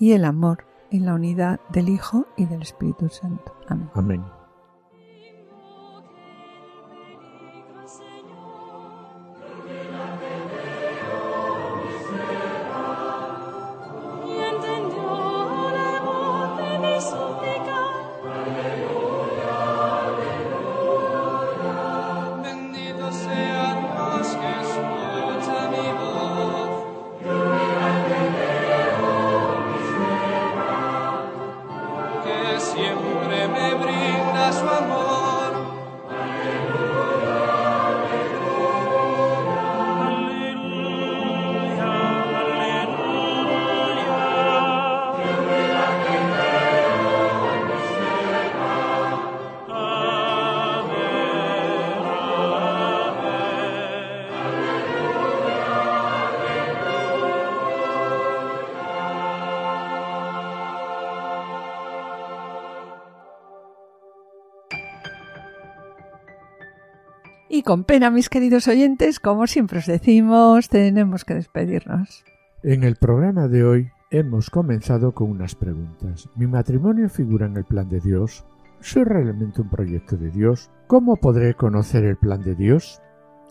y 0.00 0.12
el 0.12 0.24
amor 0.24 0.64
en 0.90 1.06
la 1.06 1.14
unidad 1.14 1.60
del 1.68 1.88
Hijo 1.88 2.26
y 2.36 2.46
del 2.46 2.62
Espíritu 2.62 3.08
Santo. 3.08 3.54
Amén. 3.68 3.90
Amén. 3.94 4.39
Con 67.70 67.84
pena, 67.84 68.10
mis 68.10 68.28
queridos 68.28 68.66
oyentes, 68.66 69.20
como 69.20 69.46
siempre 69.46 69.78
os 69.78 69.86
decimos, 69.86 70.68
tenemos 70.68 71.24
que 71.24 71.34
despedirnos. 71.34 72.24
En 72.64 72.82
el 72.82 72.96
programa 72.96 73.46
de 73.46 73.62
hoy 73.62 73.90
hemos 74.10 74.50
comenzado 74.50 75.12
con 75.12 75.30
unas 75.30 75.54
preguntas. 75.54 76.28
¿Mi 76.34 76.48
matrimonio 76.48 77.08
figura 77.08 77.46
en 77.46 77.56
el 77.56 77.64
plan 77.64 77.88
de 77.88 78.00
Dios? 78.00 78.44
¿Soy 78.80 79.04
realmente 79.04 79.60
un 79.60 79.70
proyecto 79.70 80.16
de 80.16 80.32
Dios? 80.32 80.68
¿Cómo 80.88 81.14
podré 81.14 81.54
conocer 81.54 82.02
el 82.02 82.16
plan 82.16 82.42
de 82.42 82.56
Dios? 82.56 83.00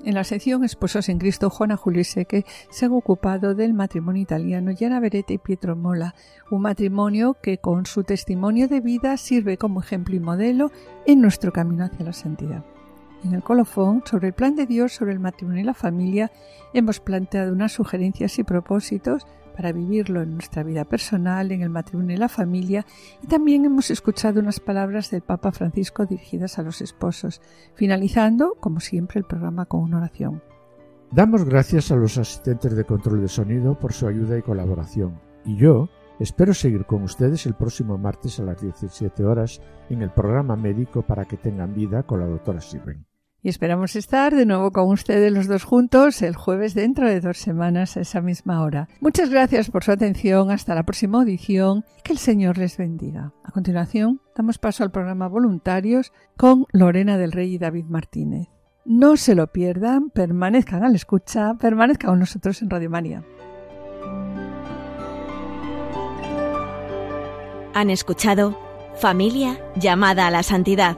En 0.04 0.16
la 0.16 0.26
sección 0.26 0.66
Esposos 0.66 1.08
en 1.08 1.18
Cristo, 1.18 1.50
Juana 1.50 1.78
Julio 1.78 2.04
Seque 2.04 2.44
se 2.72 2.88
han 2.88 2.92
ocupado 2.92 3.56
del 3.56 3.74
matrimonio 3.74 4.24
italiano 4.24 4.74
Gianna 4.74 5.00
Beretta 5.00 5.32
y 5.32 5.38
Pietro 5.38 5.78
Mola, 5.78 6.14
un 6.52 6.64
matrimonio 6.64 7.38
que 7.42 7.60
con 7.60 7.86
su 7.86 8.04
testimonio 8.04 8.68
de 8.68 8.82
vida 8.82 9.16
sirve 9.16 9.56
como 9.56 9.80
ejemplo 9.80 10.14
y 10.14 10.20
modelo 10.20 10.72
en 11.06 11.22
nuestro 11.22 11.54
camino 11.54 11.86
hacia 11.86 12.06
la 12.06 12.12
santidad. 12.12 12.66
En 13.24 13.34
el 13.34 13.44
colofón, 13.44 14.02
sobre 14.06 14.30
el 14.30 14.34
plan 14.34 14.56
de 14.56 14.66
Dios 14.66 14.94
sobre 14.94 15.12
el 15.12 15.20
matrimonio 15.20 15.62
y 15.62 15.66
la 15.66 15.74
familia, 15.74 16.32
hemos 16.74 17.00
planteado 17.00 17.52
unas 17.52 17.74
sugerencias 17.74 18.40
y 18.40 18.44
propósitos 18.44 19.28
para 19.60 19.74
vivirlo 19.74 20.22
en 20.22 20.36
nuestra 20.36 20.64
vida 20.64 20.86
personal, 20.86 21.52
en 21.52 21.62
el 21.62 21.70
matrimonio 21.70 22.16
y 22.16 22.18
la 22.20 22.30
familia, 22.30 22.86
y 23.22 23.28
también 23.28 23.66
hemos 23.66 23.92
escuchado 23.92 24.40
unas 24.40 24.62
palabras 24.62 25.12
del 25.12 25.22
Papa 25.22 25.52
Francisco 25.52 26.06
dirigidas 26.06 26.58
a 26.60 26.64
los 26.64 26.80
esposos, 26.80 27.42
finalizando, 27.76 28.56
como 28.62 28.80
siempre, 28.80 29.20
el 29.20 29.26
programa 29.26 29.66
con 29.66 29.82
una 29.82 29.98
oración. 29.98 30.42
Damos 31.12 31.44
gracias 31.44 31.92
a 31.92 31.98
los 31.98 32.18
asistentes 32.18 32.74
de 32.74 32.86
control 32.86 33.20
de 33.20 33.28
sonido 33.28 33.78
por 33.78 33.92
su 33.92 34.08
ayuda 34.08 34.38
y 34.38 34.44
colaboración, 34.44 35.20
y 35.44 35.58
yo 35.58 35.90
espero 36.22 36.54
seguir 36.54 36.86
con 36.86 37.04
ustedes 37.04 37.46
el 37.46 37.56
próximo 37.56 37.98
martes 37.98 38.40
a 38.40 38.44
las 38.44 38.62
17 38.62 39.26
horas 39.26 39.60
en 39.90 40.04
el 40.04 40.12
programa 40.12 40.56
médico 40.56 41.02
para 41.02 41.26
que 41.26 41.36
tengan 41.36 41.74
vida 41.74 42.04
con 42.04 42.22
la 42.22 42.28
doctora 42.28 42.62
Sirven. 42.62 43.09
Y 43.42 43.48
esperamos 43.48 43.96
estar 43.96 44.36
de 44.36 44.46
nuevo 44.46 44.72
con 44.72 44.90
ustedes 44.90 45.32
los 45.32 45.48
dos 45.48 45.64
juntos 45.64 46.22
el 46.22 46.36
jueves 46.36 46.74
dentro 46.74 47.08
de 47.08 47.22
dos 47.22 47.38
semanas 47.38 47.96
a 47.96 48.02
esa 48.02 48.22
misma 48.22 48.62
hora. 48.62 48.90
Muchas 49.00 49.30
gracias 49.30 49.72
por 49.72 49.84
su 49.84 49.92
atención. 49.92 50.52
Hasta 50.52 50.76
la 50.76 50.84
próxima 50.84 51.20
audición. 51.20 51.86
Que 52.04 52.12
el 52.12 52.20
Señor 52.20 52.58
les 52.58 52.76
bendiga. 52.76 53.32
A 53.46 53.52
continuación, 53.52 54.20
damos 54.36 54.58
paso 54.58 54.84
al 54.84 54.92
programa 54.92 55.30
Voluntarios 55.30 56.12
con 56.36 56.66
Lorena 56.74 57.18
del 57.18 57.32
Rey 57.32 57.54
y 57.54 57.58
David 57.58 57.86
Martínez. 57.86 58.50
No 58.84 59.16
se 59.16 59.36
lo 59.36 59.48
pierdan, 59.48 60.10
permanezcan 60.10 60.84
a 60.84 60.90
la 60.90 60.96
escucha, 60.96 61.54
permanezcan 61.54 62.12
con 62.12 62.20
nosotros 62.20 62.62
en 62.62 62.70
Radio 62.70 62.90
María. 62.90 63.24
Han 67.74 67.90
escuchado 67.90 68.58
Familia 68.96 69.58
llamada 69.78 70.28
a 70.28 70.32
la 70.32 70.44
santidad 70.44 70.98